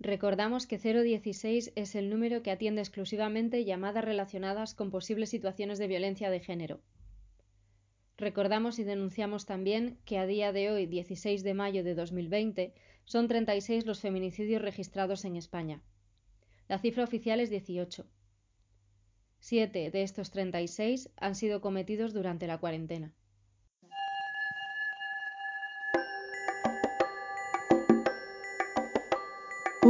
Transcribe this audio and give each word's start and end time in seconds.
Recordamos 0.00 0.66
que 0.66 0.78
016 0.78 1.72
es 1.76 1.94
el 1.94 2.08
número 2.08 2.42
que 2.42 2.50
atiende 2.50 2.80
exclusivamente 2.80 3.66
llamadas 3.66 4.02
relacionadas 4.02 4.74
con 4.74 4.90
posibles 4.90 5.28
situaciones 5.28 5.78
de 5.78 5.88
violencia 5.88 6.30
de 6.30 6.40
género. 6.40 6.80
Recordamos 8.16 8.78
y 8.78 8.84
denunciamos 8.84 9.44
también 9.44 9.98
que 10.06 10.16
a 10.16 10.26
día 10.26 10.52
de 10.52 10.70
hoy, 10.70 10.86
16 10.86 11.42
de 11.42 11.52
mayo 11.52 11.84
de 11.84 11.94
2020, 11.94 12.72
son 13.04 13.28
36 13.28 13.84
los 13.84 14.00
feminicidios 14.00 14.62
registrados 14.62 15.26
en 15.26 15.36
España. 15.36 15.82
La 16.66 16.78
cifra 16.78 17.04
oficial 17.04 17.38
es 17.38 17.50
18. 17.50 18.06
Siete 19.38 19.90
de 19.90 20.02
estos 20.02 20.30
36 20.30 21.10
han 21.16 21.34
sido 21.34 21.60
cometidos 21.60 22.14
durante 22.14 22.46
la 22.46 22.56
cuarentena. 22.56 23.14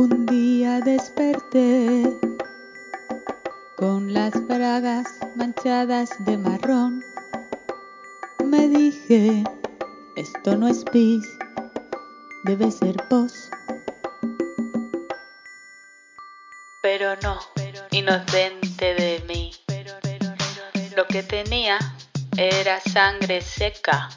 Un 0.03 0.25
día 0.25 0.81
desperté 0.81 2.19
con 3.77 4.15
las 4.15 4.33
bragas 4.47 5.07
manchadas 5.37 6.09
de 6.21 6.39
marrón. 6.39 7.05
Me 8.43 8.67
dije, 8.69 9.45
esto 10.17 10.57
no 10.57 10.69
es 10.69 10.85
pis, 10.91 11.23
debe 12.45 12.71
ser 12.71 12.97
pos. 13.11 13.51
Pero 16.83 17.17
no, 17.23 17.39
inocente 17.91 18.95
de 18.95 19.23
mí. 19.29 19.53
Lo 20.97 21.07
que 21.09 21.23
tenía 21.23 21.79
era 22.39 22.81
sangre 22.81 23.43
seca. 23.43 24.09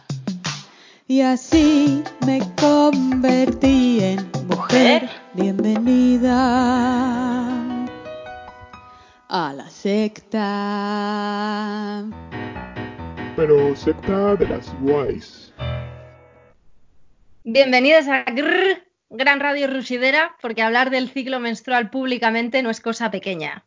Y 1.10 1.20
así 1.20 2.06
me 2.26 2.40
convertí 2.56 4.00
en 4.02 4.32
mujer. 4.48 5.03
Bienvenida 5.36 6.36
a 9.30 9.52
la 9.54 9.68
secta. 9.68 10.40
Pero 13.36 13.76
secta 13.76 14.36
de 14.36 14.48
las 14.48 14.72
guays. 14.82 15.52
Bienvenidos 17.44 18.08
a 18.10 18.26
Grrr, 18.26 18.84
Gran 19.10 19.40
Radio 19.40 19.66
Rusidera, 19.66 20.36
porque 20.40 20.62
hablar 20.62 20.92
del 20.92 21.10
ciclo 21.10 21.40
menstrual 21.40 21.90
públicamente 21.90 22.62
no 22.62 22.70
es 22.70 22.80
cosa 22.80 23.10
pequeña. 23.10 23.66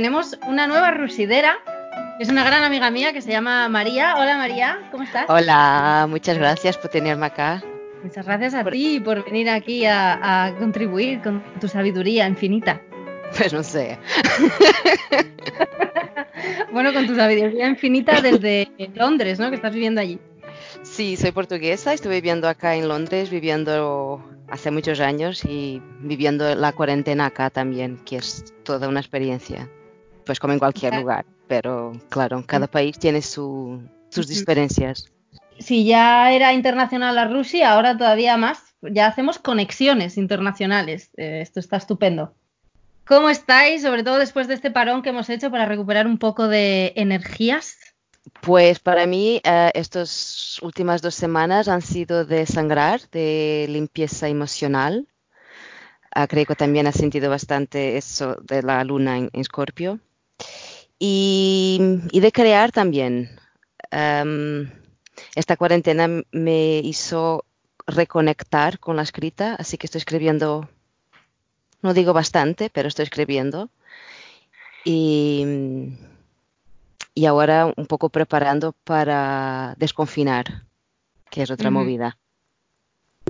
Tenemos 0.00 0.38
una 0.48 0.66
nueva 0.66 0.92
rusidera. 0.92 1.58
Es 2.18 2.30
una 2.30 2.42
gran 2.42 2.64
amiga 2.64 2.90
mía 2.90 3.12
que 3.12 3.20
se 3.20 3.30
llama 3.30 3.68
María. 3.68 4.16
Hola 4.16 4.38
María, 4.38 4.88
¿cómo 4.90 5.02
estás? 5.02 5.26
Hola, 5.28 6.06
muchas 6.08 6.38
gracias 6.38 6.78
por 6.78 6.90
tenerme 6.90 7.26
acá. 7.26 7.62
Muchas 8.02 8.24
gracias 8.24 8.54
a 8.54 8.64
ti 8.64 8.98
por 8.98 9.22
venir 9.26 9.50
aquí 9.50 9.84
a, 9.84 10.46
a 10.46 10.54
contribuir 10.54 11.20
con 11.20 11.42
tu 11.60 11.68
sabiduría 11.68 12.26
infinita. 12.26 12.80
Pues 13.36 13.52
no 13.52 13.62
sé. 13.62 13.98
bueno, 16.72 16.94
con 16.94 17.06
tu 17.06 17.14
sabiduría 17.14 17.68
infinita 17.68 18.22
desde 18.22 18.70
Londres, 18.94 19.38
¿no? 19.38 19.50
Que 19.50 19.56
estás 19.56 19.72
viviendo 19.74 20.00
allí. 20.00 20.18
Sí, 20.82 21.16
soy 21.16 21.30
portuguesa, 21.30 21.92
estuve 21.92 22.14
viviendo 22.14 22.48
acá 22.48 22.74
en 22.74 22.88
Londres, 22.88 23.28
viviendo 23.28 24.24
hace 24.48 24.70
muchos 24.70 24.98
años 24.98 25.44
y 25.44 25.80
viviendo 26.00 26.54
la 26.54 26.72
cuarentena 26.72 27.26
acá 27.26 27.50
también, 27.50 27.98
que 27.98 28.16
es 28.16 28.52
toda 28.64 28.88
una 28.88 28.98
experiencia 28.98 29.68
pues 30.30 30.38
como 30.38 30.52
en 30.52 30.60
cualquier 30.60 30.94
lugar, 30.94 31.26
pero 31.48 31.90
claro, 32.08 32.44
cada 32.46 32.68
país 32.68 32.96
tiene 32.96 33.20
sus 33.20 33.80
diferencias. 34.28 35.10
Si 35.58 35.84
ya 35.84 36.30
era 36.30 36.52
internacional 36.52 37.16
la 37.16 37.26
Rusia, 37.26 37.72
ahora 37.72 37.98
todavía 37.98 38.36
más, 38.36 38.62
ya 38.80 39.08
hacemos 39.08 39.40
conexiones 39.40 40.16
internacionales. 40.16 41.10
Eh, 41.16 41.40
esto 41.42 41.58
está 41.58 41.78
estupendo. 41.78 42.32
¿Cómo 43.04 43.28
estáis, 43.28 43.82
sobre 43.82 44.04
todo 44.04 44.18
después 44.18 44.46
de 44.46 44.54
este 44.54 44.70
parón 44.70 45.02
que 45.02 45.08
hemos 45.08 45.28
hecho 45.30 45.50
para 45.50 45.66
recuperar 45.66 46.06
un 46.06 46.18
poco 46.18 46.46
de 46.46 46.92
energías? 46.94 47.76
Pues 48.40 48.78
para 48.78 49.06
mí 49.06 49.40
eh, 49.42 49.72
estas 49.74 50.60
últimas 50.62 51.02
dos 51.02 51.16
semanas 51.16 51.66
han 51.66 51.82
sido 51.82 52.24
de 52.24 52.46
sangrar, 52.46 53.00
de 53.10 53.66
limpieza 53.68 54.28
emocional. 54.28 55.08
Ah, 56.14 56.28
creo 56.28 56.46
que 56.46 56.54
también 56.54 56.86
ha 56.86 56.92
sentido 56.92 57.30
bastante 57.30 57.96
eso 57.96 58.36
de 58.44 58.62
la 58.62 58.84
luna 58.84 59.18
en 59.18 59.28
Escorpio 59.32 59.98
y, 60.98 61.80
de 62.12 62.32
crear 62.32 62.72
también. 62.72 63.30
esta 65.34 65.56
cuarentena 65.56 66.08
me 66.30 66.78
hizo 66.78 67.44
reconectar 67.86 68.78
con 68.78 68.96
la 68.96 69.02
escrita, 69.02 69.54
así 69.54 69.78
que 69.78 69.86
estoy 69.86 70.00
escribiendo, 70.00 70.68
no 71.82 71.94
digo 71.94 72.12
bastante, 72.12 72.70
pero 72.70 72.88
estoy 72.88 73.04
escribiendo. 73.04 73.70
Y, 74.84 75.44
y 77.14 77.26
ahora 77.26 77.72
un 77.76 77.86
poco 77.86 78.08
preparando 78.08 78.72
para 78.84 79.74
desconfinar, 79.78 80.64
que 81.30 81.42
es 81.42 81.50
otra 81.50 81.70
movida. 81.70 82.16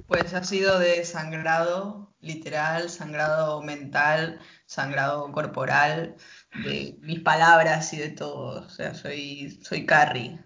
Pues 0.06 0.34
ha 0.34 0.44
sido 0.44 0.78
de 0.78 1.04
sangrado 1.04 2.10
literal, 2.20 2.90
sangrado 2.90 3.62
mental, 3.62 4.40
sangrado 4.66 5.30
corporal, 5.32 6.16
de 6.64 6.96
mis 7.00 7.20
palabras 7.20 7.92
y 7.92 7.98
de 7.98 8.10
todo. 8.10 8.62
O 8.66 8.68
sea, 8.68 8.94
soy, 8.94 9.58
soy 9.62 9.86
Carrie, 9.86 10.38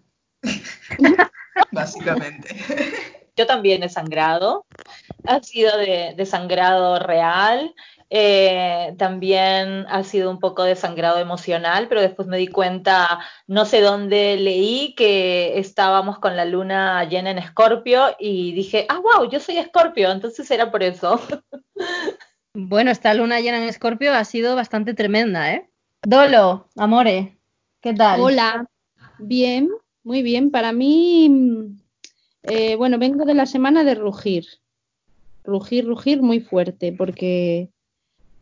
básicamente. 1.72 2.48
Yo 3.36 3.46
también 3.46 3.82
he 3.82 3.88
sangrado, 3.88 4.66
ha 5.26 5.42
sido 5.42 5.76
de, 5.76 6.14
de 6.16 6.26
sangrado 6.26 7.00
real, 7.00 7.74
eh, 8.10 8.94
también 8.98 9.86
ha 9.88 10.02
sido 10.04 10.30
un 10.30 10.38
poco 10.38 10.62
de 10.64 10.76
sangrado 10.76 11.18
emocional, 11.18 11.86
pero 11.88 12.00
después 12.00 12.28
me 12.28 12.38
di 12.38 12.48
cuenta, 12.48 13.20
no 13.46 13.64
sé 13.64 13.80
dónde 13.80 14.36
leí 14.36 14.94
que 14.94 15.58
estábamos 15.58 16.18
con 16.18 16.36
la 16.36 16.44
luna 16.44 17.04
llena 17.04 17.30
en 17.30 17.38
Escorpio 17.38 18.16
y 18.18 18.52
dije, 18.52 18.86
ah, 18.88 19.00
wow, 19.00 19.28
yo 19.28 19.40
soy 19.40 19.58
Escorpio, 19.58 20.10
entonces 20.10 20.50
era 20.50 20.70
por 20.70 20.82
eso. 20.82 21.20
Bueno, 22.56 22.92
esta 22.92 23.12
luna 23.14 23.40
llena 23.40 23.56
en 23.56 23.64
Escorpio 23.64 24.14
ha 24.14 24.24
sido 24.24 24.54
bastante 24.54 24.94
tremenda, 24.94 25.52
¿eh? 25.52 25.68
Dolo, 26.02 26.68
amore, 26.76 27.36
¿qué 27.80 27.92
tal? 27.94 28.20
Hola, 28.20 28.68
bien, 29.18 29.70
muy 30.04 30.22
bien. 30.22 30.52
Para 30.52 30.72
mí, 30.72 31.74
eh, 32.44 32.76
bueno, 32.76 32.96
vengo 33.00 33.24
de 33.24 33.34
la 33.34 33.46
semana 33.46 33.82
de 33.82 33.96
rugir. 33.96 34.46
Rugir, 35.42 35.84
rugir 35.84 36.22
muy 36.22 36.38
fuerte, 36.38 36.94
porque 36.96 37.70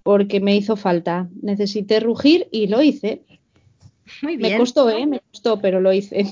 porque 0.02 0.40
me 0.40 0.56
hizo 0.56 0.76
falta. 0.76 1.28
Necesité 1.40 2.00
rugir 2.00 2.48
y 2.50 2.66
lo 2.66 2.82
hice. 2.82 3.22
Muy 4.22 4.36
bien. 4.36 4.52
Me 4.52 4.58
costó, 4.58 4.90
¿eh? 4.90 5.06
Me 5.06 5.20
costó, 5.20 5.60
pero 5.60 5.80
lo 5.80 5.92
hice. 5.92 6.26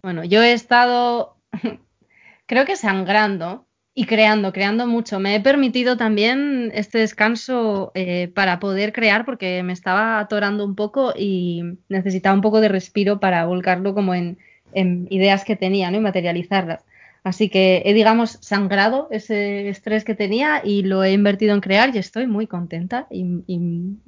bueno, 0.04 0.24
yo 0.24 0.42
he 0.42 0.54
estado, 0.54 1.38
creo 2.46 2.66
que 2.66 2.76
sangrando 2.76 3.66
y 3.94 4.06
creando, 4.06 4.54
creando 4.54 4.88
mucho. 4.88 5.20
Me 5.20 5.36
he 5.36 5.42
permitido 5.42 5.98
también 5.98 6.72
este 6.74 7.00
descanso 7.00 7.92
eh, 7.94 8.32
para 8.34 8.60
poder 8.60 8.94
crear 8.94 9.26
porque 9.26 9.64
me 9.64 9.74
estaba 9.74 10.20
atorando 10.20 10.66
un 10.66 10.76
poco 10.76 11.14
y 11.18 11.64
necesitaba 11.90 12.36
un 12.36 12.42
poco 12.42 12.62
de 12.62 12.70
respiro 12.70 13.20
para 13.20 13.46
volcarlo 13.46 13.94
como 13.94 14.16
en, 14.16 14.38
en 14.74 15.08
ideas 15.10 15.44
que 15.44 15.56
tenía 15.56 15.92
¿no? 15.92 15.98
y 15.98 16.02
materializarlas. 16.02 16.84
Así 17.24 17.50
que 17.50 17.84
he, 17.86 17.94
digamos, 17.94 18.40
sangrado 18.42 19.08
ese 19.12 19.70
estrés 19.70 20.04
que 20.04 20.16
tenía 20.16 20.62
y 20.64 20.82
lo 20.82 21.04
he 21.04 21.12
invertido 21.12 21.54
en 21.54 21.62
crear 21.62 21.96
y 21.96 22.00
estoy 22.00 22.26
muy 22.26 22.48
contenta 22.48 23.08
y, 23.12 23.44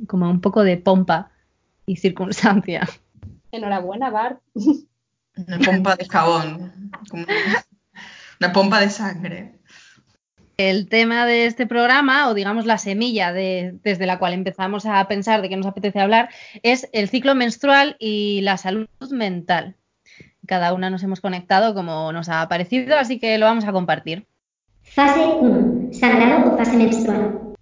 como 0.07 0.29
un 0.29 0.41
poco 0.41 0.63
de 0.63 0.77
pompa 0.77 1.29
y 1.85 1.97
circunstancia. 1.97 2.89
Enhorabuena, 3.51 4.09
Bart. 4.09 4.39
Una 4.55 5.59
pompa 5.59 5.95
de 5.95 6.05
jabón, 6.05 6.91
una 8.39 8.53
pompa 8.53 8.79
de 8.79 8.89
sangre. 8.89 9.59
El 10.57 10.87
tema 10.87 11.25
de 11.25 11.45
este 11.47 11.65
programa, 11.65 12.29
o 12.29 12.35
digamos 12.35 12.65
la 12.65 12.77
semilla 12.77 13.33
de, 13.33 13.75
desde 13.83 14.05
la 14.05 14.19
cual 14.19 14.33
empezamos 14.33 14.85
a 14.85 15.07
pensar 15.07 15.41
de 15.41 15.49
qué 15.49 15.57
nos 15.57 15.65
apetece 15.65 15.99
hablar, 15.99 16.29
es 16.61 16.87
el 16.93 17.09
ciclo 17.09 17.33
menstrual 17.33 17.95
y 17.99 18.41
la 18.41 18.57
salud 18.57 18.87
mental. 19.11 19.75
Cada 20.47 20.73
una 20.73 20.89
nos 20.89 21.03
hemos 21.03 21.21
conectado 21.21 21.73
como 21.73 22.11
nos 22.11 22.29
ha 22.29 22.47
parecido, 22.49 22.97
así 22.97 23.19
que 23.19 23.37
lo 23.37 23.45
vamos 23.45 23.65
a 23.65 23.71
compartir. 23.71 24.27
Fase 24.81 25.23
1. 25.23 25.93
Sangrado 25.93 26.53
o 26.53 26.57
fase 26.57 26.75
menstrual. 26.75 27.53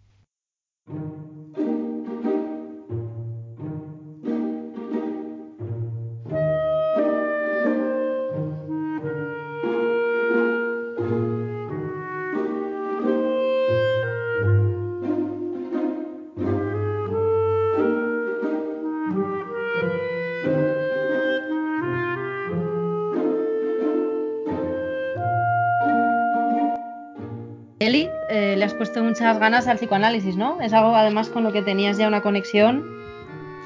Muchas 29.22 29.40
ganas 29.40 29.68
al 29.68 29.78
psicoanálisis, 29.78 30.36
¿no? 30.36 30.60
Es 30.62 30.74
algo 30.74 30.96
además 30.96 31.30
con 31.30 31.44
lo 31.44 31.54
que 31.54 31.62
tenías 31.62 31.96
ya 31.96 32.08
una 32.08 32.24
conexión. 32.24 32.84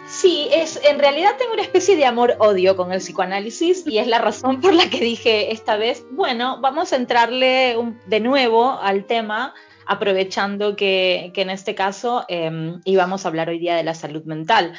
Sí, 0.05 0.49
es, 0.51 0.81
en 0.83 0.99
realidad 0.99 1.31
tengo 1.39 1.53
una 1.53 1.61
especie 1.61 1.95
de 1.95 2.05
amor-odio 2.05 2.75
con 2.75 2.91
el 2.91 2.99
psicoanálisis 2.99 3.87
y 3.87 3.99
es 3.99 4.07
la 4.07 4.17
razón 4.17 4.59
por 4.59 4.73
la 4.73 4.89
que 4.89 4.99
dije 4.99 5.53
esta 5.53 5.77
vez, 5.77 6.03
bueno, 6.11 6.59
vamos 6.59 6.91
a 6.91 6.97
entrarle 6.97 7.77
de 8.05 8.19
nuevo 8.19 8.77
al 8.81 9.05
tema, 9.05 9.53
aprovechando 9.87 10.75
que, 10.75 11.31
en 11.33 11.49
este 11.49 11.73
caso 11.73 12.25
eh, 12.27 12.73
íbamos 12.83 13.23
a 13.23 13.29
hablar 13.29 13.47
hoy 13.47 13.59
día 13.59 13.77
de 13.77 13.83
la 13.83 13.95
salud 13.95 14.25
mental. 14.25 14.73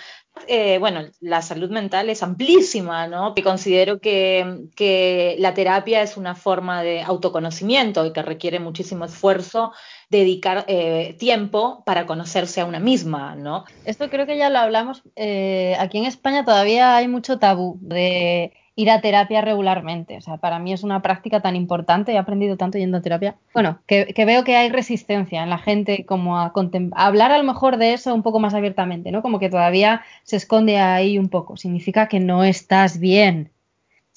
Eh, 0.48 0.78
bueno, 0.78 1.00
la 1.20 1.40
salud 1.42 1.70
mental 1.70 2.10
es 2.10 2.22
amplísima, 2.22 3.08
¿no? 3.08 3.34
Que 3.34 3.42
considero 3.42 4.00
que, 4.00 4.68
que 4.76 5.34
la 5.38 5.54
terapia 5.54 6.02
es 6.02 6.16
una 6.16 6.34
forma 6.34 6.82
de 6.82 7.02
autoconocimiento 7.02 8.04
y 8.04 8.12
que 8.12 8.22
requiere 8.22 8.60
muchísimo 8.60 9.06
esfuerzo 9.06 9.72
dedicar 10.10 10.64
eh, 10.68 11.16
tiempo 11.18 11.82
para 11.86 12.06
conocerse 12.06 12.60
a 12.60 12.66
una 12.66 12.80
misma, 12.80 13.34
¿no? 13.34 13.64
Esto 13.84 14.10
creo 14.10 14.26
que 14.26 14.36
ya 14.36 14.50
lo 14.50 14.58
hablamos. 14.58 15.02
eh, 15.16 15.74
aquí 15.78 15.98
en 15.98 16.04
España 16.04 16.44
todavía 16.44 16.96
hay 16.96 17.08
mucho 17.08 17.38
tabú 17.38 17.78
de 17.80 18.52
ir 18.76 18.90
a 18.90 19.00
terapia 19.00 19.40
regularmente. 19.40 20.18
O 20.18 20.20
sea, 20.20 20.36
para 20.36 20.58
mí 20.58 20.72
es 20.72 20.84
una 20.84 21.02
práctica 21.02 21.40
tan 21.40 21.56
importante, 21.56 22.12
he 22.12 22.18
aprendido 22.18 22.56
tanto 22.56 22.78
yendo 22.78 22.98
a 22.98 23.00
terapia. 23.00 23.34
Bueno, 23.54 23.80
que, 23.86 24.12
veo 24.24 24.44
que 24.44 24.56
hay 24.56 24.68
resistencia 24.68 25.42
en 25.42 25.50
la 25.50 25.58
gente 25.58 26.04
como 26.04 26.38
a, 26.38 26.52
a 26.52 27.06
hablar 27.06 27.32
a 27.32 27.38
lo 27.38 27.44
mejor 27.44 27.78
de 27.78 27.94
eso 27.94 28.14
un 28.14 28.22
poco 28.22 28.38
más 28.38 28.54
abiertamente, 28.54 29.10
¿no? 29.10 29.22
Como 29.22 29.38
que 29.38 29.48
todavía 29.48 30.02
se 30.22 30.36
esconde 30.36 30.78
ahí 30.78 31.18
un 31.18 31.30
poco. 31.30 31.56
Significa 31.56 32.06
que 32.06 32.20
no 32.20 32.44
estás 32.44 33.00
bien. 33.00 33.50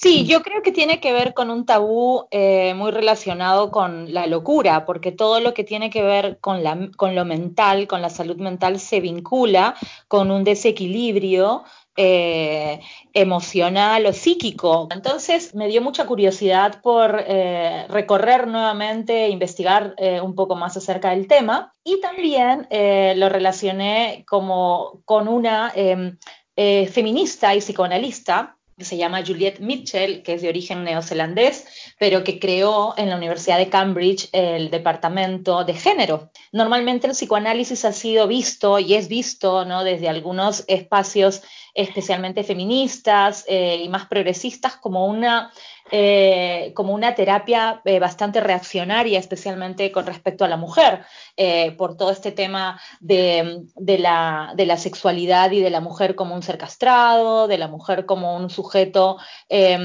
Sí, 0.02 0.26
yo 0.26 0.42
creo 0.44 0.62
que 0.62 0.72
tiene 0.72 1.02
que 1.02 1.12
ver 1.12 1.34
con 1.34 1.50
un 1.50 1.66
tabú 1.66 2.26
eh, 2.32 2.74
muy 2.74 2.92
relacionado 2.92 3.70
con 3.70 4.14
la 4.14 4.28
locura, 4.28 4.86
porque 4.86 5.12
todo 5.12 5.42
lo 5.42 5.54
que 5.54 5.66
tiene 5.66 5.90
que 5.90 6.02
ver 6.02 6.38
con, 6.40 6.64
la, 6.64 6.90
con 6.96 7.16
lo 7.16 7.26
mental, 7.26 7.86
con 7.86 8.02
la 8.02 8.10
salud 8.10 8.38
mental, 8.38 8.80
se 8.80 9.02
vincula 9.02 9.76
con 10.08 10.32
un 10.32 10.46
desequilibrio 10.46 11.66
eh, 12.02 12.80
emocional 13.14 14.06
o 14.06 14.14
psíquico. 14.14 14.88
Entonces 14.90 15.54
me 15.54 15.68
dio 15.68 15.82
mucha 15.82 16.06
curiosidad 16.06 16.82
por 16.82 17.22
eh, 17.28 17.86
recorrer 17.90 18.48
nuevamente 18.48 19.26
e 19.26 19.30
investigar 19.30 19.96
eh, 19.98 20.22
un 20.22 20.34
poco 20.34 20.56
más 20.56 20.78
acerca 20.78 21.10
del 21.10 21.28
tema 21.28 21.74
y 21.84 22.00
también 22.00 22.68
eh, 22.70 23.16
lo 23.18 23.28
relacioné 23.28 24.24
como 24.30 25.02
con 25.04 25.28
una 25.28 25.74
em, 25.76 26.18
eh, 26.56 26.88
feminista 26.88 27.54
y 27.54 27.60
psicoanalista 27.60 28.56
que 28.80 28.86
se 28.86 28.96
llama 28.96 29.24
Juliette 29.26 29.60
Mitchell, 29.60 30.24
que 30.24 30.36
es 30.36 30.42
de 30.42 30.48
origen 30.48 30.86
neozelandés, 30.86 31.68
pero 32.00 32.24
que 32.24 32.40
creó 32.40 32.94
en 32.96 33.10
la 33.10 33.18
Universidad 33.18 33.58
de 33.58 33.70
Cambridge 33.70 34.30
el 34.32 34.72
departamento 34.72 35.66
de 35.66 35.74
género. 35.74 36.32
Normalmente 36.54 37.06
el 37.06 37.12
psicoanálisis 37.12 37.84
ha 37.84 37.92
sido 37.92 38.26
visto 38.26 38.80
y 38.80 38.94
es 38.94 39.10
visto 39.10 39.66
¿no? 39.66 39.84
desde 39.84 40.08
algunos 40.08 40.64
espacios 40.68 41.42
especialmente 41.74 42.44
feministas 42.44 43.46
eh, 43.48 43.82
y 43.84 43.90
más 43.90 44.08
progresistas 44.08 44.76
como 44.78 45.06
una, 45.06 45.52
eh, 45.92 46.72
como 46.76 46.94
una 46.94 47.16
terapia 47.16 47.82
eh, 47.86 48.00
bastante 48.00 48.42
reaccionaria, 48.42 49.20
especialmente 49.20 49.92
con 49.92 50.06
respecto 50.06 50.46
a 50.46 50.48
la 50.48 50.58
mujer, 50.58 51.04
eh, 51.38 51.72
por 51.72 51.98
todo 51.98 52.12
este 52.12 52.32
tema 52.32 52.80
de, 53.00 53.66
la, 53.76 54.78
sexualidad 54.78 55.52
y 55.52 55.62
de 55.62 55.70
la 55.70 55.82
mujer 55.82 56.16
como 56.16 56.36
un 56.36 56.44
ser 56.44 56.58
castrado, 56.58 57.48
de 57.48 57.58
la 57.58 57.68
mujer 57.68 58.06
como 58.06 58.36
un 58.36 58.50
sujeto 58.50 59.18
eh, 59.50 59.78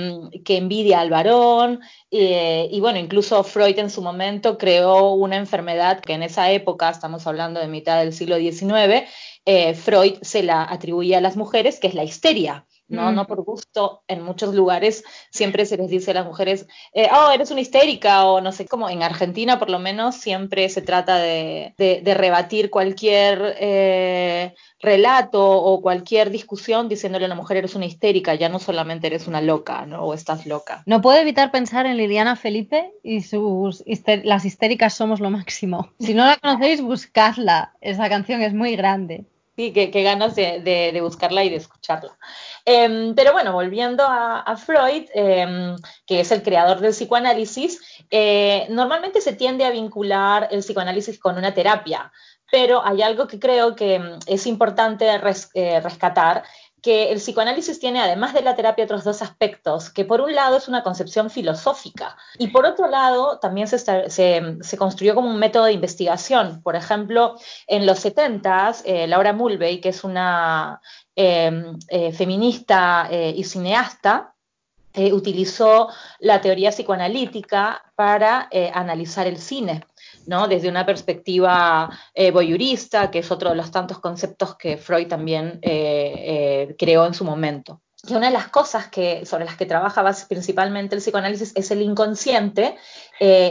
que 0.45 0.57
envidia 0.59 1.01
al 1.01 1.11
varón. 1.11 1.81
y 2.11 2.81
bueno, 2.81 2.99
incluso 2.99 3.43
Freud 3.45 3.79
en 3.79 3.91
su 3.91 4.03
momento 4.03 4.57
creó 4.59 5.13
una 5.13 5.37
enfermedad 5.37 6.01
que 6.01 6.15
en 6.15 6.23
esa 6.23 6.51
época, 6.51 6.91
estamos 6.91 7.27
hablando 7.27 7.61
de 7.61 7.69
mitad 7.69 7.99
del 7.99 8.13
siglo 8.13 8.37
XIX, 8.37 9.09
Freud 9.75 10.15
se 10.23 10.43
la 10.43 10.63
atribuía 10.63 11.19
a 11.19 11.21
las 11.21 11.37
mujeres, 11.37 11.81
que 11.81 11.89
es 11.89 11.95
la 11.95 12.05
histeria. 12.05 12.67
¿No? 12.89 13.11
Mm. 13.11 13.15
no 13.15 13.27
por 13.27 13.43
gusto, 13.43 14.03
en 14.09 14.23
muchos 14.23 14.55
lugares 14.55 15.05
siempre 15.31 15.67
se 15.67 15.77
les 15.77 15.91
dice 15.91 16.11
a 16.11 16.15
las 16.15 16.27
mujeres, 16.27 16.67
eh, 16.93 17.09
oh, 17.13 17.31
eres 17.31 17.51
una 17.51 17.61
histérica, 17.61 18.27
o 18.27 18.41
no 18.41 18.53
sé, 18.53 18.67
como 18.67 18.89
en 18.89 19.03
Argentina 19.03 19.59
por 19.59 19.71
lo 19.71 19.79
menos 19.79 20.17
siempre 20.17 20.69
se 20.69 20.83
trata 20.83 21.17
de, 21.17 21.75
de, 21.79 22.01
de 22.03 22.15
rebatir 22.15 22.71
cualquier 22.71 23.57
eh, 23.59 24.55
relato 24.81 25.43
o 25.43 25.81
cualquier 25.81 26.31
discusión 26.31 26.89
diciéndole 26.89 27.25
a 27.25 27.29
una 27.29 27.35
mujer 27.35 27.57
eres 27.57 27.75
una 27.75 27.87
histérica, 27.87 28.35
ya 28.35 28.49
no 28.49 28.59
solamente 28.59 29.07
eres 29.07 29.27
una 29.27 29.41
loca, 29.41 29.87
¿no? 29.87 30.05
O 30.05 30.15
estás 30.15 30.47
loca. 30.47 30.83
No 30.87 31.01
puedo 31.01 31.19
evitar 31.19 31.51
pensar 31.51 31.87
en 31.87 31.97
Liliana 31.97 32.37
Felipe 32.37 32.93
y 33.03 33.23
sus 33.23 33.83
hister 33.87 34.25
las 34.25 34.45
histéricas 34.45 34.95
somos 34.95 35.21
lo 35.21 35.31
máximo. 35.31 35.91
Si 36.05 36.13
no 36.13 36.27
la 36.27 36.37
conocéis, 36.37 36.83
buscadla. 36.83 37.73
Esa 37.81 38.09
canción 38.09 38.43
es 38.43 38.53
muy 38.53 38.77
grande. 38.77 39.25
Sí, 39.57 39.73
qué, 39.73 40.03
ganas 40.03 40.35
de, 40.35 40.99
buscarla 41.01 41.45
y 41.45 41.51
de 41.51 41.57
escucharla. 41.57 42.19
Eh, 42.67 43.13
pero 43.15 43.33
bueno, 43.33 43.53
volviendo 43.53 44.05
a, 44.05 44.57
Freud, 44.57 45.05
eh, 45.15 45.77
que 46.07 46.21
es 46.21 46.33
el 46.33 46.43
creador 46.43 46.81
del 46.81 46.91
psicoanálisis, 46.91 47.81
eh, 48.11 48.67
normalmente 48.71 49.21
se 49.21 49.35
tiende 49.35 49.65
a 49.65 49.71
vincular 49.71 50.49
el 50.51 50.61
psicoanálisis 50.61 51.21
con 51.21 51.39
una 51.39 51.55
terapia, 51.55 52.11
pero 52.51 52.85
hay 52.85 53.03
algo 53.03 53.27
que 53.27 53.39
creo 53.39 53.75
que 53.75 53.99
mm, 53.99 54.19
es 54.27 54.47
importante 54.47 55.07
eh, 55.09 55.81
rescatar, 55.81 56.45
que 56.85 57.11
el 57.11 57.17
psicoanálisis 57.17 57.81
tiene, 57.81 57.99
además 57.99 58.35
de 58.35 58.43
la 58.43 58.55
terapia, 58.57 58.85
otros 58.85 59.05
dos 59.05 59.23
aspectos, 59.23 59.89
que 59.89 60.05
por 60.05 60.21
un 60.21 60.35
lado 60.35 60.59
es 60.59 60.69
una 60.69 60.83
concepción 60.83 61.31
filosófica 61.31 62.15
y 62.39 62.49
por 62.49 62.67
otro 62.67 62.89
lado 62.89 63.39
también 63.39 63.67
se, 63.69 63.79
se, 64.11 64.77
construyó 64.77 65.15
como 65.15 65.31
un 65.31 65.39
método 65.39 65.65
de 65.65 65.73
investigación. 65.73 66.61
Por 66.63 66.77
ejemplo, 66.77 67.37
en 67.67 67.87
los 67.87 68.05
70s, 68.05 68.83
eh, 68.85 69.07
Laura 69.07 69.33
Mulvey, 69.33 69.81
que 69.81 69.89
es 69.89 70.05
una 70.05 70.83
eh, 71.17 71.73
eh, 71.89 72.13
feminista 72.13 73.09
y 73.11 73.43
cineasta, 73.45 74.35
eh, 74.93 75.11
utilizó 75.15 75.89
la 76.19 76.43
teoría 76.43 76.71
psicoanalítica 76.71 77.83
para 77.97 78.51
analizar 78.75 79.27
el 79.27 79.39
cine. 79.39 79.87
¿No? 80.27 80.49
desde 80.49 80.69
una 80.69 80.87
perspectiva 80.87 81.91
eh, 82.15 82.31
voyeurista, 82.31 83.11
que 83.11 83.21
es 83.21 83.31
otro 83.31 83.51
de 83.51 83.57
los 83.57 83.71
tantos 83.71 83.99
conceptos 83.99 84.57
que 84.57 84.77
Freud 84.77 85.09
también 85.09 85.59
eh, 85.63 86.69
eh, 86.71 86.77
creó 86.79 87.07
en 87.07 87.15
su 87.15 87.25
momento. 87.25 87.81
Y 88.07 88.15
una 88.15 88.27
de 88.27 88.33
las 88.33 88.49
cosas 88.49 88.89
que, 88.89 89.25
sobre 89.25 89.47
las 89.47 89.57
que 89.57 89.65
trabaja 89.65 90.05
principalmente 90.29 90.95
el 90.95 91.01
psicoanálisis 91.01 91.53
es 91.55 91.71
el 91.71 91.81
inconsciente 91.81 92.77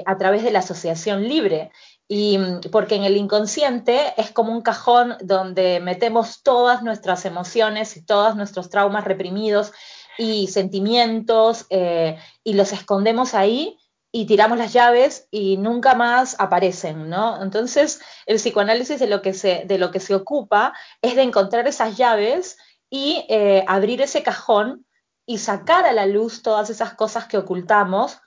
a 0.05 0.17
través 0.19 0.43
de 0.43 0.51
la 0.51 0.59
asociación 0.59 1.27
libre. 1.27 1.71
Y 2.07 2.37
porque 2.71 2.93
en 2.93 3.03
el 3.03 3.17
inconsciente 3.17 4.13
es 4.15 4.29
como 4.29 4.51
un 4.51 4.61
cajón 4.61 5.15
donde 5.21 5.79
metemos 5.79 6.43
todas 6.43 6.83
nuestras 6.83 7.25
emociones 7.25 7.97
y 7.97 8.05
todos 8.05 8.35
nuestros 8.35 8.69
traumas 8.69 9.05
reprimidos 9.05 9.71
y 10.19 10.45
sentimientos 10.45 11.65
y 12.43 12.53
los 12.53 12.73
escondemos 12.73 13.33
ahí 13.33 13.79
y 14.15 14.25
tiramos 14.27 14.59
las 14.59 14.71
llaves 14.71 15.27
y 15.31 15.57
nunca 15.57 15.95
más 15.95 16.35
aparecen, 16.37 17.09
¿no? 17.09 17.41
Entonces, 17.41 17.99
el 18.27 18.35
psicoanálisis 18.35 18.99
de 18.99 19.07
lo 19.07 19.23
que 19.23 19.33
se, 19.33 19.63
de 19.65 19.79
lo 19.79 19.89
que 19.89 19.99
se 19.99 20.13
ocupa 20.13 20.73
es 21.01 21.15
de 21.15 21.23
encontrar 21.23 21.67
esas 21.67 21.97
llaves 21.97 22.57
y 22.91 23.25
eh, 23.27 23.65
abrir 23.67 24.03
ese 24.03 24.21
cajón 24.21 24.85
y 25.25 25.39
sacar 25.39 25.87
a 25.87 25.93
la 25.93 26.05
luz 26.05 26.43
todas 26.43 26.69
esas 26.69 26.93
cosas 26.93 27.25
que 27.25 27.39
ocultamos 27.39 28.19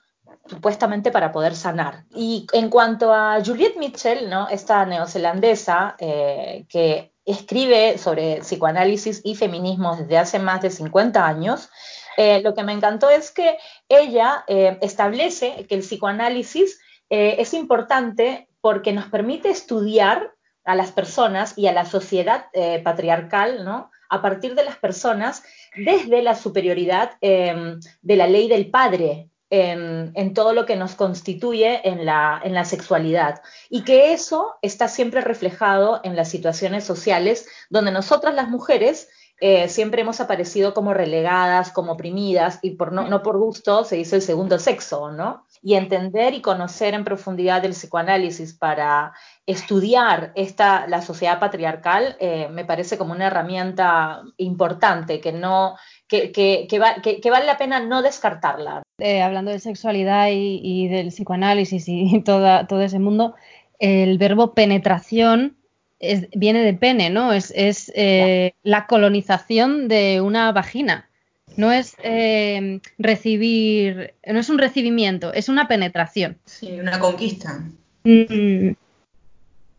supuestamente 0.45 1.09
para 1.09 1.31
poder 1.31 1.55
sanar. 1.55 2.03
Y 2.13 2.47
en 2.51 2.69
cuanto 2.69 3.13
a 3.13 3.41
Juliette 3.43 3.77
Mitchell, 3.77 4.29
¿no? 4.29 4.49
esta 4.49 4.85
neozelandesa 4.85 5.95
eh, 5.99 6.65
que 6.67 7.13
escribe 7.23 7.97
sobre 7.97 8.41
psicoanálisis 8.41 9.21
y 9.23 9.35
feminismo 9.35 9.95
desde 9.95 10.17
hace 10.17 10.39
más 10.39 10.61
de 10.61 10.69
50 10.69 11.25
años, 11.25 11.69
eh, 12.17 12.41
lo 12.41 12.55
que 12.55 12.63
me 12.63 12.73
encantó 12.73 13.11
es 13.11 13.31
que 13.31 13.57
ella 13.87 14.43
eh, 14.47 14.79
establece 14.81 15.67
que 15.69 15.75
el 15.75 15.81
psicoanálisis 15.81 16.79
eh, 17.11 17.35
es 17.37 17.53
importante 17.53 18.49
porque 18.59 18.91
nos 18.91 19.05
permite 19.05 19.49
estudiar 19.49 20.33
a 20.65 20.75
las 20.75 20.91
personas 20.91 21.57
y 21.57 21.67
a 21.67 21.71
la 21.71 21.85
sociedad 21.85 22.47
patriarcal, 22.83 23.63
¿no? 23.63 23.89
A 24.09 24.21
partir 24.21 24.53
de 24.53 24.65
las 24.65 24.75
personas 24.75 25.43
desde 25.77 26.21
la 26.21 26.35
superioridad 26.35 27.11
em, 27.21 27.79
de 28.01 28.15
la 28.17 28.27
ley 28.27 28.49
del 28.49 28.69
padre, 28.69 29.29
en, 29.49 30.11
en, 30.15 30.33
todo 30.33 30.51
lo 30.51 30.65
que 30.65 30.75
nos 30.75 30.95
constituye 30.95 31.87
en 31.87 32.05
la, 32.05 32.41
en 32.43 32.53
la, 32.53 32.65
sexualidad. 32.65 33.41
Y 33.69 33.85
que 33.85 34.11
eso 34.11 34.57
está 34.61 34.89
siempre 34.89 35.21
reflejado 35.21 36.01
en 36.03 36.17
las 36.17 36.29
situaciones 36.29 36.83
sociales 36.83 37.47
donde 37.69 37.93
nosotras 37.93 38.35
las 38.35 38.49
mujeres 38.49 39.07
eh, 39.39 39.67
siempre 39.69 40.01
hemos 40.01 40.19
aparecido 40.19 40.73
como 40.73 40.93
relegadas, 40.93 41.71
como 41.71 41.93
oprimidas, 41.93 42.59
y 42.61 42.71
por 42.71 42.91
no, 42.91 43.07
no 43.07 43.21
por 43.21 43.37
gusto 43.37 43.83
se 43.83 43.95
dice 43.97 44.15
el 44.17 44.21
segundo 44.21 44.57
sexo, 44.59 45.11
¿no? 45.11 45.45
Y 45.61 45.75
entender 45.75 46.33
y 46.33 46.41
conocer 46.41 46.93
en 46.93 47.03
profundidad 47.03 47.63
el 47.65 47.71
psicoanálisis 47.71 48.53
para 48.53 49.13
estudiar 49.45 50.31
esta, 50.35 50.87
la 50.87 51.01
sociedad 51.01 51.39
patriarcal 51.39 52.15
eh, 52.19 52.47
me 52.51 52.65
parece 52.65 52.97
como 52.97 53.13
una 53.13 53.27
herramienta 53.27 54.21
importante 54.37 55.19
que, 55.19 55.31
no, 55.31 55.75
que, 56.07 56.31
que, 56.31 56.67
que, 56.69 56.79
va- 56.79 56.95
que- 57.01 57.19
que 57.21 57.31
vale 57.31 57.45
la 57.45 57.57
pena 57.57 57.79
no 57.79 58.01
descartarla. 58.01 58.83
Eh, 58.99 59.21
hablando 59.21 59.51
de 59.51 59.59
sexualidad 59.59 60.29
y, 60.29 60.59
y 60.63 60.87
del 60.87 61.09
psicoanálisis 61.09 61.85
y 61.87 62.21
toda, 62.23 62.67
todo 62.67 62.81
ese 62.81 62.99
mundo, 62.99 63.35
el 63.79 64.17
verbo 64.17 64.53
penetración 64.53 65.56
es- 65.99 66.27
viene 66.31 66.63
de 66.63 66.73
pene, 66.73 67.09
¿no? 67.09 67.33
Es, 67.33 67.51
es, 67.55 67.91
eh, 67.95 68.53
la 68.63 68.85
colonización 68.87 69.87
de 69.87 70.21
una 70.21 70.51
vagina. 70.51 71.09
No 71.55 71.71
es 71.71 71.95
eh, 72.03 72.81
recibir, 72.99 74.13
no 74.25 74.39
es 74.39 74.49
un 74.49 74.59
recibimiento, 74.59 75.33
es 75.33 75.49
una 75.49 75.67
penetración. 75.67 76.37
Sí, 76.45 76.71
una 76.79 76.99
conquista. 76.99 77.63
Mm, 78.03 78.71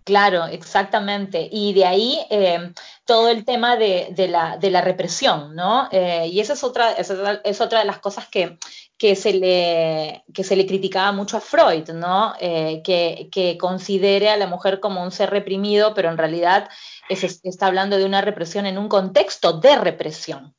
Claro, 0.04 0.46
exactamente. 0.46 1.50
Y 1.52 1.75
de 1.75 1.84
ahí 1.84 2.18
eh, 2.30 2.72
todo 3.04 3.28
el 3.28 3.44
tema 3.44 3.76
de, 3.76 4.08
de 4.12 4.26
la, 4.26 4.56
de 4.56 4.70
la 4.70 4.80
represión, 4.80 5.54
¿no? 5.54 5.87
Eh, 5.92 6.28
y 6.32 6.40
esa 6.40 6.54
es 6.54 6.64
otra, 6.64 6.92
esa 6.92 7.12
es 7.12 7.18
otra- 7.20 7.40
es 7.44 7.60
otra 7.60 7.78
de 7.80 7.84
las 7.84 7.98
cosas 7.98 8.26
que, 8.26 8.56
que, 8.99 9.14
se 9.17 9.33
le, 9.33 10.25
que 10.35 10.45
se 10.45 10.57
le 10.57 10.67
criticaba 10.67 11.12
mucho 11.12 11.37
a 11.37 11.40
Freud, 11.40 11.88
¿no? 11.90 12.35
Eh, 12.40 12.83
que, 12.85 13.57
considere 13.59 14.28
a 14.31 14.37
la 14.37 14.47
mujer 14.49 14.81
como 14.81 15.02
un 15.02 15.12
ser 15.12 15.31
reprimido, 15.31 15.95
pero 15.95 16.11
en 16.11 16.19
realidad 16.19 16.69
es- 17.09 17.40
está 17.45 17.67
hablando 17.67 17.97
de 17.97 18.05
una 18.05 18.21
represión 18.21 18.67
en 18.67 18.76
un 18.78 18.88
contexto 18.88 19.55
de 19.61 19.76
represión. 19.76 20.55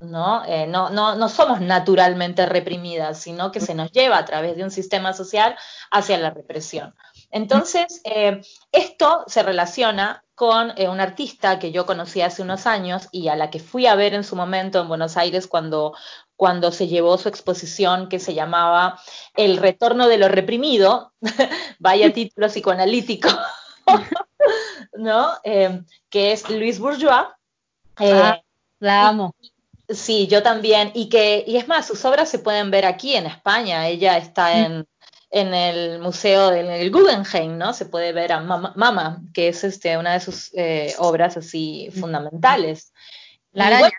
¿no? 0.00 0.44
Eh, 0.44 0.66
no, 0.66 0.90
no, 0.90 1.14
no 1.14 1.28
somos 1.30 1.60
naturalmente 1.62 2.44
reprimidas, 2.44 3.20
sino 3.20 3.50
que 3.50 3.60
se 3.60 3.74
nos 3.74 3.90
lleva 3.90 4.18
a 4.18 4.24
través 4.26 4.54
de 4.54 4.64
un 4.64 4.70
sistema 4.70 5.14
social 5.14 5.56
hacia 5.90 6.18
la 6.18 6.28
represión. 6.30 6.94
Entonces, 7.30 8.02
eh, 8.04 8.42
esto 8.70 9.24
se 9.26 9.42
relaciona 9.42 10.22
con 10.34 10.72
eh, 10.76 10.88
una 10.88 11.04
artista 11.04 11.58
que 11.58 11.72
yo 11.72 11.86
conocí 11.86 12.20
hace 12.20 12.42
unos 12.42 12.66
años 12.66 13.08
y 13.12 13.28
a 13.28 13.36
la 13.36 13.50
que 13.50 13.60
fui 13.60 13.86
a 13.86 13.94
ver 13.94 14.14
en 14.14 14.24
su 14.24 14.36
momento 14.36 14.80
en 14.80 14.88
Buenos 14.88 15.16
Aires 15.16 15.46
cuando, 15.46 15.94
cuando 16.36 16.72
se 16.72 16.88
llevó 16.88 17.16
su 17.18 17.28
exposición 17.28 18.08
que 18.08 18.18
se 18.18 18.34
llamaba 18.34 19.00
El 19.34 19.56
retorno 19.56 20.08
de 20.08 20.18
lo 20.18 20.28
reprimido, 20.28 21.12
vaya 21.78 22.12
título 22.12 22.48
psicoanalítico, 22.48 23.28
¿no? 24.98 25.32
Eh, 25.44 25.82
que 26.10 26.32
es 26.32 26.48
Luis 26.50 26.78
Bourgeois. 26.78 27.28
Eh, 28.00 28.12
Ah. 28.12 28.40
la 28.80 29.08
amo. 29.08 29.34
Sí, 29.88 30.26
yo 30.26 30.42
también. 30.42 30.90
Y 30.94 31.08
que, 31.08 31.44
y 31.46 31.56
es 31.56 31.68
más, 31.68 31.86
sus 31.86 32.04
obras 32.04 32.28
se 32.28 32.38
pueden 32.38 32.70
ver 32.70 32.86
aquí 32.86 33.14
en 33.14 33.26
España. 33.26 33.86
Ella 33.86 34.16
está 34.16 34.58
en, 34.58 34.86
en 35.30 35.52
el 35.52 35.98
museo 35.98 36.50
del 36.50 36.90
Guggenheim, 36.90 37.58
¿no? 37.58 37.74
Se 37.74 37.86
puede 37.86 38.12
ver 38.12 38.32
a 38.32 38.40
Mama, 38.40 38.72
Mama, 38.76 39.22
que 39.32 39.48
es 39.48 39.62
este, 39.64 39.96
una 39.98 40.14
de 40.14 40.20
sus 40.20 40.50
eh, 40.54 40.94
obras 40.98 41.36
así 41.36 41.90
fundamentales. 41.98 42.92
La 43.52 43.66
araña, 43.66 43.90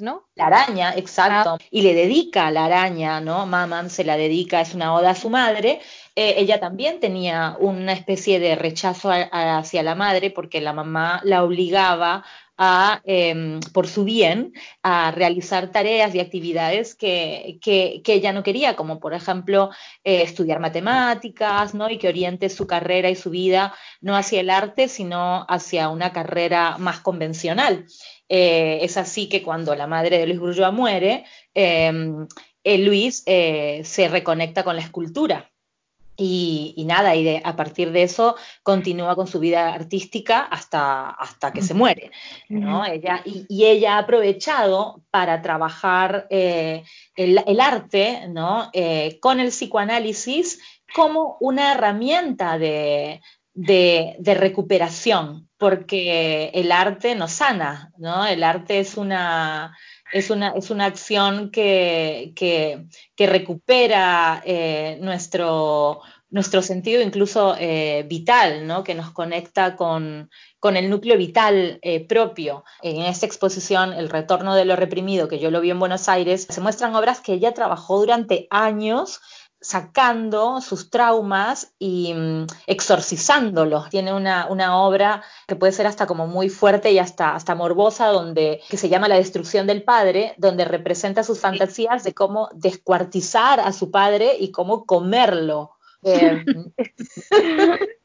¿no? 0.00 0.28
la 0.34 0.46
araña, 0.46 0.94
exacto. 0.96 1.58
Y 1.70 1.82
le 1.82 1.94
dedica 1.94 2.46
a 2.46 2.50
la 2.50 2.64
araña, 2.66 3.20
¿no? 3.20 3.46
Maman 3.46 3.90
se 3.90 4.04
la 4.04 4.16
dedica, 4.16 4.60
es 4.60 4.74
una 4.74 4.94
oda 4.94 5.10
a 5.10 5.14
su 5.14 5.28
madre. 5.28 5.80
Eh, 6.14 6.34
ella 6.38 6.60
también 6.60 7.00
tenía 7.00 7.56
una 7.58 7.92
especie 7.92 8.38
de 8.40 8.54
rechazo 8.54 9.10
a- 9.10 9.28
a- 9.30 9.58
hacia 9.58 9.82
la 9.82 9.94
madre 9.94 10.30
porque 10.30 10.60
la 10.60 10.72
mamá 10.72 11.20
la 11.24 11.42
obligaba 11.44 12.24
a, 12.58 13.00
em, 13.04 13.60
por 13.72 13.88
su 13.88 14.04
bien, 14.04 14.52
a 14.82 15.10
realizar 15.10 15.70
tareas 15.72 16.14
y 16.14 16.20
actividades 16.20 16.94
que, 16.94 17.58
que- 17.62 18.02
que 18.04 18.14
ella 18.14 18.32
no 18.32 18.42
quería, 18.42 18.76
como 18.76 19.00
por 19.00 19.14
ejemplo 19.14 19.70
eh, 20.04 20.22
estudiar 20.22 20.60
matemáticas, 20.60 21.74
¿no? 21.74 21.90
Y 21.90 21.98
que 21.98 22.08
oriente 22.08 22.48
su 22.50 22.66
carrera 22.66 23.10
y 23.10 23.16
su 23.16 23.30
vida 23.30 23.74
no 24.00 24.14
hacia 24.16 24.40
el 24.40 24.50
arte, 24.50 24.88
sino 24.88 25.44
hacia 25.48 25.88
una 25.88 26.12
carrera 26.12 26.76
más 26.78 27.00
convencional. 27.00 27.86
Eh, 28.34 28.78
es 28.82 28.96
así 28.96 29.28
que 29.28 29.42
cuando 29.42 29.74
la 29.74 29.86
madre 29.86 30.16
de 30.18 30.26
Luis 30.26 30.40
Bourgeois 30.40 30.72
muere, 30.72 31.24
eh, 31.54 31.92
eh, 32.64 32.78
Luis 32.78 33.22
eh, 33.26 33.82
se 33.84 34.08
reconecta 34.08 34.62
con 34.64 34.74
la 34.76 34.80
escultura. 34.82 35.50
Y, 36.16 36.74
y 36.76 36.84
nada, 36.84 37.14
y 37.16 37.24
de- 37.24 37.42
a 37.42 37.56
partir 37.56 37.90
de 37.90 38.02
eso 38.02 38.36
continúa 38.62 39.16
con 39.16 39.26
su 39.26 39.38
vida 39.40 39.72
artística 39.74 40.40
hasta, 40.40 41.08
hasta 41.10 41.52
que 41.52 41.62
se 41.62 41.74
muere. 41.74 42.10
¿no? 42.48 42.84
Ella, 42.84 43.22
y, 43.24 43.44
y 43.48 43.64
ella 43.64 43.96
ha 43.96 43.98
aprovechado 44.04 45.02
para 45.10 45.40
trabajar 45.42 46.26
eh, 46.30 46.84
el, 47.16 47.42
el 47.46 47.60
arte 47.60 48.28
¿no? 48.28 48.70
Eh, 48.74 49.18
con 49.20 49.40
el 49.40 49.48
psicoanálisis 49.48 50.60
como 50.94 51.38
una 51.40 51.72
herramienta 51.72 52.58
de, 52.58 53.20
de, 53.54 54.14
de 54.18 54.34
recuperación, 54.34 55.48
porque 55.62 56.50
el 56.54 56.72
arte 56.72 57.14
nos 57.14 57.30
sana, 57.30 57.92
¿no? 57.96 58.26
El 58.26 58.42
arte 58.42 58.80
es 58.80 58.96
una, 58.96 59.78
es 60.12 60.28
una, 60.28 60.48
es 60.56 60.70
una 60.70 60.86
acción 60.86 61.52
que, 61.52 62.32
que, 62.34 62.86
que 63.14 63.26
recupera 63.28 64.42
eh, 64.44 64.98
nuestro, 65.00 66.00
nuestro 66.30 66.62
sentido 66.62 67.00
incluso 67.00 67.54
eh, 67.60 68.04
vital, 68.08 68.66
¿no? 68.66 68.82
Que 68.82 68.96
nos 68.96 69.12
conecta 69.12 69.76
con, 69.76 70.30
con 70.58 70.76
el 70.76 70.90
núcleo 70.90 71.16
vital 71.16 71.78
eh, 71.82 72.04
propio. 72.08 72.64
En 72.82 73.02
esta 73.02 73.26
exposición, 73.26 73.92
El 73.92 74.08
retorno 74.08 74.56
de 74.56 74.64
lo 74.64 74.74
reprimido, 74.74 75.28
que 75.28 75.38
yo 75.38 75.52
lo 75.52 75.60
vi 75.60 75.70
en 75.70 75.78
Buenos 75.78 76.08
Aires, 76.08 76.48
se 76.50 76.60
muestran 76.60 76.96
obras 76.96 77.20
que 77.20 77.34
ella 77.34 77.54
trabajó 77.54 78.00
durante 78.00 78.48
años 78.50 79.20
sacando 79.62 80.60
sus 80.60 80.90
traumas 80.90 81.72
y 81.78 82.12
mm, 82.12 82.46
exorcizándolos. 82.66 83.88
Tiene 83.88 84.12
una, 84.12 84.46
una 84.48 84.76
obra 84.76 85.22
que 85.46 85.56
puede 85.56 85.72
ser 85.72 85.86
hasta 85.86 86.06
como 86.06 86.26
muy 86.26 86.50
fuerte 86.50 86.92
y 86.92 86.98
hasta, 86.98 87.34
hasta 87.34 87.54
morbosa, 87.54 88.08
donde, 88.08 88.60
que 88.68 88.76
se 88.76 88.88
llama 88.90 89.08
La 89.08 89.16
destrucción 89.16 89.66
del 89.66 89.84
padre, 89.84 90.34
donde 90.36 90.64
representa 90.64 91.24
sus 91.24 91.40
fantasías 91.40 92.04
de 92.04 92.12
cómo 92.12 92.50
descuartizar 92.52 93.60
a 93.60 93.72
su 93.72 93.90
padre 93.90 94.36
y 94.38 94.50
cómo 94.50 94.84
comerlo. 94.84 95.70
Eh, 96.02 96.44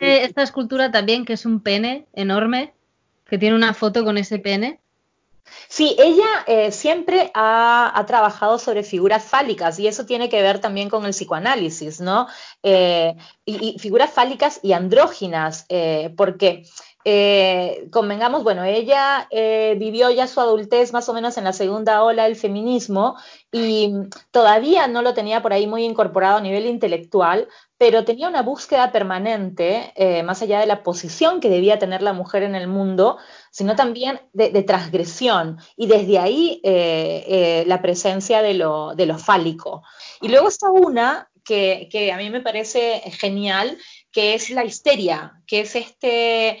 Eh, 0.00 0.24
Esta 0.24 0.42
escultura 0.42 0.90
también, 0.90 1.24
que 1.24 1.34
es 1.34 1.44
un 1.44 1.60
pene 1.60 2.06
enorme, 2.12 2.72
que 3.26 3.38
tiene 3.38 3.56
una 3.56 3.74
foto 3.74 4.04
con 4.04 4.18
ese 4.18 4.38
pene. 4.38 4.80
Sí, 5.68 5.96
ella 5.98 6.26
eh, 6.46 6.72
siempre 6.72 7.30
ha, 7.34 7.92
ha, 7.94 8.06
trabajado 8.06 8.58
sobre 8.58 8.82
figuras 8.82 9.24
fálicas 9.24 9.78
y 9.78 9.86
eso 9.86 10.06
tiene 10.06 10.28
que 10.28 10.42
ver 10.42 10.60
también 10.60 10.88
con 10.88 11.04
el 11.04 11.12
psicoanálisis, 11.12 12.00
¿no? 12.00 12.26
Eh, 12.62 13.14
y, 13.44 13.78
figuras 13.78 14.10
fálicas 14.10 14.60
y 14.62 14.72
andróginas, 14.72 15.66
eh, 15.68 16.12
porque 16.16 16.64
eh, 17.04 17.88
convengamos, 17.90 18.44
bueno, 18.44 18.62
ella 18.64 19.26
eh, 19.30 19.74
vivió 19.78 20.10
ya 20.10 20.26
su 20.26 20.38
adultez 20.38 20.92
más 20.92 21.08
o 21.08 21.14
menos 21.14 21.38
en 21.38 21.44
la 21.44 21.54
segunda 21.54 22.02
ola 22.04 22.24
del 22.24 22.36
feminismo 22.36 23.16
y 23.50 23.92
todavía 24.30 24.86
no 24.86 25.00
lo 25.00 25.14
tenía 25.14 25.40
por 25.40 25.54
ahí 25.54 25.66
muy 25.66 25.84
incorporado 25.84 26.36
a 26.36 26.42
nivel 26.42 26.66
intelectual, 26.66 27.48
pero 27.78 28.04
tenía 28.04 28.28
una 28.28 28.42
búsqueda 28.42 28.92
permanente, 28.92 29.94
eh, 29.96 30.22
más 30.22 30.42
allá 30.42 30.60
de 30.60 30.66
la 30.66 30.82
posición 30.82 31.40
que 31.40 31.48
debía 31.48 31.78
tener 31.78 32.02
la 32.02 32.12
mujer 32.12 32.42
en 32.42 32.54
el 32.54 32.68
mundo, 32.68 33.16
sino 33.50 33.76
también 33.76 34.20
de, 34.34 34.50
de 34.50 34.62
transgresión, 34.62 35.58
y 35.76 35.86
desde 35.86 36.18
ahí 36.18 36.60
la 37.66 37.80
presencia 37.80 38.42
de 38.42 38.52
lo, 38.52 38.94
de 38.94 39.06
lo, 39.06 39.18
fálico. 39.18 39.82
Y 40.20 40.28
luego 40.28 40.48
está 40.48 40.70
una 40.70 41.30
que, 41.42 41.88
que, 41.90 42.12
a 42.12 42.18
mí 42.18 42.28
me 42.28 42.42
parece 42.42 43.00
genial, 43.18 43.78
que 44.12 44.34
es 44.34 44.50
la 44.50 44.64
histeria, 44.64 45.40
que 45.46 45.60
es 45.60 45.74
este, 45.74 46.60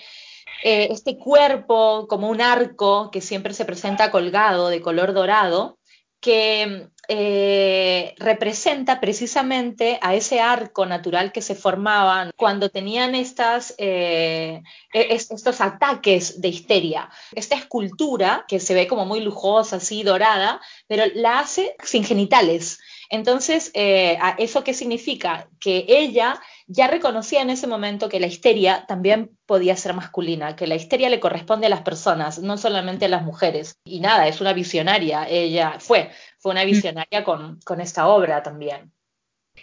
eh, 0.62 0.88
este 0.90 1.16
cuerpo 1.16 2.06
como 2.08 2.28
un 2.28 2.40
arco 2.40 3.10
que 3.10 3.20
siempre 3.20 3.54
se 3.54 3.64
presenta 3.64 4.10
colgado 4.10 4.68
de 4.68 4.80
color 4.80 5.14
dorado, 5.14 5.78
que 6.20 6.88
eh, 7.08 8.14
representa 8.18 9.00
precisamente 9.00 9.98
a 10.02 10.14
ese 10.14 10.38
arco 10.40 10.84
natural 10.84 11.32
que 11.32 11.40
se 11.40 11.54
formaban 11.54 12.30
cuando 12.36 12.68
tenían 12.68 13.14
estas, 13.14 13.74
eh, 13.78 14.62
estos 14.92 15.62
ataques 15.62 16.42
de 16.42 16.48
histeria. 16.48 17.08
Esta 17.32 17.56
escultura, 17.56 18.44
que 18.46 18.60
se 18.60 18.74
ve 18.74 18.86
como 18.86 19.06
muy 19.06 19.20
lujosa, 19.20 19.76
así 19.76 20.02
dorada, 20.02 20.60
pero 20.86 21.04
la 21.14 21.38
hace 21.38 21.74
sin 21.82 22.04
genitales. 22.04 22.78
Entonces, 23.08 23.72
¿eso 23.74 24.62
qué 24.62 24.74
significa? 24.74 25.48
Que 25.58 25.84
ella 25.88 26.40
ya 26.72 26.86
reconocía 26.86 27.42
en 27.42 27.50
ese 27.50 27.66
momento 27.66 28.08
que 28.08 28.20
la 28.20 28.28
histeria 28.28 28.84
también 28.86 29.36
podía 29.46 29.76
ser 29.76 29.92
masculina, 29.94 30.54
que 30.54 30.66
la 30.68 30.76
histeria 30.76 31.08
le 31.10 31.18
corresponde 31.18 31.66
a 31.66 31.70
las 31.70 31.82
personas, 31.82 32.38
no 32.38 32.56
solamente 32.56 33.06
a 33.06 33.08
las 33.08 33.22
mujeres. 33.24 33.78
Y 33.84 33.98
nada, 34.00 34.28
es 34.28 34.40
una 34.40 34.52
visionaria, 34.52 35.26
ella 35.28 35.76
fue, 35.80 36.10
fue 36.38 36.52
una 36.52 36.64
visionaria 36.64 37.24
con, 37.24 37.58
con 37.64 37.80
esta 37.80 38.06
obra 38.08 38.42
también. 38.42 38.92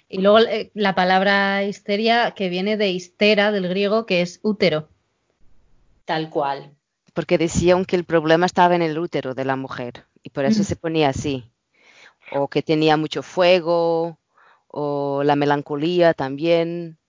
Y 0.10 0.20
luego 0.22 0.40
eh, 0.40 0.70
la 0.74 0.96
palabra 0.96 1.64
histeria 1.64 2.32
que 2.32 2.50
viene 2.50 2.76
de 2.78 2.90
histera, 2.90 3.52
del 3.52 3.68
griego, 3.70 4.06
que 4.06 4.22
es 4.22 4.40
útero. 4.44 4.90
Tal 6.06 6.30
cual. 6.30 6.72
porque 7.14 7.38
decían 7.38 7.86
que 7.86 7.96
el 7.96 8.04
problema 8.04 8.46
estaba 8.46 8.76
en 8.76 8.82
el 8.84 9.00
útero 9.00 9.34
de 9.34 9.44
la 9.46 9.56
mujer 9.56 10.06
y 10.24 10.30
por 10.30 10.46
eso 10.46 10.62
Mm. 10.62 10.66
se 10.66 10.76
ponía 10.76 11.10
así. 11.10 11.50
O 12.32 12.48
que 12.50 12.62
tenía 12.62 12.96
mucho 12.98 13.24
fuego, 13.24 14.18
o 14.79 15.24
la 15.24 15.36
melancolía 15.36 16.13
también. 16.13 17.00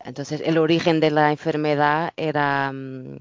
Entonces, 0.00 0.40
el 0.44 0.56
origen 0.58 1.00
de 1.00 1.10
la 1.10 1.30
enfermedad 1.30 2.12
era, 2.16 2.72
mm, 2.72 3.16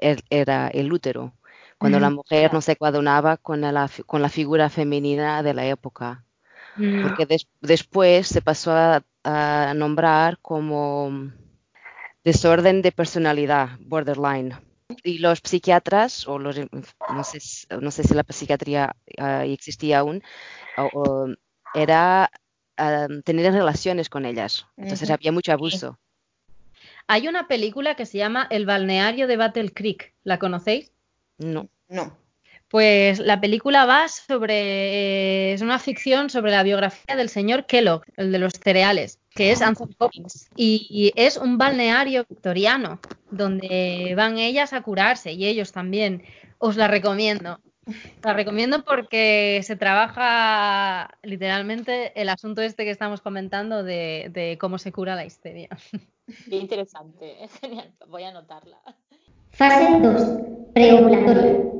er- 0.00 0.22
era 0.30 0.68
el 0.68 0.92
útero, 0.92 1.32
cuando 1.78 1.98
la 2.00 2.10
mujer 2.10 2.52
no 2.52 2.60
se 2.60 2.76
cuadronaba 2.76 3.36
con 3.36 3.60
la, 3.60 3.88
con 4.06 4.22
la 4.22 4.28
figura 4.28 4.68
femenina 4.70 5.42
de 5.42 5.54
la 5.54 5.66
época. 5.66 6.24
Mm. 6.76 7.02
Porque 7.02 7.26
des- 7.26 7.48
después 7.60 8.26
se 8.28 8.40
pasó 8.42 8.72
a, 8.72 9.02
a 9.24 9.74
nombrar 9.74 10.38
como 10.40 11.10
desorden 12.24 12.82
de 12.82 12.92
personalidad, 12.92 13.70
borderline. 13.80 14.56
Y 15.02 15.18
los 15.18 15.40
psiquiatras, 15.42 16.26
o 16.28 16.38
los, 16.38 16.56
no 17.08 17.24
sé, 17.24 17.40
si- 17.40 17.66
no 17.80 17.90
sé 17.90 18.02
si 18.04 18.14
la 18.14 18.24
psiquiatría 18.28 18.94
ah, 19.18 19.44
existía 19.44 20.00
aún, 20.00 20.22
o- 20.78 20.90
o 20.92 21.26
era 21.74 22.30
ah, 22.76 23.06
tener 23.24 23.52
relaciones 23.52 24.08
con 24.08 24.24
ellas. 24.24 24.66
Entonces 24.76 25.10
había 25.10 25.32
mucho 25.32 25.52
abuso. 25.52 25.98
Hay 27.06 27.28
una 27.28 27.48
película 27.48 27.96
que 27.96 28.06
se 28.06 28.18
llama 28.18 28.46
El 28.50 28.66
balneario 28.66 29.26
de 29.26 29.36
Battle 29.36 29.70
Creek. 29.72 30.14
¿La 30.22 30.38
conocéis? 30.38 30.90
No. 31.38 31.68
No. 31.88 32.16
Pues 32.68 33.18
la 33.18 33.40
película 33.40 33.84
va 33.84 34.08
sobre. 34.08 34.54
eh, 34.54 35.52
es 35.52 35.60
una 35.60 35.78
ficción 35.78 36.30
sobre 36.30 36.50
la 36.50 36.62
biografía 36.62 37.14
del 37.14 37.28
señor 37.28 37.66
Kellogg, 37.66 38.02
el 38.16 38.32
de 38.32 38.38
los 38.38 38.54
cereales, 38.54 39.20
que 39.30 39.52
es 39.52 39.62
Anthony 39.62 39.94
Hopkins. 39.98 40.48
Y, 40.56 40.86
y 40.90 41.12
es 41.14 41.36
un 41.36 41.58
balneario 41.58 42.24
victoriano, 42.28 43.00
donde 43.30 44.14
van 44.16 44.38
ellas 44.38 44.72
a 44.72 44.82
curarse 44.82 45.32
y 45.32 45.46
ellos 45.46 45.72
también. 45.72 46.24
Os 46.58 46.76
la 46.76 46.88
recomiendo. 46.88 47.60
La 48.22 48.32
recomiendo 48.32 48.84
porque 48.84 49.60
se 49.62 49.76
trabaja 49.76 51.10
literalmente 51.22 52.18
el 52.20 52.28
asunto 52.28 52.62
este 52.62 52.84
que 52.84 52.90
estamos 52.90 53.20
comentando 53.20 53.82
de, 53.82 54.30
de 54.32 54.56
cómo 54.58 54.78
se 54.78 54.92
cura 54.92 55.14
la 55.14 55.24
histeria. 55.24 55.68
Qué 56.48 56.56
interesante, 56.56 57.44
es 57.44 57.52
genial, 57.60 57.92
voy 58.08 58.22
a 58.22 58.30
anotarla. 58.30 58.80
Fase 59.50 59.98
2. 60.00 60.72
Preovulatoria. 60.72 61.74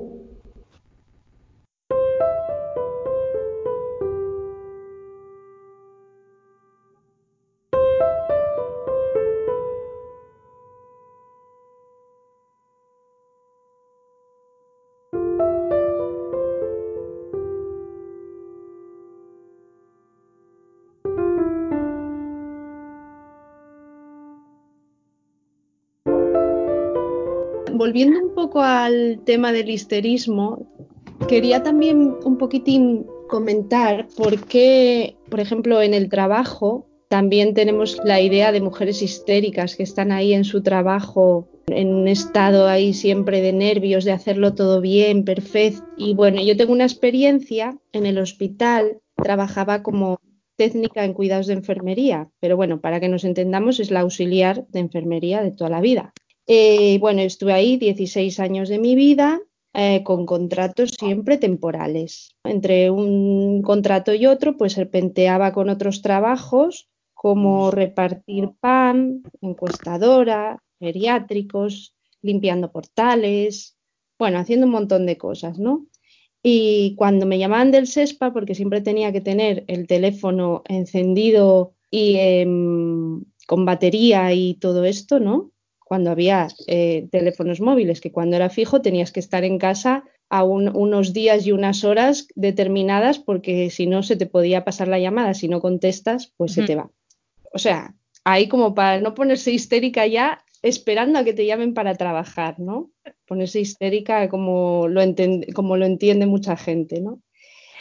Volviendo 27.74 28.20
un 28.20 28.34
poco 28.34 28.62
al 28.62 29.20
tema 29.24 29.52
del 29.52 29.68
histerismo, 29.68 30.66
quería 31.28 31.62
también 31.62 32.14
un 32.24 32.38
poquitín 32.38 33.04
comentar 33.28 34.06
por 34.16 34.44
qué, 34.46 35.16
por 35.28 35.40
ejemplo, 35.40 35.82
en 35.82 35.92
el 35.92 36.08
trabajo 36.08 36.86
también 37.08 37.52
tenemos 37.54 38.00
la 38.04 38.20
idea 38.20 38.52
de 38.52 38.60
mujeres 38.60 39.02
histéricas 39.02 39.76
que 39.76 39.82
están 39.82 40.12
ahí 40.12 40.32
en 40.34 40.44
su 40.44 40.62
trabajo 40.62 41.48
en 41.66 41.94
un 41.94 42.08
estado 42.08 42.68
ahí 42.68 42.92
siempre 42.92 43.40
de 43.40 43.52
nervios, 43.52 44.04
de 44.04 44.12
hacerlo 44.12 44.54
todo 44.54 44.80
bien, 44.80 45.24
perfecto. 45.24 45.84
Y 45.96 46.14
bueno, 46.14 46.42
yo 46.42 46.56
tengo 46.56 46.72
una 46.72 46.84
experiencia 46.84 47.78
en 47.92 48.06
el 48.06 48.18
hospital, 48.18 48.98
trabajaba 49.16 49.82
como 49.82 50.20
técnica 50.56 51.04
en 51.04 51.14
cuidados 51.14 51.46
de 51.46 51.54
enfermería, 51.54 52.28
pero 52.40 52.56
bueno, 52.56 52.80
para 52.80 53.00
que 53.00 53.08
nos 53.08 53.24
entendamos 53.24 53.80
es 53.80 53.90
la 53.90 54.00
auxiliar 54.00 54.66
de 54.68 54.80
enfermería 54.80 55.42
de 55.42 55.50
toda 55.50 55.70
la 55.70 55.80
vida. 55.80 56.12
Eh, 56.46 56.98
bueno, 56.98 57.22
estuve 57.22 57.52
ahí 57.52 57.76
16 57.76 58.38
años 58.40 58.68
de 58.68 58.78
mi 58.78 58.94
vida 58.94 59.40
eh, 59.72 60.02
con 60.04 60.26
contratos 60.26 60.90
siempre 60.98 61.38
temporales. 61.38 62.36
Entre 62.44 62.90
un 62.90 63.62
contrato 63.62 64.14
y 64.14 64.26
otro, 64.26 64.56
pues 64.56 64.74
serpenteaba 64.74 65.52
con 65.52 65.68
otros 65.68 66.02
trabajos 66.02 66.88
como 67.14 67.70
repartir 67.70 68.50
pan, 68.60 69.22
encuestadora, 69.40 70.62
geriátricos, 70.78 71.96
limpiando 72.20 72.70
portales, 72.70 73.78
bueno, 74.18 74.38
haciendo 74.38 74.66
un 74.66 74.72
montón 74.72 75.06
de 75.06 75.16
cosas, 75.16 75.58
¿no? 75.58 75.86
Y 76.42 76.94
cuando 76.96 77.24
me 77.24 77.38
llamaban 77.38 77.70
del 77.70 77.86
SESPA, 77.86 78.34
porque 78.34 78.54
siempre 78.54 78.82
tenía 78.82 79.10
que 79.10 79.22
tener 79.22 79.64
el 79.68 79.86
teléfono 79.86 80.62
encendido 80.66 81.72
y 81.90 82.16
em, 82.16 83.24
con 83.46 83.64
batería 83.64 84.32
y 84.34 84.54
todo 84.54 84.84
esto, 84.84 85.18
¿no? 85.18 85.53
Cuando 85.94 86.10
había 86.10 86.48
eh, 86.66 87.06
teléfonos 87.12 87.60
móviles, 87.60 88.00
que 88.00 88.10
cuando 88.10 88.34
era 88.34 88.50
fijo 88.50 88.82
tenías 88.82 89.12
que 89.12 89.20
estar 89.20 89.44
en 89.44 89.58
casa 89.58 90.02
a 90.28 90.42
un- 90.42 90.74
unos 90.76 91.12
días 91.12 91.46
y 91.46 91.52
unas 91.52 91.84
horas 91.84 92.26
determinadas, 92.34 93.20
porque 93.20 93.70
si 93.70 93.86
no 93.86 94.02
se 94.02 94.16
te 94.16 94.26
podía 94.26 94.64
pasar 94.64 94.88
la 94.88 94.98
llamada, 94.98 95.34
si 95.34 95.46
no 95.46 95.60
contestas, 95.60 96.32
pues 96.36 96.52
se 96.52 96.62
te 96.66 96.74
va. 96.74 96.90
O 97.52 97.58
sea, 97.60 97.94
ahí 98.24 98.48
como 98.48 98.74
para 98.74 99.00
no 99.00 99.14
ponerse 99.14 99.52
histérica 99.52 100.04
ya 100.08 100.42
esperando 100.62 101.20
a 101.20 101.24
que 101.24 101.32
te 101.32 101.46
llamen 101.46 101.74
para 101.74 101.94
trabajar, 101.94 102.58
¿no? 102.58 102.90
Ponerse 103.28 103.60
histérica 103.60 104.28
como 104.28 104.88
lo, 104.88 105.00
como 105.54 105.76
lo 105.76 105.86
entiende 105.86 106.26
mucha 106.26 106.56
gente, 106.56 107.00
¿no? 107.00 107.20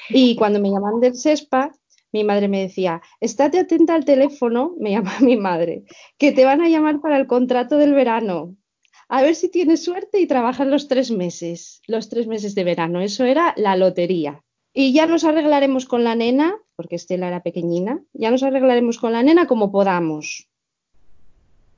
Y 0.09 0.35
cuando 0.35 0.59
me 0.59 0.69
llaman 0.69 0.99
del 0.99 1.15
SESPA, 1.15 1.71
mi 2.13 2.23
madre 2.23 2.47
me 2.47 2.61
decía, 2.61 3.01
estate 3.19 3.59
atenta 3.59 3.95
al 3.95 4.05
teléfono, 4.05 4.75
me 4.79 4.91
llama 4.91 5.13
mi 5.21 5.35
madre, 5.35 5.83
que 6.17 6.31
te 6.31 6.45
van 6.45 6.61
a 6.61 6.69
llamar 6.69 7.01
para 7.01 7.17
el 7.17 7.27
contrato 7.27 7.77
del 7.77 7.93
verano. 7.93 8.55
A 9.09 9.21
ver 9.21 9.35
si 9.35 9.49
tienes 9.49 9.83
suerte 9.83 10.21
y 10.21 10.27
trabajas 10.27 10.67
los 10.67 10.87
tres 10.87 11.11
meses, 11.11 11.81
los 11.87 12.09
tres 12.09 12.27
meses 12.27 12.55
de 12.55 12.63
verano. 12.63 13.01
Eso 13.01 13.25
era 13.25 13.53
la 13.57 13.75
lotería. 13.75 14.41
Y 14.73 14.93
ya 14.93 15.05
nos 15.05 15.23
arreglaremos 15.23 15.85
con 15.85 16.03
la 16.03 16.15
nena, 16.15 16.55
porque 16.75 16.95
Estela 16.95 17.27
era 17.27 17.43
pequeñina, 17.43 18.01
ya 18.13 18.31
nos 18.31 18.41
arreglaremos 18.41 18.97
con 18.97 19.13
la 19.13 19.21
nena 19.21 19.45
como 19.45 19.71
podamos. 19.71 20.47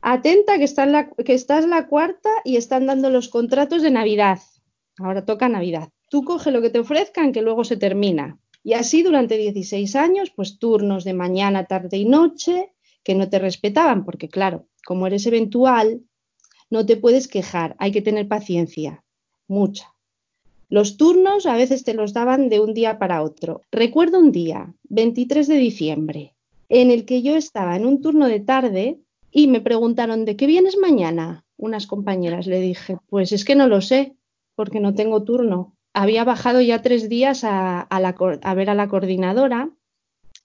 Atenta 0.02 0.58
que, 0.58 0.64
está 0.64 0.86
la, 0.86 1.10
que 1.10 1.34
esta 1.34 1.58
es 1.58 1.66
la 1.66 1.88
cuarta 1.88 2.30
y 2.44 2.58
están 2.58 2.86
dando 2.86 3.10
los 3.10 3.28
contratos 3.28 3.82
de 3.82 3.92
Navidad. 3.92 4.40
Ahora 4.98 5.26
toca 5.26 5.50
Navidad. 5.50 5.90
Tú 6.10 6.24
coge 6.24 6.52
lo 6.52 6.62
que 6.62 6.70
te 6.70 6.80
ofrezcan, 6.80 7.34
que 7.34 7.42
luego 7.42 7.64
se 7.64 7.76
termina. 7.76 8.38
Y 8.66 8.74
así 8.74 9.04
durante 9.04 9.38
16 9.38 9.96
años, 9.96 10.32
pues 10.36 10.58
turnos 10.58 11.04
de 11.04 11.14
mañana, 11.14 11.66
tarde 11.66 11.98
y 11.98 12.06
noche, 12.06 12.72
que 13.04 13.14
no 13.14 13.30
te 13.30 13.38
respetaban, 13.38 14.04
porque 14.04 14.28
claro, 14.28 14.66
como 14.84 15.06
eres 15.06 15.28
eventual, 15.28 16.02
no 16.72 16.84
te 16.84 16.98
puedes 16.98 17.28
quejar, 17.28 17.76
hay 17.78 17.92
que 17.92 18.02
tener 18.02 18.28
paciencia, 18.28 19.04
mucha. 19.48 19.94
Los 20.68 20.98
turnos 20.98 21.46
a 21.46 21.56
veces 21.56 21.84
te 21.84 21.94
los 21.94 22.12
daban 22.12 22.50
de 22.50 22.60
un 22.60 22.74
día 22.74 22.98
para 22.98 23.22
otro. 23.22 23.62
Recuerdo 23.72 24.18
un 24.18 24.32
día, 24.32 24.74
23 24.90 25.48
de 25.48 25.58
diciembre, 25.58 26.34
en 26.68 26.90
el 26.90 27.06
que 27.06 27.22
yo 27.22 27.36
estaba 27.36 27.76
en 27.76 27.86
un 27.86 28.02
turno 28.02 28.28
de 28.28 28.40
tarde 28.40 29.00
y 29.30 29.48
me 29.48 29.62
preguntaron, 29.62 30.26
¿de 30.26 30.36
qué 30.36 30.48
vienes 30.48 30.76
mañana? 30.76 31.46
Unas 31.56 31.86
compañeras 31.86 32.48
le 32.48 32.60
dije, 32.62 32.98
pues 33.10 33.32
es 33.32 33.46
que 33.46 33.56
no 33.56 33.68
lo 33.68 33.82
sé, 33.82 34.16
porque 34.56 34.80
no 34.80 34.96
tengo 34.96 35.24
turno. 35.24 35.75
Había 35.98 36.26
bajado 36.26 36.60
ya 36.60 36.82
tres 36.82 37.08
días 37.08 37.44
a, 37.44 37.88
ver 38.56 38.70
a 38.70 38.76
la 38.76 38.88
coordinadora 38.90 39.70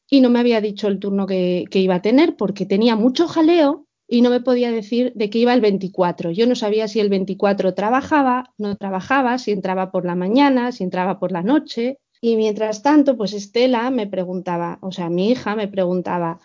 y 0.08 0.20
no 0.20 0.30
me 0.30 0.38
había 0.38 0.60
dicho 0.60 0.86
el 0.86 1.00
turno 1.00 1.26
que, 1.26 1.64
que 1.70 1.80
iba 1.80 1.96
a 1.96 2.02
tener 2.02 2.36
porque 2.36 2.66
tenía 2.66 2.94
mucho 2.94 3.26
jaleo 3.26 3.86
y 4.06 4.22
no 4.22 4.30
me 4.30 4.40
podía 4.40 4.70
decir 4.70 5.12
de 5.16 5.28
qué 5.28 5.38
iba 5.38 5.52
el 5.52 5.60
24. 5.60 6.30
Yo 6.30 6.46
no 6.46 6.54
sabía 6.54 6.86
si 6.86 7.00
el 7.00 7.08
24 7.08 7.74
trabajaba, 7.74 8.52
no 8.58 8.76
trabajaba, 8.76 9.38
si 9.38 9.50
entraba 9.50 9.90
por 9.90 10.04
la 10.04 10.14
mañana, 10.14 10.72
si 10.72 10.84
entraba 10.84 11.18
por 11.18 11.32
la 11.32 11.42
noche. 11.42 11.98
Y 12.20 12.36
mientras 12.36 12.82
tanto, 12.82 13.16
pues 13.16 13.32
Estela 13.32 13.90
me 13.90 14.06
preguntaba, 14.06 14.78
o 14.82 14.92
sea, 14.92 15.08
mi 15.10 15.30
hija 15.30 15.56
me 15.56 15.68
preguntaba, 15.68 16.38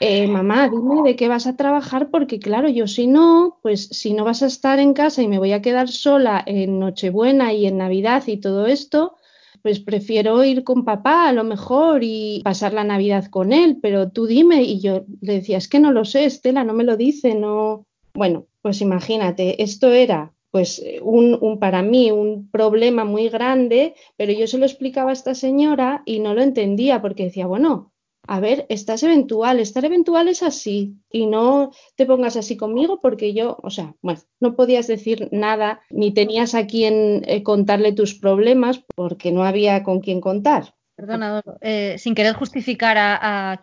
eh, 0.00 0.26
mamá, 0.26 0.70
dime 0.70 1.02
de 1.04 1.14
qué 1.14 1.28
vas 1.28 1.46
a 1.46 1.56
trabajar, 1.56 2.10
porque 2.10 2.38
claro, 2.38 2.68
yo 2.68 2.86
si 2.86 3.06
no, 3.06 3.58
pues 3.62 3.88
si 3.88 4.14
no 4.14 4.24
vas 4.24 4.42
a 4.42 4.46
estar 4.46 4.78
en 4.78 4.94
casa 4.94 5.22
y 5.22 5.28
me 5.28 5.38
voy 5.38 5.52
a 5.52 5.60
quedar 5.60 5.88
sola 5.88 6.42
en 6.46 6.78
Nochebuena 6.78 7.52
y 7.52 7.66
en 7.66 7.76
Navidad 7.76 8.24
y 8.26 8.38
todo 8.38 8.66
esto, 8.66 9.16
pues 9.62 9.78
prefiero 9.78 10.42
ir 10.42 10.64
con 10.64 10.84
papá 10.84 11.28
a 11.28 11.32
lo 11.32 11.44
mejor 11.44 12.02
y 12.02 12.40
pasar 12.42 12.72
la 12.72 12.84
Navidad 12.84 13.26
con 13.26 13.52
él, 13.52 13.78
pero 13.82 14.10
tú 14.10 14.26
dime. 14.26 14.62
Y 14.62 14.80
yo 14.80 15.04
le 15.20 15.34
decía, 15.34 15.58
es 15.58 15.68
que 15.68 15.80
no 15.80 15.92
lo 15.92 16.04
sé, 16.06 16.24
Estela, 16.24 16.64
no 16.64 16.72
me 16.72 16.84
lo 16.84 16.96
dice, 16.96 17.34
no. 17.34 17.86
Bueno, 18.14 18.46
pues 18.62 18.80
imagínate, 18.80 19.62
esto 19.62 19.92
era 19.92 20.32
pues 20.50 20.82
un, 21.02 21.38
un 21.40 21.58
para 21.60 21.82
mí 21.82 22.10
un 22.10 22.50
problema 22.50 23.04
muy 23.04 23.28
grande, 23.28 23.94
pero 24.16 24.32
yo 24.32 24.46
se 24.46 24.58
lo 24.58 24.66
explicaba 24.66 25.10
a 25.10 25.12
esta 25.12 25.34
señora 25.34 26.02
y 26.06 26.18
no 26.20 26.34
lo 26.34 26.42
entendía 26.42 27.00
porque 27.00 27.24
decía, 27.24 27.46
bueno, 27.46 27.89
a 28.34 28.38
ver, 28.46 28.58
estás 28.68 29.02
eventual, 29.02 29.58
estar 29.58 29.84
eventual 29.84 30.28
es 30.28 30.42
así 30.42 30.94
y 31.10 31.26
no 31.26 31.72
te 31.96 32.06
pongas 32.06 32.36
así 32.36 32.56
conmigo 32.56 33.00
porque 33.04 33.34
yo, 33.34 33.58
o 33.62 33.70
sea, 33.70 33.94
bueno, 34.02 34.20
no 34.38 34.54
podías 34.54 34.86
decir 34.86 35.28
nada 35.32 35.80
ni 35.90 36.12
tenías 36.14 36.54
a 36.54 36.66
quien 36.66 37.22
eh, 37.26 37.42
contarle 37.42 37.92
tus 37.92 38.14
problemas 38.14 38.74
porque 38.94 39.32
no 39.32 39.42
había 39.44 39.82
con 39.82 40.00
quién 40.00 40.20
contar. 40.20 40.74
Perdona, 40.94 41.42
eh, 41.60 41.96
sin 41.98 42.14
querer 42.14 42.34
justificar 42.34 42.96
a, 42.98 43.18
a- 43.22 43.60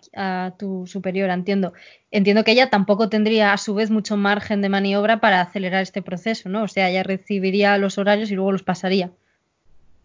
a 0.48 0.58
tu 0.58 0.86
superiora, 0.88 1.34
entiendo. 1.34 1.72
Entiendo 2.12 2.44
que 2.44 2.52
ella 2.52 2.70
tampoco 2.70 3.10
tendría 3.10 3.54
a 3.54 3.58
su 3.58 3.74
vez 3.76 3.90
mucho 3.92 4.18
margen 4.18 4.62
de 4.62 4.70
maniobra 4.70 5.22
para 5.22 5.42
acelerar 5.42 5.84
este 5.84 6.02
proceso, 6.02 6.50
¿no? 6.50 6.64
O 6.64 6.68
sea, 6.68 6.90
ella 6.90 7.04
recibiría 7.04 7.78
los 7.78 7.98
horarios 8.00 8.32
y 8.32 8.36
luego 8.36 8.52
los 8.52 8.64
pasaría. 8.64 9.12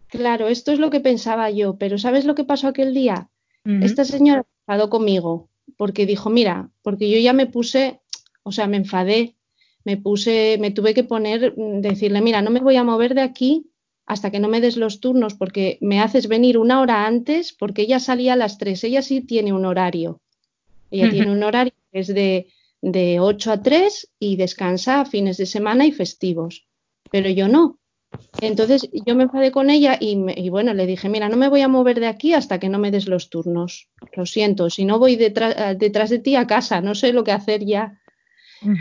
Claro, 0.09 0.49
esto 0.49 0.73
es 0.73 0.79
lo 0.79 0.91
que 0.91 1.01
pensaba 1.01 1.51
yo, 1.51 1.79
pero 1.79 1.97
¿sabes 1.99 2.25
lo 2.27 2.35
que 2.35 2.45
pasó 2.45 2.69
aquel 2.69 2.93
día? 2.93 3.31
Esta 3.65 4.05
señora 4.05 4.43
se 4.43 4.52
enfadó 4.67 4.91
conmigo 4.91 5.49
porque 5.77 6.07
dijo, 6.07 6.31
mira, 6.31 6.71
porque 6.83 7.11
yo 7.11 7.19
ya 7.19 7.33
me 7.33 7.47
puse, 7.47 8.01
o 8.43 8.53
sea, 8.53 8.67
me 8.67 8.77
enfadé, 8.77 9.37
me 9.85 9.97
puse, 9.97 10.59
me 10.61 10.71
tuve 10.71 10.95
que 10.95 11.05
poner, 11.05 11.55
mm, 11.57 11.81
decirle, 11.81 12.21
mira, 12.21 12.43
no 12.43 12.51
me 12.51 12.61
voy 12.61 12.77
a 12.77 12.85
mover 12.85 13.15
de 13.15 13.23
aquí 13.23 13.67
hasta 14.07 14.31
que 14.31 14.41
no 14.41 14.49
me 14.49 14.61
des 14.61 14.77
los 14.77 15.01
turnos 15.01 15.35
porque 15.35 15.79
me 15.81 16.01
haces 16.01 16.29
venir 16.29 16.59
una 16.59 16.81
hora 16.81 17.07
antes 17.07 17.53
porque 17.53 17.83
ella 17.83 18.01
salía 18.01 18.35
a 18.35 18.37
las 18.37 18.59
3, 18.59 18.85
ella 18.85 19.03
sí 19.03 19.21
tiene 19.21 19.53
un 19.53 19.65
horario. 19.65 20.21
Ella 20.91 21.09
tiene 21.09 21.33
un 21.33 21.43
horario 21.43 21.73
que 21.91 22.01
es 22.01 22.09
de, 22.09 22.49
de 22.83 23.19
8 23.19 23.53
a 23.53 23.63
3 23.63 24.11
y 24.19 24.37
descansa 24.37 25.01
a 25.01 25.07
fines 25.07 25.39
de 25.39 25.47
semana 25.47 25.87
y 25.87 25.93
festivos, 25.93 26.67
pero 27.11 27.31
yo 27.31 27.49
no. 27.49 27.79
Entonces 28.41 28.89
yo 28.93 29.15
me 29.15 29.25
enfadé 29.25 29.53
con 29.53 29.71
ella 29.71 29.97
y, 30.01 30.17
me- 30.17 30.35
y 30.37 30.49
bueno, 30.49 30.75
le 30.75 30.87
dije, 30.87 31.09
mira, 31.09 31.29
no 31.29 31.37
me 31.37 31.49
voy 31.49 31.61
a 31.63 31.69
mover 31.69 32.01
de 32.01 32.07
aquí 32.09 32.35
hasta 32.35 32.59
que 32.59 32.69
no 32.69 32.79
me 32.79 32.91
des 32.91 33.07
los 33.09 33.31
turnos. 33.31 33.89
Lo 34.17 34.27
siento, 34.27 34.69
si 34.71 34.85
no 34.85 34.99
voy 34.99 35.17
detrás, 35.17 35.79
detrás 35.79 36.11
de 36.11 36.19
ti 36.19 36.37
a 36.37 36.47
casa, 36.47 36.81
no 36.81 36.95
sé 36.95 37.13
lo 37.13 37.25
que 37.25 37.33
hacer 37.33 37.65
ya. 37.65 38.01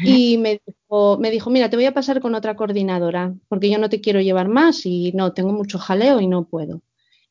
Y 0.04 0.38
me 0.40 0.62
dijo, 0.66 1.18
me 1.20 1.32
dijo, 1.32 1.50
mira, 1.52 1.70
te 1.70 1.78
voy 1.78 1.86
a 1.86 1.94
pasar 1.94 2.22
con 2.22 2.36
otra 2.36 2.56
coordinadora, 2.56 3.36
porque 3.50 3.70
yo 3.70 3.80
no 3.80 3.90
te 3.90 4.02
quiero 4.02 4.22
llevar 4.22 4.48
más 4.50 4.86
y 4.86 5.12
no, 5.14 5.34
tengo 5.34 5.54
mucho 5.54 5.80
jaleo 5.80 6.22
y 6.22 6.28
no 6.28 6.46
puedo. 6.48 6.82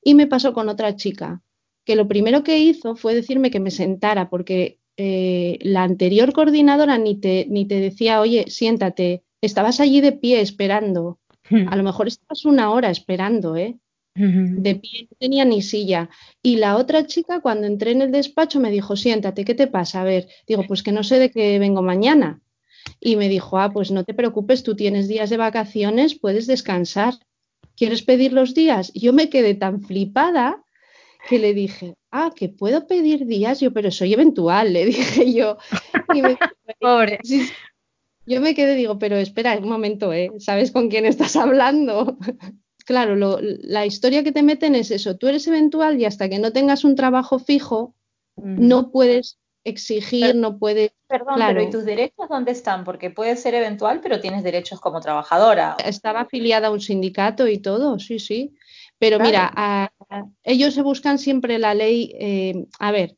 Y 0.05 0.15
me 0.17 0.27
pasó 0.29 0.53
con 0.55 0.69
otra 0.69 0.97
chica, 0.97 1.43
que 1.85 1.97
lo 1.97 2.09
primero 2.09 2.45
que 2.45 2.59
hizo 2.61 2.97
fue 2.97 3.15
decirme 3.15 3.51
que 3.53 3.61
me 3.61 3.71
sentara, 3.73 4.31
porque 4.31 4.81
eh, 4.97 5.59
la 5.63 5.85
anterior 5.85 6.33
coordinadora 6.33 6.99
ni 6.99 7.17
te, 7.21 7.47
ni 7.49 7.67
te 7.67 7.81
decía, 7.81 8.21
oye, 8.21 8.47
siéntate, 8.51 9.25
estabas 9.41 9.81
allí 9.81 10.01
de 10.01 10.13
pie 10.13 10.41
esperando. 10.41 11.20
A 11.69 11.77
lo 11.77 11.83
mejor 11.83 12.09
estabas 12.09 12.45
una 12.45 12.71
hora 12.71 12.91
esperando, 12.91 13.57
¿eh? 13.57 13.79
De 14.15 14.75
pie, 14.75 15.09
no 15.11 15.17
tenía 15.19 15.45
ni 15.45 15.63
silla. 15.63 16.11
Y 16.43 16.57
la 16.57 16.77
otra 16.77 17.07
chica, 17.07 17.41
cuando 17.41 17.67
entré 17.67 17.93
en 17.93 18.03
el 18.03 18.13
despacho, 18.13 18.61
me 18.61 18.71
dijo, 18.71 18.97
siéntate, 18.97 19.45
¿qué 19.45 19.55
te 19.55 19.67
pasa? 19.67 20.03
A 20.03 20.05
ver, 20.05 20.29
digo, 20.47 20.65
pues 20.67 20.83
que 20.83 20.93
no 20.93 21.03
sé 21.03 21.19
de 21.19 21.31
qué 21.31 21.59
vengo 21.59 21.83
mañana. 21.83 22.41
Y 23.01 23.17
me 23.17 23.29
dijo, 23.29 23.59
ah, 23.59 23.71
pues 23.73 23.91
no 23.91 24.05
te 24.05 24.15
preocupes, 24.15 24.63
tú 24.63 24.77
tienes 24.77 25.09
días 25.09 25.31
de 25.31 25.37
vacaciones, 25.37 26.19
puedes 26.19 26.47
descansar. 26.47 27.15
¿Quieres 27.77 28.03
pedir 28.03 28.33
los 28.33 28.55
días? 28.55 28.91
Y 28.93 29.01
yo 29.01 29.13
me 29.13 29.31
quedé 29.31 29.55
tan 29.55 29.81
flipada 29.81 30.63
que 31.29 31.39
le 31.39 31.55
dije, 31.55 31.95
ah, 32.11 32.31
que 32.35 32.49
puedo 32.49 32.87
pedir 32.87 33.27
días, 33.27 33.61
yo, 33.61 33.73
pero 33.73 33.91
soy 33.91 34.13
eventual, 34.13 34.73
le 34.73 34.87
dije 34.87 35.33
yo. 35.33 35.57
Y 36.15 36.23
me 36.23 36.31
dijo, 36.31 36.41
Pobre. 36.79 37.19
Yo 38.31 38.41
me 38.41 38.55
quedé, 38.55 38.75
digo, 38.77 38.99
pero 38.99 39.17
espera 39.17 39.59
un 39.59 39.69
momento, 39.69 40.13
¿eh? 40.13 40.31
¿Sabes 40.39 40.71
con 40.71 40.89
quién 40.89 41.05
estás 41.05 41.37
hablando? 41.37 42.17
Claro, 42.87 43.15
lo- 43.15 43.39
la 43.43 43.87
historia 43.87 44.25
que 44.25 44.33
te 44.33 44.43
meten 44.43 44.75
es 44.75 44.91
eso, 44.91 45.17
tú 45.17 45.29
eres 45.29 45.47
eventual 45.47 46.01
y 46.01 46.07
hasta 46.07 46.29
que 46.29 46.41
no 46.41 46.51
tengas 46.53 46.83
un 46.83 46.97
trabajo 46.97 47.39
fijo, 47.39 47.95
no 48.37 48.91
puedes 48.91 49.39
exigir, 49.65 50.27
Pero- 50.29 50.39
no 50.41 50.59
puedes, 50.59 50.91
Perdón, 51.07 51.35
Claro. 51.37 51.55
pero 51.59 51.69
¿y 51.69 51.71
tus 51.71 51.85
derechos 51.85 52.29
dónde 52.29 52.51
están? 52.53 52.83
Porque 52.85 53.11
puede 53.11 53.37
ser 53.37 53.55
eventual, 53.55 54.01
pero 54.01 54.19
tienes 54.21 54.43
derechos 54.43 54.81
como 54.81 55.01
trabajadora. 55.01 55.77
estaba 55.85 56.23
afiliada 56.23 56.69
a 56.69 56.71
un 56.73 56.81
sindicato 56.81 57.47
y 57.47 57.59
todo, 57.59 57.99
sí, 58.01 58.19
sí. 58.19 58.55
Pero 58.99 59.19
Claro. 59.19 59.31
mira, 59.31 59.53
a- 59.55 59.93
a- 60.09 60.25
ellos 60.43 60.75
se 60.75 60.83
buscan 60.83 61.19
siempre 61.19 61.59
la 61.61 61.75
ley, 61.75 62.13
eh, 62.19 62.67
a 62.81 62.91
ver, 62.91 63.17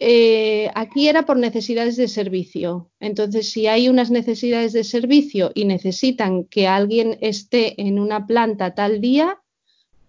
eh, 0.00 0.70
aquí 0.74 1.08
era 1.08 1.26
por 1.26 1.38
necesidades 1.38 1.96
de 1.96 2.06
servicio. 2.06 2.90
Entonces, 3.00 3.50
si 3.50 3.66
hay 3.66 3.88
unas 3.88 4.10
necesidades 4.10 4.72
de 4.72 4.84
servicio 4.84 5.50
y 5.54 5.64
necesitan 5.64 6.44
que 6.44 6.68
alguien 6.68 7.18
esté 7.20 7.80
en 7.80 7.98
una 7.98 8.26
planta 8.26 8.74
tal 8.74 9.00
día, 9.00 9.42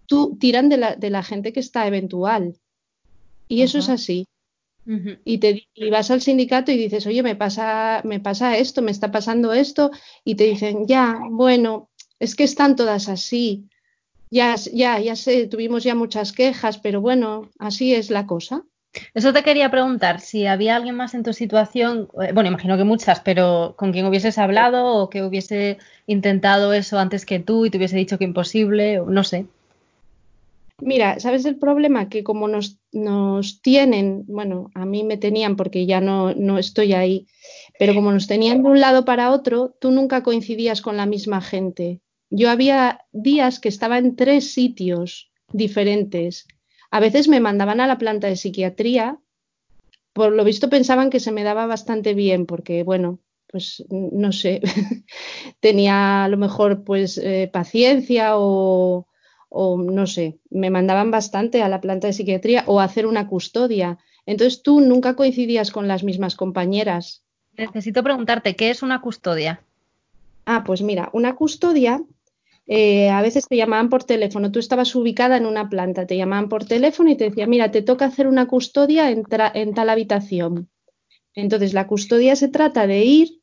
tú 0.06 0.36
tiran 0.38 0.68
de 0.68 0.76
la, 0.76 0.96
de 0.96 1.10
la 1.10 1.22
gente 1.24 1.52
que 1.52 1.60
está 1.60 1.86
eventual. 1.86 2.56
Y 3.48 3.62
eso 3.62 3.78
es 3.78 3.88
así. 3.88 4.26
Y, 5.24 5.38
te, 5.38 5.68
y 5.74 5.90
vas 5.90 6.10
al 6.10 6.20
sindicato 6.20 6.72
y 6.72 6.76
dices, 6.76 7.06
oye, 7.06 7.22
me 7.22 7.36
pasa, 7.36 8.00
me 8.04 8.18
pasa 8.18 8.56
esto, 8.56 8.82
me 8.82 8.90
está 8.90 9.12
pasando 9.12 9.52
esto, 9.52 9.90
y 10.24 10.34
te 10.34 10.44
dicen, 10.44 10.86
ya, 10.88 11.20
bueno, 11.30 11.90
es 12.18 12.34
que 12.34 12.44
están 12.44 12.74
todas 12.74 13.08
así. 13.08 13.68
Ya, 14.30 14.56
ya, 14.72 14.98
ya 15.00 15.16
sé, 15.16 15.46
tuvimos 15.46 15.84
ya 15.84 15.94
muchas 15.94 16.32
quejas, 16.32 16.78
pero 16.78 17.00
bueno, 17.00 17.50
así 17.58 17.94
es 17.94 18.10
la 18.10 18.26
cosa. 18.26 18.64
Eso 19.14 19.32
te 19.32 19.42
quería 19.42 19.70
preguntar, 19.70 20.20
si 20.20 20.46
había 20.46 20.74
alguien 20.74 20.96
más 20.96 21.14
en 21.14 21.22
tu 21.22 21.32
situación, 21.32 22.08
eh, 22.20 22.32
bueno, 22.32 22.48
imagino 22.48 22.76
que 22.76 22.84
muchas, 22.84 23.20
pero 23.20 23.74
con 23.76 23.92
quien 23.92 24.06
hubieses 24.06 24.36
hablado 24.38 24.96
o 24.96 25.10
que 25.10 25.22
hubiese 25.22 25.78
intentado 26.06 26.72
eso 26.72 26.98
antes 26.98 27.24
que 27.24 27.38
tú 27.38 27.66
y 27.66 27.70
te 27.70 27.78
hubiese 27.78 27.96
dicho 27.96 28.18
que 28.18 28.24
imposible, 28.24 29.00
no 29.06 29.22
sé. 29.22 29.46
Mira, 30.82 31.20
¿sabes 31.20 31.44
el 31.44 31.56
problema? 31.56 32.08
Que 32.08 32.24
como 32.24 32.48
nos, 32.48 32.78
nos 32.90 33.60
tienen, 33.60 34.24
bueno, 34.26 34.70
a 34.74 34.86
mí 34.86 35.04
me 35.04 35.18
tenían 35.18 35.56
porque 35.56 35.86
ya 35.86 36.00
no, 36.00 36.34
no 36.34 36.58
estoy 36.58 36.94
ahí, 36.94 37.26
pero 37.78 37.94
como 37.94 38.12
nos 38.12 38.26
tenían 38.26 38.62
de 38.62 38.70
un 38.70 38.80
lado 38.80 39.04
para 39.04 39.30
otro, 39.30 39.74
tú 39.78 39.90
nunca 39.90 40.22
coincidías 40.22 40.80
con 40.80 40.96
la 40.96 41.06
misma 41.06 41.42
gente. 41.42 42.00
Yo 42.30 42.48
había 42.48 43.00
días 43.12 43.60
que 43.60 43.68
estaba 43.68 43.98
en 43.98 44.16
tres 44.16 44.54
sitios 44.54 45.30
diferentes. 45.52 46.46
A 46.90 47.00
veces 47.00 47.28
me 47.28 47.40
mandaban 47.40 47.80
a 47.80 47.86
la 47.86 47.98
planta 47.98 48.26
de 48.26 48.36
psiquiatría, 48.36 49.18
por 50.12 50.32
lo 50.32 50.44
visto 50.44 50.68
pensaban 50.68 51.10
que 51.10 51.20
se 51.20 51.32
me 51.32 51.44
daba 51.44 51.66
bastante 51.66 52.14
bien, 52.14 52.46
porque 52.46 52.82
bueno, 52.82 53.20
pues 53.46 53.84
no 53.90 54.32
sé, 54.32 54.60
tenía 55.60 56.24
a 56.24 56.28
lo 56.28 56.36
mejor 56.36 56.84
pues 56.84 57.18
eh, 57.18 57.48
paciencia 57.52 58.36
o, 58.36 59.06
o 59.48 59.78
no 59.78 60.06
sé, 60.06 60.38
me 60.50 60.70
mandaban 60.70 61.10
bastante 61.10 61.62
a 61.62 61.68
la 61.68 61.80
planta 61.80 62.06
de 62.06 62.12
psiquiatría 62.12 62.64
o 62.66 62.80
a 62.80 62.84
hacer 62.84 63.06
una 63.06 63.28
custodia. 63.28 63.98
Entonces 64.26 64.62
tú 64.62 64.80
nunca 64.80 65.16
coincidías 65.16 65.70
con 65.70 65.88
las 65.88 66.04
mismas 66.04 66.36
compañeras. 66.36 67.24
Necesito 67.56 68.02
preguntarte, 68.02 68.54
¿qué 68.54 68.70
es 68.70 68.82
una 68.82 69.00
custodia? 69.00 69.62
Ah, 70.44 70.62
pues 70.64 70.82
mira, 70.82 71.10
una 71.12 71.34
custodia, 71.34 72.02
eh, 72.72 73.10
a 73.10 73.20
veces 73.20 73.48
te 73.48 73.56
llamaban 73.56 73.88
por 73.88 74.04
teléfono, 74.04 74.52
tú 74.52 74.60
estabas 74.60 74.94
ubicada 74.94 75.36
en 75.36 75.44
una 75.44 75.68
planta, 75.68 76.06
te 76.06 76.16
llamaban 76.16 76.48
por 76.48 76.64
teléfono 76.64 77.10
y 77.10 77.16
te 77.16 77.24
decían, 77.24 77.50
mira, 77.50 77.72
te 77.72 77.82
toca 77.82 78.04
hacer 78.04 78.28
una 78.28 78.46
custodia 78.46 79.10
en, 79.10 79.24
tal 79.24 79.90
habitación. 79.90 80.70
Entonces, 81.34 81.74
la 81.74 81.88
custodia 81.88 82.36
se 82.36 82.46
trata 82.46 82.86
de 82.86 83.02
ir, 83.02 83.40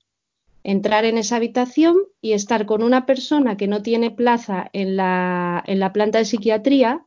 entrar 0.63 1.04
en 1.04 1.18
esa 1.18 1.36
habitación 1.36 1.98
y 2.22 2.32
estar 2.32 2.66
con 2.66 2.82
una 2.82 3.06
persona 3.06 3.58
que 3.58 3.68
no 3.68 3.82
tiene 3.82 4.12
plaza 4.12 4.70
en 4.72 4.96
la, 4.96 5.92
planta 5.94 6.20
de 6.20 6.26
psiquiatría, 6.26 7.06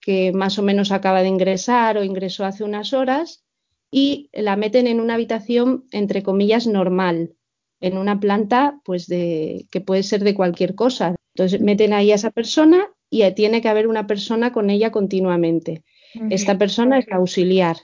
que 0.00 0.32
más 0.32 0.58
o 0.58 0.62
menos 0.62 0.92
acaba 0.92 1.20
de 1.20 1.28
ingresar 1.28 1.98
o 1.98 2.04
ingresó 2.04 2.46
hace 2.46 2.64
unas 2.64 2.94
horas, 2.94 3.44
y 3.90 4.30
la 4.32 4.56
meten 4.56 4.86
en 4.86 4.98
una 4.98 5.12
habitación, 5.12 5.84
entre 5.92 6.22
comillas, 6.22 6.66
normal, 6.66 7.34
en 7.80 7.98
una 7.98 8.18
planta 8.18 8.80
pues 8.82 9.08
que 9.08 9.82
puede 9.84 10.04
ser 10.04 10.24
de 10.24 10.34
cualquier 10.34 10.74
cosa. 10.74 11.16
Entonces, 11.40 11.60
meten 11.62 11.92
ahí 11.94 12.12
a 12.12 12.16
esa 12.16 12.30
persona 12.30 12.88
y 13.08 13.28
tiene 13.32 13.62
que 13.62 13.68
haber 13.68 13.86
una 13.88 14.06
persona 14.06 14.52
con 14.52 14.68
ella 14.68 14.90
continuamente. 14.90 15.82
Esta 16.28 16.58
persona 16.58 16.98
es 16.98 17.06
la 17.08 17.16
auxiliar 17.16 17.76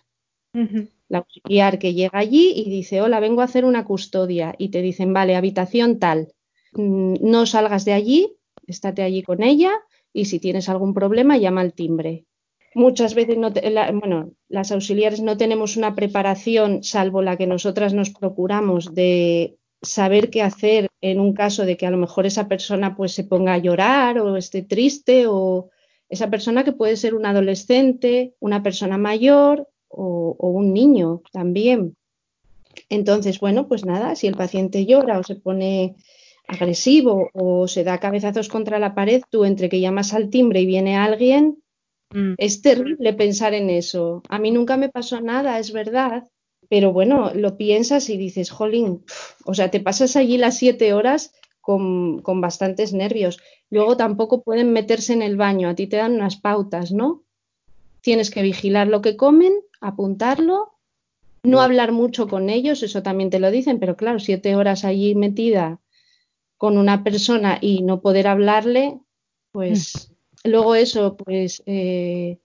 la 1.09 1.19
auxiliar 1.19 1.79
que 1.79 1.95
llega 1.95 2.19
allí 2.19 2.53
y 2.57 2.71
dice, 2.71 3.01
hola, 3.01 3.21
vengo 3.21 3.41
a 3.41 3.45
hacer 3.45 3.65
una 3.65 3.85
custodia. 3.85 4.55
Y 4.59 4.69
te 4.71 4.83
dicen, 4.83 5.13
vale, 5.13 5.37
habitación 5.37 5.99
tal. 5.99 6.29
Mm, 6.73 7.15
No 7.21 7.47
salgas 7.47 7.85
de 7.85 7.93
allí, 7.93 8.37
estate 8.67 9.03
allí 9.03 9.23
con 9.23 9.43
ella 9.43 9.73
y 10.13 10.25
si 10.27 10.39
tienes 10.41 10.69
algún 10.69 10.95
problema, 10.95 11.39
llama 11.39 11.61
al 11.61 11.73
timbre. 11.75 12.25
Muchas 12.75 13.15
veces, 13.15 13.39
no 13.39 13.53
te- 13.53 13.71
la- 13.71 13.91
bueno, 13.93 14.33
las 14.49 14.73
auxiliares 14.73 15.21
no 15.23 15.37
tenemos 15.37 15.77
una 15.77 15.95
preparación, 15.95 16.83
salvo 16.83 17.23
la 17.23 17.37
que 17.37 17.47
nosotras 17.47 17.95
nos 17.95 18.11
procuramos, 18.11 18.95
de 18.95 19.57
saber 19.83 20.29
qué 20.31 20.43
hacer 20.43 20.86
en 21.01 21.21
un 21.21 21.33
caso 21.33 21.65
de 21.65 21.77
que 21.77 21.87
a 21.87 21.91
lo 21.91 21.97
mejor 21.97 22.27
esa 22.27 22.49
persona 22.49 22.97
pues 22.97 23.13
se 23.13 23.25
ponga 23.25 23.55
a 23.55 23.59
llorar 23.59 24.19
o 24.19 24.37
esté 24.37 24.63
triste 24.63 25.27
o 25.27 25.71
esa 26.09 26.31
persona 26.31 26.65
que 26.65 26.73
puede 26.73 26.97
ser 26.97 27.15
un 27.15 27.27
adolescente, 27.27 28.35
una 28.41 28.63
persona 28.63 28.99
mayor 28.99 29.69
o, 29.89 30.37
o 30.39 30.49
un 30.49 30.73
niño 30.73 31.23
también. 31.33 31.97
Entonces, 32.89 33.41
bueno, 33.41 33.69
pues 33.69 33.85
nada, 33.85 34.15
si 34.17 34.27
el 34.27 34.37
paciente 34.37 34.87
llora 34.87 35.19
o 35.19 35.23
se 35.23 35.37
pone 35.37 35.97
agresivo 36.47 37.31
o 37.33 37.67
se 37.67 37.83
da 37.83 37.99
cabezazos 37.99 38.49
contra 38.49 38.79
la 38.79 38.95
pared, 38.95 39.23
tú 39.31 39.45
entre 39.45 39.69
que 39.69 39.81
llamas 39.81 40.15
al 40.15 40.31
timbre 40.31 40.61
y 40.61 40.67
viene 40.67 40.97
alguien, 40.97 41.59
Mm. 42.11 42.35
Es 42.39 42.63
terrible 42.63 43.13
pensar 43.15 43.55
en 43.55 43.71
eso. 43.71 44.23
A 44.29 44.39
mí 44.39 44.51
nunca 44.51 44.77
me 44.77 44.89
pasó 44.89 45.21
nada, 45.21 45.59
es 45.59 45.73
verdad, 45.73 46.29
pero 46.69 46.93
bueno, 46.93 47.33
lo 47.35 47.57
piensas 47.57 48.09
y 48.11 48.17
dices, 48.17 48.51
jolín, 48.51 48.99
pf, 49.01 49.35
o 49.45 49.55
sea, 49.55 49.71
te 49.71 49.81
pasas 49.81 50.17
allí 50.17 50.39
las 50.39 50.57
siete 50.57 50.93
horas 50.93 51.33
con, 51.61 52.23
con 52.23 52.41
bastantes 52.41 52.93
nervios. 52.93 53.39
Luego 53.71 53.97
tampoco 53.97 54.43
pueden 54.43 54.73
meterse 54.73 55.13
en 55.13 55.23
el 55.23 55.37
baño, 55.37 55.69
a 55.69 55.75
ti 55.75 55.87
te 55.87 55.97
dan 55.97 56.15
unas 56.15 56.37
pautas, 56.37 56.93
¿no? 56.93 57.25
Tienes 58.01 58.31
que 58.31 58.43
vigilar 58.43 58.87
lo 58.87 59.03
que 59.03 59.17
comen, 59.17 59.53
apuntarlo, 59.81 60.77
no 61.43 61.61
hablar 61.61 61.93
mucho 61.93 62.29
con 62.29 62.51
ellos, 62.51 62.83
eso 62.83 63.03
también 63.03 63.31
te 63.31 63.39
lo 63.39 63.51
dicen, 63.51 63.79
pero 63.79 63.97
claro, 63.97 64.19
siete 64.19 64.57
horas 64.57 64.85
allí 64.85 65.15
metida 65.15 65.81
con 66.57 66.79
una 66.79 67.05
persona 67.05 67.59
y 67.61 67.83
no 67.83 68.01
poder 68.01 68.27
hablarle, 68.27 68.99
pues 69.53 70.13
luego 70.45 70.75
eso, 70.75 71.17
pues 71.17 71.63
eh, 71.67 72.39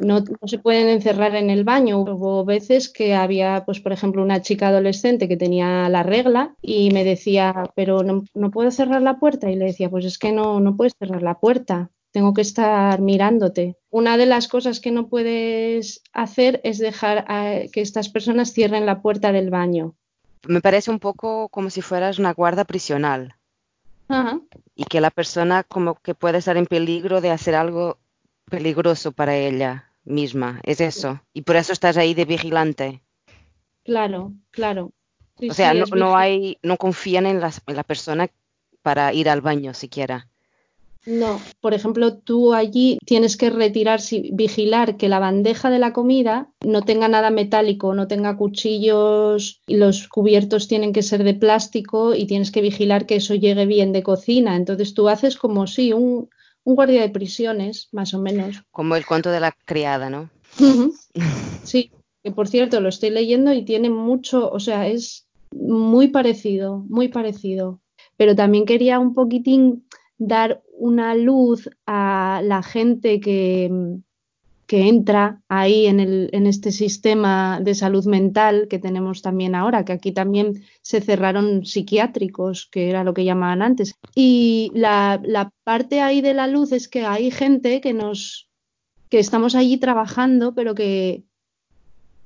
no, 0.00 0.20
no 0.20 0.48
se 0.48 0.58
pueden 0.58 0.88
encerrar 0.88 1.34
en 1.36 1.50
el 1.50 1.64
baño. 1.64 1.98
Hubo 2.00 2.44
veces 2.44 2.88
que 2.88 3.14
había, 3.14 3.64
pues 3.64 3.80
por 3.80 3.92
ejemplo, 3.92 4.22
una 4.22 4.42
chica 4.42 4.68
adolescente 4.68 5.28
que 5.28 5.36
tenía 5.36 5.88
la 5.88 6.02
regla 6.02 6.54
y 6.62 6.90
me 6.90 7.04
decía, 7.04 7.70
pero 7.74 8.02
no, 8.02 8.24
no 8.34 8.50
puedo 8.50 8.70
cerrar 8.70 9.02
la 9.02 9.18
puerta. 9.18 9.50
Y 9.50 9.56
le 9.56 9.66
decía, 9.66 9.88
pues 9.90 10.04
es 10.04 10.18
que 10.18 10.32
no, 10.32 10.60
no 10.60 10.76
puedes 10.76 10.94
cerrar 10.98 11.22
la 11.22 11.38
puerta, 11.38 11.90
tengo 12.12 12.34
que 12.34 12.42
estar 12.42 13.00
mirándote. 13.00 13.76
Una 13.90 14.16
de 14.16 14.26
las 14.26 14.48
cosas 14.48 14.80
que 14.80 14.90
no 14.90 15.08
puedes 15.08 16.02
hacer 16.12 16.60
es 16.64 16.78
dejar 16.78 17.24
a- 17.28 17.60
que 17.72 17.80
estas 17.80 18.08
personas 18.08 18.52
cierren 18.52 18.86
la 18.86 19.00
puerta 19.02 19.32
del 19.32 19.50
baño. 19.50 19.94
Me 20.46 20.60
parece 20.60 20.90
un 20.90 20.98
poco 20.98 21.48
como 21.48 21.70
si 21.70 21.80
fueras 21.80 22.18
una 22.18 22.34
guarda 22.34 22.64
prisional 22.64 23.34
Ajá. 24.08 24.40
y 24.74 24.84
que 24.84 25.00
la 25.00 25.10
persona 25.10 25.62
como 25.64 25.94
que 25.94 26.14
puede 26.14 26.38
estar 26.38 26.56
en 26.56 26.66
peligro 26.66 27.20
de 27.22 27.30
hacer 27.30 27.54
algo 27.54 27.96
peligroso 28.50 29.12
para 29.12 29.36
ella 29.36 29.90
misma. 30.04 30.60
Es 30.62 30.80
eso. 30.80 31.20
Y 31.32 31.42
por 31.42 31.56
eso 31.56 31.72
estás 31.72 31.96
ahí 31.96 32.14
de 32.14 32.24
vigilante. 32.24 33.02
Claro, 33.84 34.32
claro. 34.50 34.92
Sí, 35.38 35.50
O 35.50 35.54
sea, 35.54 35.72
sí, 35.72 35.90
no, 35.96 36.16
hay, 36.16 36.58
no 36.62 36.76
confían 36.76 37.26
en, 37.26 37.40
la 37.40 37.82
persona 37.82 38.30
para 38.82 39.12
ir 39.12 39.28
al 39.28 39.40
baño 39.40 39.74
siquiera. 39.74 40.28
No, 41.06 41.38
por 41.60 41.74
ejemplo, 41.74 42.16
tú 42.16 42.54
allí 42.54 42.98
tienes 43.04 43.36
que 43.36 43.50
retirar, 43.50 44.00
si- 44.00 44.30
vigilar 44.32 44.96
que 44.96 45.10
la 45.10 45.18
bandeja 45.18 45.68
de 45.68 45.78
la 45.78 45.92
comida 45.92 46.48
no 46.64 46.80
tenga 46.82 47.08
nada 47.08 47.28
metálico, 47.28 47.94
no 47.94 48.08
tenga 48.08 48.38
cuchillos, 48.38 49.60
y 49.66 49.76
los 49.76 50.08
cubiertos 50.08 50.66
tienen 50.66 50.94
que 50.94 51.02
ser 51.02 51.22
de 51.24 51.34
plástico 51.34 52.14
y 52.14 52.26
tienes 52.26 52.50
que 52.50 52.62
vigilar 52.62 53.04
que 53.04 53.16
eso 53.16 53.34
llegue 53.34 53.66
bien 53.66 53.92
de 53.92 54.02
cocina. 54.02 54.56
Entonces 54.56 54.94
tú 54.94 55.10
haces 55.10 55.36
como 55.36 55.66
sí, 55.66 55.92
un, 55.92 56.30
un 56.64 56.74
guardia 56.74 57.02
de 57.02 57.10
prisiones, 57.10 57.88
más 57.92 58.14
o 58.14 58.20
menos. 58.20 58.62
Como 58.70 58.96
el 58.96 59.06
cuento 59.06 59.30
de 59.30 59.40
la 59.40 59.52
criada, 59.64 60.10
¿no? 60.10 60.30
Sí, 61.62 61.90
que 62.22 62.30
por 62.30 62.46
cierto 62.46 62.80
lo 62.80 62.90
estoy 62.90 63.08
leyendo 63.08 63.52
y 63.54 63.64
tiene 63.64 63.88
mucho, 63.88 64.50
o 64.50 64.60
sea, 64.60 64.86
es 64.86 65.26
muy 65.52 66.08
parecido, 66.08 66.84
muy 66.88 67.08
parecido. 67.08 67.80
Pero 68.18 68.34
también 68.36 68.66
quería 68.66 68.98
un 68.98 69.14
poquitín 69.14 69.86
dar 70.18 70.62
una 70.76 71.14
luz 71.14 71.70
a 71.86 72.42
la 72.44 72.62
gente 72.62 73.18
que, 73.20 73.70
que 74.66 74.88
entra 74.88 75.42
ahí 75.48 75.86
en, 75.86 76.00
el, 76.00 76.30
en 76.32 76.46
este 76.46 76.72
sistema 76.72 77.60
de 77.62 77.74
salud 77.74 78.04
mental 78.06 78.66
que 78.68 78.78
tenemos 78.78 79.22
también 79.22 79.54
ahora, 79.54 79.84
que 79.84 79.92
aquí 79.92 80.12
también 80.12 80.62
se 80.82 81.00
cerraron 81.00 81.64
psiquiátricos, 81.66 82.68
que 82.70 82.88
era 82.88 83.04
lo 83.04 83.14
que 83.14 83.24
llamaban 83.24 83.62
antes. 83.62 83.94
Y 84.14 84.70
la, 84.74 85.20
la 85.24 85.50
parte 85.64 86.00
ahí 86.00 86.20
de 86.20 86.34
la 86.34 86.46
luz 86.46 86.72
es 86.72 86.88
que 86.88 87.04
hay 87.04 87.30
gente 87.30 87.80
que 87.80 87.92
nos 87.92 88.48
que 89.14 89.20
estamos 89.20 89.54
allí 89.54 89.76
trabajando, 89.76 90.54
pero 90.54 90.74
que, 90.74 91.22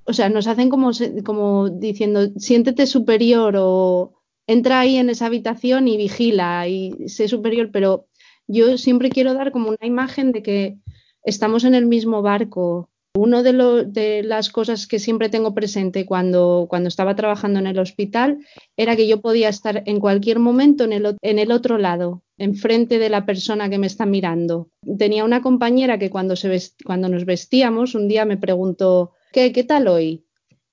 o 0.05 0.15
sea, 0.15 0.31
nos 0.31 0.47
hacen 0.47 0.71
como, 0.71 0.91
como 1.23 1.69
diciendo, 1.69 2.31
siéntete 2.39 2.87
superior 2.87 3.57
o 3.59 4.15
entra 4.47 4.81
ahí 4.81 4.97
en 4.97 5.11
esa 5.11 5.27
habitación 5.27 5.87
y 5.87 5.99
vigila 5.99 6.67
y 6.67 7.09
sé 7.09 7.29
superior, 7.29 7.69
pero 7.71 8.07
yo 8.47 8.79
siempre 8.79 9.11
quiero 9.11 9.35
dar 9.35 9.53
como 9.53 9.69
una 9.69 9.87
imagen 9.87 10.33
de 10.33 10.43
que 10.43 10.79
estamos 11.29 11.65
en 11.65 11.75
el 11.75 11.87
mismo 11.87 12.23
barco. 12.23 12.89
Uno 13.15 13.43
de, 13.43 14.23
las 14.23 14.49
cosas 14.49 14.87
que 14.87 14.99
siempre 14.99 15.29
tengo 15.29 15.55
presente 15.55 16.07
cuando, 16.07 16.69
estaba 16.87 17.17
trabajando 17.17 17.59
en 17.59 17.67
el 17.67 17.79
hospital 17.79 18.39
era 18.77 18.97
que 18.97 19.09
yo 19.09 19.21
podía 19.21 19.49
estar 19.49 19.83
en 19.87 19.99
cualquier 19.99 20.39
momento 20.39 20.85
en 20.85 20.93
el, 20.93 21.17
en 21.21 21.39
el 21.39 21.51
otro 21.51 21.79
lado, 21.79 22.23
enfrente 22.39 22.99
de 22.99 23.09
la 23.09 23.27
persona 23.27 23.69
que 23.69 23.79
me 23.79 23.89
está 23.89 24.07
mirando. 24.07 24.69
Tenía 24.99 25.25
una 25.25 25.43
compañera 25.43 25.99
que 25.99 26.11
cuando, 26.11 26.37
se 26.37 26.49
vest- 26.53 26.77
cuando 26.85 27.09
nos 27.09 27.25
vestíamos, 27.25 27.95
un 27.95 28.09
día 28.09 28.25
me 28.25 28.37
preguntó, 28.37 29.13
¿qué, 29.33 29.53
qué 29.53 29.65
tal 29.65 29.89
hoy? 29.89 30.25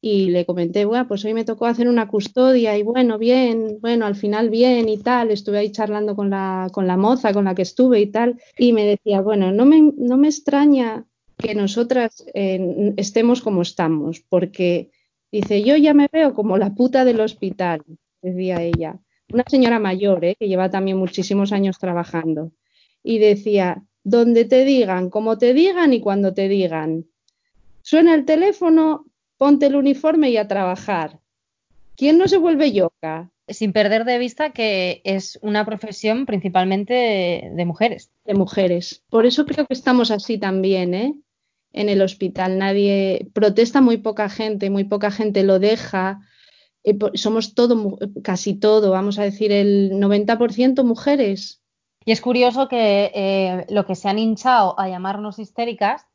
Y 0.08 0.30
le 0.30 0.46
comenté, 0.46 0.86
bueno, 0.86 1.08
pues 1.08 1.26
hoy 1.26 1.34
me 1.34 1.46
tocó 1.46 1.66
hacer 1.66 1.88
una 1.88 2.08
custodia 2.08 2.78
y 2.78 2.84
bueno, 2.84 3.18
bien, 3.18 3.80
bueno, 3.82 4.06
al 4.06 4.14
final 4.14 4.52
bien 4.52 4.88
y 4.88 5.00
tal. 5.00 5.32
Estuve 5.32 5.58
ahí 5.58 5.72
charlando 5.72 6.16
con 6.16 6.30
la, 6.30 6.70
con 6.72 6.86
la 6.86 6.96
moza 6.96 7.34
con 7.34 7.46
la 7.46 7.56
que 7.56 7.64
estuve 7.64 8.02
y 8.02 8.06
tal. 8.06 8.40
Y 8.56 8.72
me 8.72 8.86
decía, 8.86 9.22
bueno, 9.22 9.52
no 9.52 9.66
me, 9.66 9.82
no 9.98 10.16
me 10.18 10.28
extraña 10.28 11.08
que 11.40 11.56
nosotras 11.56 12.24
eh, 12.36 12.94
estemos 12.98 13.42
como 13.42 13.64
estamos, 13.64 14.20
porque 14.30 14.92
dice, 15.32 15.64
yo 15.64 15.76
ya 15.76 15.96
me 15.96 16.08
veo 16.14 16.36
como 16.36 16.60
la 16.60 16.76
puta 16.76 17.04
del 17.04 17.20
hospital, 17.20 17.82
decía 18.22 18.62
ella. 18.62 19.00
Una 19.34 19.46
señora 19.48 19.80
mayor, 19.80 20.24
¿eh? 20.24 20.36
que 20.40 20.48
lleva 20.48 20.70
también 20.70 20.98
muchísimos 20.98 21.52
años 21.52 21.80
trabajando. 21.80 22.52
Y 23.02 23.18
decía, 23.18 23.84
donde 24.04 24.46
te 24.46 24.66
digan, 24.66 25.10
como 25.10 25.40
te 25.40 25.56
digan 25.56 25.94
y 25.94 26.00
cuando 26.00 26.36
te 26.36 26.48
digan. 26.48 27.06
Suena 27.82 28.14
el 28.14 28.26
teléfono, 28.26 29.08
ponte 29.38 29.68
el 29.68 29.76
uniforme 29.76 30.30
y 30.30 30.38
a 30.38 30.48
trabajar. 30.48 31.20
¿Quién 31.96 32.18
no 32.18 32.28
se 32.28 32.38
vuelve 32.38 32.72
yoca? 32.72 33.32
Sin 33.48 33.74
perder 33.74 34.06
de 34.06 34.18
vista 34.18 34.52
que 34.52 35.02
es 35.04 35.38
una 35.42 35.66
profesión 35.66 36.26
principalmente 36.26 36.94
de, 36.94 37.52
de 37.54 37.66
mujeres. 37.66 38.12
de 38.26 38.34
mujeres. 38.34 39.04
Por 39.10 39.26
eso 39.26 39.46
creo 39.46 39.66
que 39.66 39.74
estamos 39.74 40.12
así 40.12 40.38
también, 40.38 40.94
¿eh? 40.94 41.14
En 41.72 41.90
el 41.90 42.02
hospital. 42.02 42.58
Nadie 42.58 43.28
protesta, 43.34 43.82
muy 43.82 43.98
poca 43.98 44.30
gente, 44.30 44.70
muy 44.70 44.86
poca 44.86 45.12
gente 45.12 45.44
lo 45.44 45.60
deja. 45.60 46.22
Eh, 46.84 46.98
somos 47.16 47.54
todo, 47.56 47.98
casi 48.24 48.54
todo, 48.56 48.92
vamos 48.92 49.20
a 49.20 49.24
decir 49.24 49.52
el 49.52 49.92
90% 49.94 50.84
mujeres. 50.84 51.62
Y 52.06 52.12
es 52.12 52.22
curioso 52.22 52.68
que 52.68 53.12
eh, 53.16 53.66
lo 53.70 53.86
que 53.86 53.96
se 53.96 54.08
han 54.08 54.20
hinchado 54.20 54.80
a 54.80 54.88
llamarnos 54.88 55.40
histéricas 55.40 56.06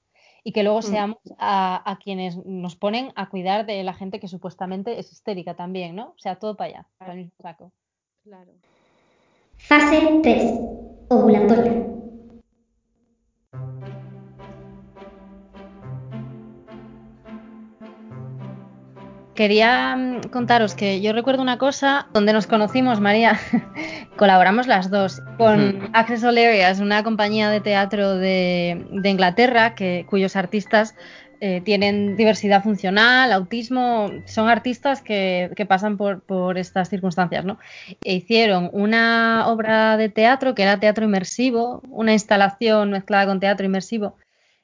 y 0.44 0.52
que 0.52 0.62
luego 0.62 0.78
Mm. 0.80 0.82
seamos 0.82 1.18
a, 1.38 1.90
a 1.90 1.98
quienes 1.98 2.36
nos 2.44 2.76
ponen 2.76 3.12
a 3.16 3.28
cuidar 3.28 3.66
de 3.66 3.82
la 3.84 3.94
gente 3.94 4.20
que 4.20 4.28
supuestamente 4.28 4.98
es 4.98 5.12
histérica 5.12 5.54
también, 5.54 5.94
¿no? 5.96 6.08
O 6.08 6.18
sea, 6.18 6.36
todo 6.36 6.56
para 6.56 6.70
allá, 6.70 6.86
para 6.98 7.12
el 7.12 7.18
mismo 7.18 7.34
saco. 7.42 7.72
Claro. 8.24 8.52
Fase 9.56 10.20
3. 10.22 10.60
Ovulatoria. 11.08 11.86
Quería 19.34 19.96
mm, 19.96 20.28
contaros 20.30 20.74
que 20.74 21.00
yo 21.00 21.12
recuerdo 21.12 21.40
una 21.42 21.56
cosa 21.58 22.08
donde 22.12 22.32
nos 22.32 22.46
conocimos, 22.46 23.00
María, 23.00 23.38
colaboramos 24.16 24.66
las 24.66 24.90
dos 24.90 25.22
con. 25.38 25.90
Access 25.92 26.22
Hilarious, 26.22 26.80
una 26.80 27.02
compañía 27.02 27.50
de 27.50 27.60
teatro 27.60 28.16
de, 28.16 28.86
de 28.90 29.08
Inglaterra 29.10 29.74
que, 29.74 30.06
cuyos 30.08 30.36
artistas 30.36 30.94
eh, 31.40 31.62
tienen 31.62 32.16
diversidad 32.16 32.62
funcional, 32.62 33.32
autismo, 33.32 34.10
son 34.26 34.48
artistas 34.48 35.00
que, 35.00 35.50
que 35.56 35.64
pasan 35.64 35.96
por, 35.96 36.20
por 36.20 36.58
estas 36.58 36.90
circunstancias, 36.90 37.44
¿no? 37.44 37.58
E 38.04 38.14
hicieron 38.14 38.68
una 38.72 39.44
obra 39.46 39.96
de 39.96 40.10
teatro 40.10 40.54
que 40.54 40.64
era 40.64 40.80
teatro 40.80 41.06
inmersivo, 41.06 41.82
una 41.88 42.12
instalación 42.12 42.90
mezclada 42.90 43.26
con 43.26 43.40
teatro 43.40 43.64
inmersivo 43.64 44.16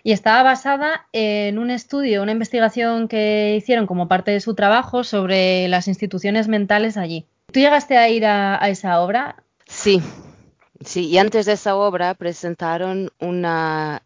y 0.07 0.13
estaba 0.13 0.45
basada 0.45 1.09
en 1.13 1.59
un 1.59 1.69
estudio, 1.69 2.23
una 2.23 2.31
investigación 2.31 3.09
que 3.09 3.57
hicieron 3.57 3.89
como 3.89 4.07
parte 4.07 4.31
de 4.31 4.39
su 4.39 4.55
trabajo 4.55 5.03
sobre 5.03 5.67
las 5.67 5.89
instituciones 5.89 6.47
mentales 6.47 6.97
allí. 6.97 7.27
¿Tú 7.53 7.61
llegaste 7.61 7.97
a 7.97 8.09
ir 8.09 8.25
a, 8.27 8.63
a 8.63 8.69
esa 8.69 9.01
obra? 9.01 9.43
Sí, 9.67 10.03
sí. 10.85 11.07
Y 11.09 11.19
antes 11.19 11.47
de 11.47 11.53
esa 11.53 11.77
obra 11.77 12.15
presentaron 12.15 13.11
una 13.21 14.03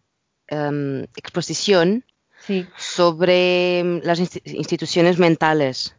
em, 0.49 1.05
exposición 1.17 2.05
Sí. 2.47 2.67
sobre 2.77 3.81
em, 3.81 4.01
las 4.03 4.21
insti- 4.21 4.43
instituciones 4.57 5.19
mentales. 5.19 5.95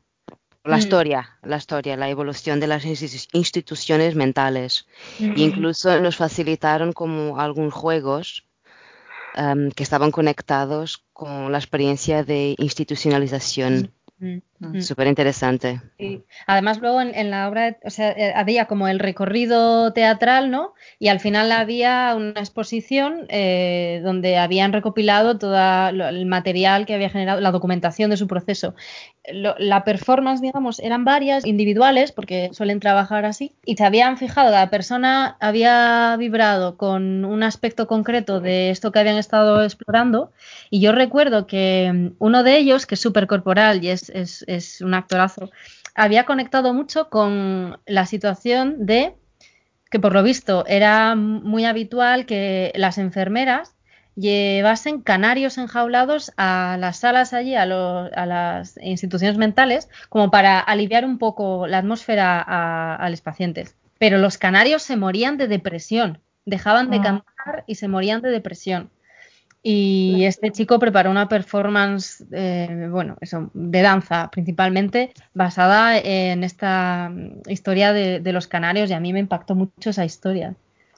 La 0.64 0.76
Mm. 0.76 0.80
historia, 0.80 1.38
la 1.44 1.58
historia, 1.58 1.98
la 1.98 2.10
evolución 2.10 2.60
de 2.60 2.68
las 2.68 2.86
institu- 2.86 3.28
instituciones 3.34 4.16
mentales. 4.16 4.86
Mm. 5.20 5.34
Incluso 5.38 6.00
nos 6.02 6.18
facilitaron 6.18 6.94
como 6.94 7.40
algunos 7.40 7.74
juegos 7.74 8.46
em, 9.36 9.72
que 9.72 9.84
estaban 9.84 10.12
conectados 10.12 11.06
con 11.14 11.52
la 11.52 11.58
experiencia 11.58 12.24
de 12.24 12.54
institucionalización. 12.58 13.92
Mm. 14.20 14.38
Mm. 14.62 14.80
Súper 14.82 15.08
interesante. 15.08 15.82
Sí. 15.98 16.24
Además, 16.46 16.80
luego 16.80 17.02
en, 17.02 17.16
en 17.16 17.32
la 17.32 17.50
obra, 17.50 17.78
o 17.84 17.90
sea, 17.90 18.12
eh, 18.12 18.32
había 18.36 18.66
como 18.66 18.88
el 18.88 19.00
recorrido 19.00 19.92
teatral, 19.92 20.52
¿no? 20.52 20.74
Y 21.00 21.08
al 21.08 21.20
final 21.20 21.52
había 21.52 22.14
una 22.16 22.40
exposición 22.40 23.26
eh, 23.30 24.02
donde 24.04 24.38
habían 24.38 24.72
recopilado 24.72 25.40
todo 25.40 25.58
el 25.90 26.26
material 26.28 26.86
que 26.86 26.94
había 26.94 27.10
generado, 27.10 27.42
la 27.42 27.50
documentación 27.52 28.12
de 28.12 28.18
su 28.18 28.28
proceso. 28.28 28.76
Lo- 29.32 29.56
la 29.58 29.84
performance, 29.84 30.42
digamos, 30.42 30.80
eran 30.80 31.06
varias, 31.06 31.46
individuales, 31.46 32.12
porque 32.12 32.50
suelen 32.54 32.80
trabajar 32.80 33.26
así, 33.26 33.54
y 33.66 33.76
se 33.78 33.84
habían 33.84 34.18
fijado, 34.18 34.52
cada 34.52 34.70
persona 34.70 35.38
había 35.40 36.16
vibrado 36.18 36.76
con 36.78 37.24
un 37.26 37.44
aspecto 37.44 37.88
concreto 37.88 38.40
de 38.42 38.70
esto 38.72 38.92
que 38.92 39.00
habían 39.00 39.18
estado 39.18 39.64
explorando, 39.64 40.32
y 40.72 40.82
yo 40.82 40.92
recuerdo 40.92 41.46
que 41.48 41.92
mm, 41.94 42.16
uno 42.20 42.44
de 42.44 42.58
ellos, 42.58 42.86
que 42.86 42.96
es 42.96 43.02
súper 43.02 43.28
corporal 43.28 43.84
y 43.84 43.90
es, 43.90 44.10
es- 44.10 44.44
es 44.56 44.82
un 44.82 44.94
actorazo, 44.94 45.50
había 45.96 46.26
conectado 46.26 46.74
mucho 46.74 47.10
con 47.10 47.80
la 47.86 48.06
situación 48.06 48.86
de 48.86 49.16
que 49.90 50.00
por 50.00 50.14
lo 50.14 50.24
visto 50.24 50.66
era 50.68 51.16
muy 51.16 51.66
habitual 51.66 52.26
que 52.26 52.72
las 52.76 52.98
enfermeras 52.98 53.76
llevasen 54.16 55.02
canarios 55.02 55.58
enjaulados 55.58 56.32
a 56.38 56.78
las 56.80 57.00
salas 57.00 57.34
allí, 57.34 57.56
a, 57.56 57.66
lo- 57.66 58.10
a 58.16 58.26
las 58.26 58.78
instituciones 58.82 59.38
mentales, 59.38 59.90
como 60.10 60.30
para 60.32 60.60
aliviar 60.60 61.06
un 61.06 61.18
poco 61.18 61.68
la 61.68 61.80
atmósfera 61.80 62.42
a, 62.46 62.96
a 62.96 63.10
los 63.10 63.22
pacientes. 63.22 63.76
Pero 64.00 64.18
los 64.18 64.38
canarios 64.38 64.82
se 64.84 64.96
morían 64.98 65.38
de 65.38 65.48
depresión, 65.48 66.20
dejaban 66.46 66.90
de 66.90 66.98
Ah. 66.98 67.02
cantar 67.04 67.64
y 67.68 67.76
se 67.76 67.88
morían 67.88 68.22
de 68.22 68.30
depresión. 68.32 68.90
Y 69.64 70.24
este 70.26 70.52
chico 70.52 70.80
preparó 70.80 71.12
una 71.12 71.30
performance, 71.30 72.24
eh, 72.32 72.88
bueno, 72.90 73.16
eso, 73.22 73.52
de 73.54 73.82
danza 73.82 74.30
principalmente, 74.32 75.14
basada 75.34 76.00
en 76.00 76.44
esta 76.44 77.10
mm, 77.10 77.50
historia 77.50 77.94
de, 77.94 78.20
de 78.20 78.34
los 78.34 78.48
canarios 78.48 78.90
y 78.90 78.94
a 78.94 79.00
mí 79.00 79.14
me 79.14 79.20
impactó 79.20 79.54
mucho 79.54 79.92
esa 79.92 80.04
historia. 80.04 80.56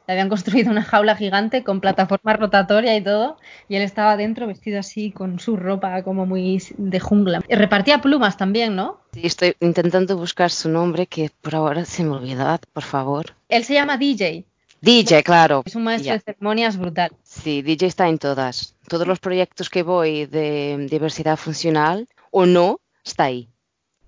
Le 0.07 0.13
habían 0.13 0.29
construido 0.29 0.69
una 0.69 0.83
jaula 0.83 1.15
gigante 1.15 1.63
con 1.63 1.79
plataforma 1.79 2.33
rotatoria 2.33 2.95
y 2.95 3.01
todo, 3.01 3.37
y 3.69 3.75
él 3.75 3.83
estaba 3.83 4.17
dentro 4.17 4.47
vestido 4.47 4.79
así 4.79 5.11
con 5.11 5.39
su 5.39 5.55
ropa 5.55 6.03
como 6.03 6.25
muy 6.25 6.61
de 6.77 6.99
jungla. 6.99 7.41
Y 7.47 7.55
repartía 7.55 8.01
plumas 8.01 8.35
también, 8.37 8.75
¿no? 8.75 8.99
Sí, 9.13 9.21
estoy 9.23 9.55
intentando 9.61 10.17
buscar 10.17 10.51
su 10.51 10.69
nombre 10.69 11.07
que 11.07 11.31
por 11.41 11.55
ahora 11.55 11.85
se 11.85 12.03
me 12.03 12.11
olvidó, 12.11 12.59
por 12.73 12.83
favor. 12.83 13.33
Él 13.47 13.63
se 13.63 13.75
llama 13.75 13.97
DJ, 13.97 14.45
DJ, 14.83 15.23
claro. 15.23 15.63
es 15.65 15.75
un 15.75 15.83
maestro 15.85 16.07
Ya. 16.07 16.13
de 16.15 16.19
ceremonias 16.19 16.75
brutal. 16.77 17.11
Sí, 17.23 17.61
DJ 17.61 17.87
está 17.87 18.09
en 18.09 18.17
todas. 18.17 18.75
Todos 18.89 19.07
los 19.07 19.19
proyectos 19.19 19.69
que 19.69 19.81
voy 19.81 20.25
de 20.25 20.87
diversidad 20.89 21.37
funcional 21.37 22.09
o 22.31 22.45
no, 22.45 22.81
está 23.05 23.23
ahí. 23.25 23.47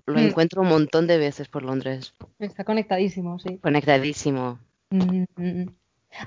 Lo 0.04 0.14
Mm. 0.20 0.26
encuentro 0.26 0.60
un 0.60 0.68
montón 0.68 1.06
de 1.06 1.16
veces 1.16 1.48
por 1.48 1.62
Londres. 1.62 2.12
Está 2.38 2.62
conectadísimo, 2.64 3.38
sí. 3.38 3.56
Conectadísimo. 3.62 4.58
Mm, 4.90 5.00
mm, 5.36 5.62
mm. 5.62 5.74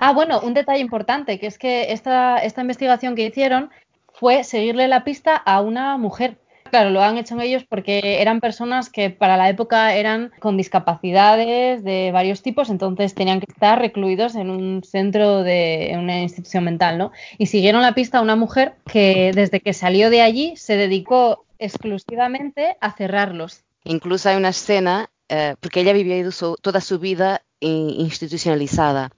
Ah, 0.00 0.12
bueno, 0.12 0.40
un 0.40 0.52
detalle 0.54 0.80
importante, 0.80 1.38
que 1.38 1.46
es 1.46 1.56
que 1.56 1.92
esta, 1.92 2.38
esta 2.38 2.60
investigación 2.60 3.14
que 3.14 3.26
hicieron 3.26 3.70
fue 4.14 4.42
seguirle 4.42 4.88
la 4.88 5.04
pista 5.04 5.36
a 5.36 5.60
una 5.60 5.96
mujer. 5.96 6.36
Claro, 6.70 6.90
lo 6.90 7.02
han 7.02 7.18
hecho 7.18 7.40
ellos 7.40 7.64
porque 7.68 8.22
eran 8.22 8.40
personas 8.40 8.90
que 8.90 9.10
para 9.10 9.36
la 9.36 9.48
época 9.48 9.94
eran 9.96 10.30
con 10.38 10.56
discapacidades 10.56 11.82
de 11.82 12.12
varios 12.12 12.42
tipos, 12.42 12.70
entonces 12.70 13.14
tenían 13.14 13.40
que 13.40 13.46
estar 13.50 13.78
recluidos 13.80 14.36
en 14.36 14.50
un 14.50 14.82
centro 14.84 15.42
de 15.42 15.92
una 15.98 16.20
institución 16.20 16.64
mental, 16.64 16.96
¿no? 16.96 17.10
Y 17.38 17.46
siguieron 17.46 17.82
la 17.82 17.94
pista 17.94 18.18
a 18.18 18.22
una 18.22 18.36
mujer 18.36 18.74
que 18.86 19.32
desde 19.34 19.60
que 19.60 19.72
salió 19.72 20.10
de 20.10 20.22
allí 20.22 20.54
se 20.56 20.76
dedicó 20.76 21.44
exclusivamente 21.58 22.76
a 22.80 22.92
cerrarlos. 22.92 23.64
Incluso 23.84 24.28
hay 24.28 24.36
una 24.36 24.50
escena, 24.50 25.10
eh, 25.28 25.56
porque 25.60 25.80
ella 25.80 25.92
vivió 25.92 26.30
toda 26.62 26.80
su 26.80 26.98
vida 27.00 27.42
in- 27.58 27.90
institucionalizada. 27.90 29.10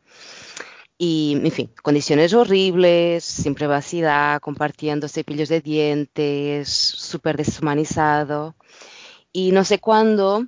Y, 1.05 1.33
en 1.47 1.51
fin, 1.51 1.69
condiciones 1.83 2.33
horribles, 2.33 3.25
sin 3.25 3.55
privacidad, 3.57 4.41
compartiendo 4.41 5.09
cepillos 5.09 5.49
de 5.49 5.61
dientes, 5.61 6.69
súper 6.69 7.37
deshumanizado. 7.37 8.55
Y 9.33 9.53
no 9.53 9.65
sé 9.65 9.79
cuándo 9.81 10.47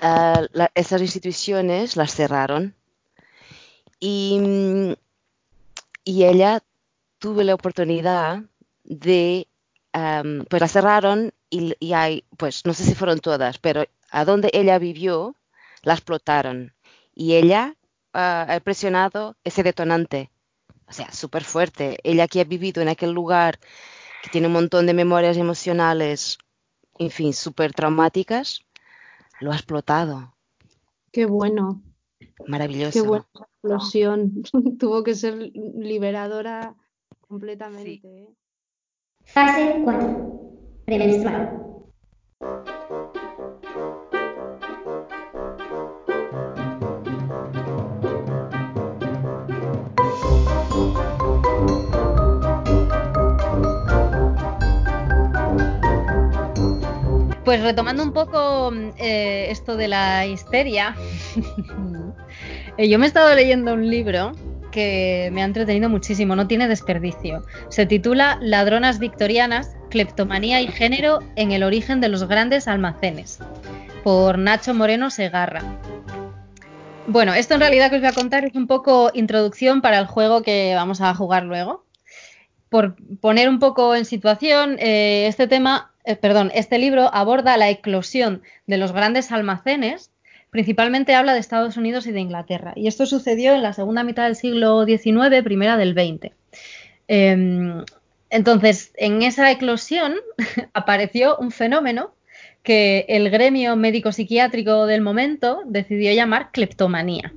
ah, 0.00 0.42
la- 0.52 0.70
esas 0.74 1.00
instituciones 1.02 1.96
las 1.96 2.14
cerraron. 2.14 2.74
Y, 4.00 4.38
y 6.04 6.24
ella 6.24 6.62
tuvo 7.18 7.42
la 7.42 7.54
oportunidad 7.54 8.42
de, 8.84 9.48
pues 10.48 10.60
las 10.60 10.72
cerraron 10.72 11.32
y, 11.50 11.74
y 11.80 11.92
hay, 11.92 12.24
pues 12.36 12.64
no 12.66 12.74
sé 12.74 12.84
si 12.84 12.94
fueron 12.94 13.20
todas, 13.20 13.58
pero 13.58 13.84
a 14.10 14.24
donde 14.24 14.50
ella 14.52 14.78
vivió, 14.78 15.34
la 15.82 15.94
explotaron. 15.94 16.74
Y 17.14 17.34
ella 17.34 17.74
ha 18.18 18.60
presionado 18.60 19.36
ese 19.44 19.62
detonante. 19.62 20.30
O 20.86 20.92
sea, 20.92 21.12
súper 21.12 21.44
fuerte. 21.44 21.98
Ella 22.02 22.28
que 22.28 22.40
ha 22.40 22.44
vivido 22.44 22.80
en 22.80 22.88
aquel 22.88 23.12
lugar, 23.12 23.58
que 24.22 24.30
tiene 24.30 24.46
un 24.46 24.54
montón 24.54 24.86
de 24.86 24.94
memorias 24.94 25.36
emocionales, 25.36 26.38
en 26.98 27.10
fin, 27.10 27.32
súper 27.32 27.72
traumáticas, 27.72 28.60
lo 29.40 29.52
ha 29.52 29.56
explotado. 29.56 30.34
Qué 31.12 31.26
bueno, 31.26 31.82
Maravilloso. 32.46 32.92
qué 32.92 33.06
buena 33.06 33.26
explosión. 33.34 34.42
Tuvo 34.78 35.02
que 35.02 35.14
ser 35.14 35.34
liberadora 35.34 36.74
completamente. 37.20 38.08
¿eh? 38.08 38.28
Fase 39.24 39.80
4. 39.84 40.82
Premenstrual. 40.86 41.68
Pues 57.48 57.62
retomando 57.62 58.02
un 58.02 58.12
poco 58.12 58.70
mm, 58.70 58.90
eh, 58.98 59.46
esto 59.48 59.78
de 59.78 59.88
la 59.88 60.26
histeria, 60.26 60.94
eh, 62.76 62.90
yo 62.90 62.98
me 62.98 63.06
he 63.06 63.08
estado 63.08 63.34
leyendo 63.34 63.72
un 63.72 63.88
libro 63.88 64.32
que 64.70 65.30
me 65.32 65.40
ha 65.40 65.46
entretenido 65.46 65.88
muchísimo, 65.88 66.36
no 66.36 66.46
tiene 66.46 66.68
desperdicio. 66.68 67.46
Se 67.70 67.86
titula 67.86 68.36
Ladronas 68.42 68.98
victorianas, 68.98 69.78
cleptomanía 69.88 70.60
y 70.60 70.68
género 70.68 71.20
en 71.36 71.52
el 71.52 71.62
origen 71.62 72.02
de 72.02 72.10
los 72.10 72.28
grandes 72.28 72.68
almacenes, 72.68 73.38
por 74.04 74.36
Nacho 74.36 74.74
Moreno 74.74 75.08
Segarra. 75.08 75.62
Bueno, 77.06 77.32
esto 77.32 77.54
en 77.54 77.60
realidad 77.60 77.88
que 77.88 77.96
os 77.96 78.02
voy 78.02 78.10
a 78.10 78.12
contar 78.12 78.44
es 78.44 78.54
un 78.56 78.66
poco 78.66 79.10
introducción 79.14 79.80
para 79.80 79.98
el 80.00 80.06
juego 80.06 80.42
que 80.42 80.74
vamos 80.74 81.00
a 81.00 81.14
jugar 81.14 81.44
luego. 81.44 81.82
Por 82.68 82.94
poner 83.22 83.48
un 83.48 83.58
poco 83.58 83.94
en 83.94 84.04
situación, 84.04 84.76
eh, 84.80 85.24
este 85.28 85.46
tema, 85.46 85.92
eh, 86.08 86.16
perdón, 86.16 86.50
este 86.54 86.78
libro 86.78 87.10
aborda 87.12 87.58
la 87.58 87.68
eclosión 87.68 88.42
de 88.66 88.78
los 88.78 88.92
grandes 88.92 89.30
almacenes, 89.30 90.10
principalmente 90.48 91.14
habla 91.14 91.34
de 91.34 91.40
Estados 91.40 91.76
Unidos 91.76 92.06
y 92.06 92.12
de 92.12 92.20
Inglaterra. 92.20 92.72
Y 92.76 92.88
esto 92.88 93.04
sucedió 93.04 93.54
en 93.54 93.62
la 93.62 93.74
segunda 93.74 94.04
mitad 94.04 94.24
del 94.24 94.34
siglo 94.34 94.86
XIX, 94.86 95.42
primera 95.44 95.76
del 95.76 95.92
XX. 95.92 96.32
Eh, 97.08 97.84
entonces, 98.30 98.92
en 98.96 99.20
esa 99.20 99.50
eclosión 99.50 100.14
apareció 100.72 101.36
un 101.36 101.50
fenómeno 101.50 102.14
que 102.62 103.04
el 103.08 103.28
gremio 103.28 103.76
médico-psiquiátrico 103.76 104.86
del 104.86 105.02
momento 105.02 105.60
decidió 105.66 106.12
llamar 106.14 106.50
cleptomanía. 106.52 107.34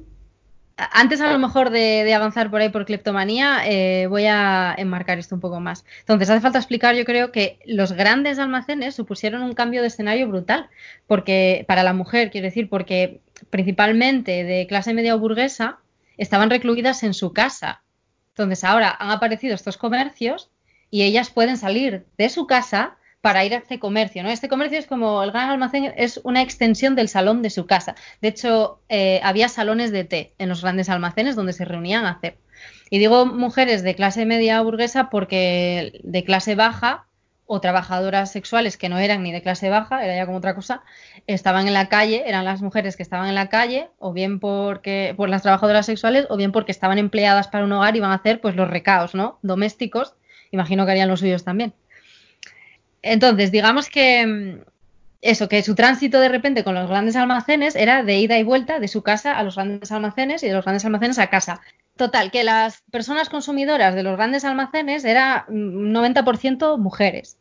Antes 0.92 1.22
a 1.22 1.32
lo 1.32 1.38
mejor 1.38 1.70
de, 1.70 2.04
de 2.04 2.14
avanzar 2.14 2.50
por 2.50 2.62
ahí 2.62 2.70
por 2.70 2.86
cleptomanía, 2.86 3.62
eh, 3.66 4.08
voy 4.08 4.26
a 4.26 4.74
enmarcar 4.78 5.20
esto 5.20 5.36
un 5.36 5.42
poco 5.42 5.60
más. 5.60 5.86
Entonces, 6.00 6.30
hace 6.30 6.42
falta 6.42 6.58
explicar, 6.58 6.96
yo 6.96 7.06
creo, 7.06 7.32
que 7.32 7.60
los 7.66 7.92
grandes 7.92 8.40
almacenes 8.40 8.96
supusieron 8.96 9.44
un 9.44 9.54
cambio 9.54 9.82
de 9.82 9.88
escenario 9.88 10.28
brutal, 10.28 10.70
porque 11.08 11.66
para 11.68 11.84
la 11.84 11.94
mujer, 11.94 12.32
quiero 12.32 12.46
decir, 12.46 12.70
porque 12.70 13.22
principalmente 13.50 14.44
de 14.44 14.66
clase 14.66 14.94
media 14.94 15.16
o 15.16 15.20
burguesa 15.20 15.80
estaban 16.18 16.50
recluidas 16.50 17.04
en 17.04 17.14
su 17.14 17.32
casa. 17.34 17.84
Entonces, 18.30 18.64
ahora 18.64 18.96
han 18.98 19.12
aparecido 19.12 19.54
estos 19.54 19.78
comercios 19.78 20.50
y 20.90 21.04
ellas 21.04 21.30
pueden 21.30 21.58
salir 21.58 22.06
de 22.18 22.30
su 22.30 22.48
casa 22.48 22.98
para 23.22 23.46
ir 23.46 23.54
a 23.54 23.58
este 23.58 23.80
comercio, 23.80 24.24
¿no? 24.24 24.30
Este 24.30 24.50
comercio 24.50 24.80
es 24.80 24.88
como 24.88 25.24
el 25.24 25.32
gran 25.32 25.50
almacén, 25.50 25.94
es 25.96 26.20
una 26.24 26.42
extensión 26.42 26.96
del 26.96 27.08
salón 27.08 27.42
de 27.42 27.52
su 27.52 27.68
casa. 27.68 27.96
De 28.20 28.30
hecho, 28.30 28.82
eh, 28.90 29.22
había 29.24 29.48
salones 29.48 29.92
de 29.92 30.04
té 30.04 30.34
en 30.40 30.50
los 30.50 30.62
grandes 30.62 30.90
almacenes 30.90 31.36
donde 31.36 31.54
se 31.54 31.66
reunían 31.66 32.06
a 32.06 32.12
hacer. 32.12 32.38
Y 32.90 33.00
digo 33.00 33.26
mujeres 33.26 33.84
de 33.84 33.96
clase 33.96 34.26
media 34.26 34.62
burguesa 34.62 35.10
porque 35.10 36.00
de 36.04 36.24
clase 36.24 36.56
baja 36.56 37.06
o 37.46 37.60
trabajadoras 37.60 38.32
sexuales 38.32 38.78
que 38.78 38.90
no 38.90 38.98
eran 38.98 39.24
ni 39.24 39.32
de 39.32 39.42
clase 39.42 39.70
baja, 39.70 40.04
era 40.04 40.16
ya 40.16 40.26
como 40.26 40.38
otra 40.38 40.56
cosa, 40.56 40.84
estaban 41.28 41.68
en 41.68 41.74
la 41.74 41.90
calle, 41.90 42.24
eran 42.26 42.46
las 42.46 42.62
mujeres 42.62 42.96
que 42.96 43.04
estaban 43.04 43.28
en 43.28 43.36
la 43.36 43.50
calle, 43.50 43.90
o 44.00 44.14
bien 44.14 44.40
porque 44.40 45.14
por 45.18 45.28
las 45.30 45.42
trabajadoras 45.42 45.86
sexuales, 45.86 46.28
o 46.30 46.38
bien 46.38 46.54
porque 46.54 46.72
estaban 46.72 46.98
empleadas 46.98 47.50
para 47.50 47.66
un 47.66 47.74
hogar 47.74 47.94
y 47.94 47.98
iban 47.98 48.12
a 48.12 48.16
hacer 48.16 48.40
pues 48.40 48.56
los 48.56 48.70
recaos, 48.70 49.16
¿no? 49.16 49.38
Domésticos, 49.42 50.16
imagino 50.52 50.86
que 50.86 50.92
harían 50.92 51.10
los 51.10 51.20
suyos 51.20 51.44
también. 51.44 51.74
Entonces, 53.02 53.52
digamos 53.52 53.90
que, 53.90 54.64
eso, 55.22 55.48
que 55.48 55.64
su 55.64 55.76
tránsito 55.76 56.20
de 56.20 56.30
repente 56.30 56.64
con 56.64 56.76
los 56.76 56.90
grandes 56.90 57.16
almacenes 57.16 57.76
era 57.76 58.04
de 58.04 58.20
ida 58.20 58.38
y 58.38 58.44
vuelta 58.44 58.80
de 58.80 58.88
su 58.88 59.04
casa 59.04 59.38
a 59.38 59.44
los 59.44 59.56
grandes 59.56 59.92
almacenes 59.92 60.44
y 60.44 60.48
de 60.48 60.54
los 60.54 60.66
grandes 60.66 60.86
almacenes 60.86 61.20
a 61.20 61.30
casa. 61.30 61.62
Total, 61.96 62.32
que 62.32 62.44
las 62.44 62.82
personas 62.92 63.30
consumidoras 63.30 63.96
de 63.96 64.04
los 64.04 64.16
grandes 64.16 64.46
almacenes 64.46 65.06
era 65.06 65.46
un 65.48 65.94
90% 65.94 66.78
mujeres. 66.78 67.38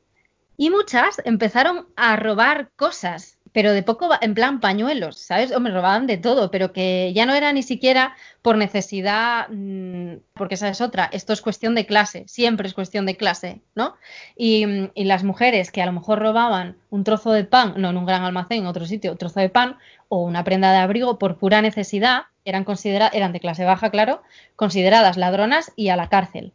Y 0.57 0.69
muchas 0.69 1.23
empezaron 1.25 1.89
a 1.97 2.17
robar 2.17 2.71
cosas, 2.77 3.30
pero 3.53 3.73
de 3.73 3.83
poco, 3.83 4.11
en 4.21 4.35
plan 4.35 4.61
pañuelos, 4.61 5.19
¿sabes? 5.19 5.53
Hombre, 5.53 5.73
robaban 5.73 6.07
de 6.07 6.19
todo, 6.19 6.51
pero 6.51 6.73
que 6.73 7.13
ya 7.15 7.27
no 7.27 7.35
era 7.35 7.53
ni 7.53 7.63
siquiera 7.63 8.15
por 8.43 8.57
necesidad, 8.57 9.49
mm, 9.49 10.19
porque 10.35 10.55
esa 10.55 10.69
es 10.69 10.81
otra, 10.81 11.09
esto 11.13 11.33
es 11.33 11.41
cuestión 11.41 11.75
de 11.75 11.87
clase, 11.87 12.25
siempre 12.27 12.69
es 12.69 12.75
cuestión 12.75 13.07
de 13.07 13.17
clase, 13.17 13.61
¿no? 13.75 13.97
Y, 14.37 14.67
mm, 14.67 14.91
y 14.95 15.05
las 15.05 15.25
mujeres 15.25 15.71
que 15.71 15.83
a 15.83 15.87
lo 15.87 15.93
mejor 15.93 16.21
robaban 16.21 16.77
un 16.91 17.05
trozo 17.05 17.33
de 17.33 17.45
pan, 17.45 17.75
no 17.77 17.91
en 17.91 17.97
un 17.97 18.07
gran 18.07 18.23
almacén, 18.23 18.59
en 18.59 18.67
otro 18.67 18.87
sitio, 18.87 19.17
trozo 19.17 19.41
de 19.41 19.49
pan 19.49 19.77
o 20.09 20.23
una 20.23 20.45
prenda 20.45 20.73
de 20.73 20.79
abrigo 20.79 21.19
por 21.19 21.37
pura 21.39 21.63
necesidad, 21.63 22.25
eran, 22.45 22.65
considera 22.65 23.11
eran 23.13 23.33
de 23.33 23.41
clase 23.41 23.65
baja, 23.65 23.91
claro, 23.91 24.23
consideradas 24.57 25.17
ladronas 25.17 25.73
y 25.77 25.89
a 25.89 25.97
la 25.97 26.09
cárcel. 26.09 26.53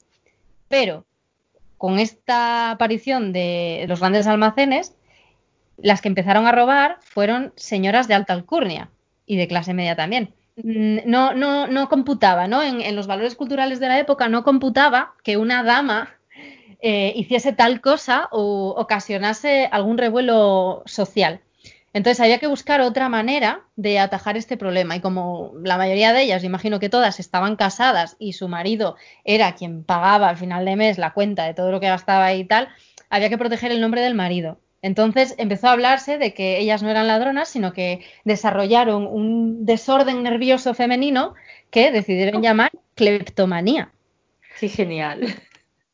Pero 0.67 1.05
con 1.77 1.99
esta 1.99 2.71
aparición 2.71 3.33
de 3.33 3.85
los 3.87 3.99
grandes 3.99 4.27
almacenes, 4.27 4.94
las 5.77 6.01
que 6.01 6.07
empezaron 6.09 6.47
a 6.47 6.51
robar 6.51 6.97
fueron 7.01 7.53
señoras 7.55 8.07
de 8.07 8.13
alta 8.15 8.33
alcurnia 8.33 8.89
y 9.25 9.37
de 9.37 9.47
clase 9.47 9.73
media 9.73 9.95
también. 9.95 10.33
Mm, 10.57 10.99
No, 11.05 11.33
no, 11.33 11.67
no 11.67 11.89
computaba, 11.89 12.47
¿no? 12.47 12.63
En, 12.63 12.81
en 12.81 12.95
los 12.95 13.07
valores 13.07 13.35
culturales 13.35 13.79
de 13.79 13.87
la 13.89 13.99
época 13.99 14.29
no 14.29 14.43
computaba 14.43 15.13
que 15.23 15.37
una 15.37 15.63
dama 15.63 16.09
eh, 16.81 17.13
hiciese 17.15 17.53
tal 17.53 17.81
cosa 17.81 18.27
o 18.31 18.73
ocasionase 18.77 19.67
algún 19.71 19.97
revuelo 19.97 20.83
social. 20.85 21.41
Entonces 21.93 22.19
había 22.19 22.39
que 22.39 22.47
buscar 22.47 22.81
otra 22.81 23.07
manera 23.07 23.61
de 23.77 23.99
atajar 23.99 24.35
este 24.35 24.57
problema 24.57 24.95
y 24.97 24.99
como 25.01 25.53
la 25.63 25.77
mayoría 25.77 26.11
de 26.13 26.23
ellas, 26.23 26.43
imagino 26.43 26.79
que 26.79 26.89
todas 26.89 27.19
estaban 27.21 27.55
casadas 27.55 28.17
y 28.19 28.33
su 28.33 28.49
marido 28.49 28.97
era 29.23 29.55
quien 29.55 29.83
pagaba 29.85 30.27
al 30.29 30.37
final 30.37 30.65
de 30.65 30.75
mes 30.75 30.97
la 30.97 31.13
cuenta 31.13 31.45
de 31.45 31.53
todo 31.53 31.71
lo 31.71 31.79
que 31.79 31.87
gastaba 31.87 32.33
y 32.33 32.43
tal, 32.45 32.67
había 33.09 33.29
que 33.29 33.37
proteger 33.37 33.71
el 33.71 33.79
nombre 33.81 34.01
del 34.01 34.13
marido. 34.15 34.59
Entonces 34.85 35.33
empezó 35.39 35.67
a 35.67 35.71
hablarse 35.71 36.19
de 36.19 36.35
que 36.35 36.59
ellas 36.59 36.83
no 36.83 36.91
eran 36.91 37.07
ladronas, 37.07 37.49
sino 37.49 37.73
que 37.73 38.05
desarrollaron 38.23 39.07
un 39.07 39.65
desorden 39.65 40.21
nervioso 40.21 40.75
femenino 40.75 41.33
que 41.71 41.91
decidieron 41.91 42.43
llamar 42.43 42.69
cleptomanía. 42.93 43.91
Qué 44.59 44.69
genial. 44.69 45.25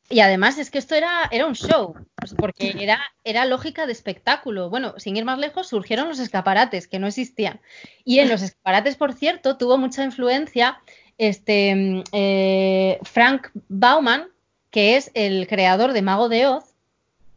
Y 0.09 0.19
además 0.19 0.57
es 0.57 0.69
que 0.69 0.77
esto 0.77 0.93
era, 0.93 1.29
era 1.31 1.45
un 1.45 1.55
show, 1.55 1.93
pues, 2.17 2.33
porque 2.33 2.75
era, 2.77 2.99
era 3.23 3.45
lógica 3.45 3.85
de 3.85 3.93
espectáculo. 3.93 4.69
Bueno, 4.69 4.93
sin 4.97 5.15
ir 5.15 5.23
más 5.23 5.39
lejos, 5.39 5.69
surgieron 5.69 6.09
los 6.09 6.19
escaparates, 6.19 6.89
que 6.89 6.99
no 6.99 7.07
existían. 7.07 7.61
Y 8.03 8.19
en 8.19 8.27
los 8.27 8.41
escaparates, 8.41 8.97
por 8.97 9.13
cierto, 9.13 9.55
tuvo 9.55 9.77
mucha 9.77 10.03
influencia 10.03 10.81
este, 11.17 11.73
mm, 11.73 12.03
eh, 12.11 12.99
Frank 13.03 13.51
Bauman, 13.69 14.27
que 14.69 14.97
es 14.97 15.11
el 15.13 15.47
creador 15.47 15.93
de 15.93 16.01
Mago 16.01 16.27
de 16.27 16.47
Oz, 16.47 16.70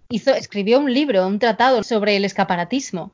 hizo, 0.08 0.34
escribió 0.34 0.78
un 0.80 0.92
libro, 0.92 1.26
un 1.26 1.38
tratado 1.38 1.82
sobre 1.82 2.16
el 2.16 2.24
escaparatismo. 2.24 3.12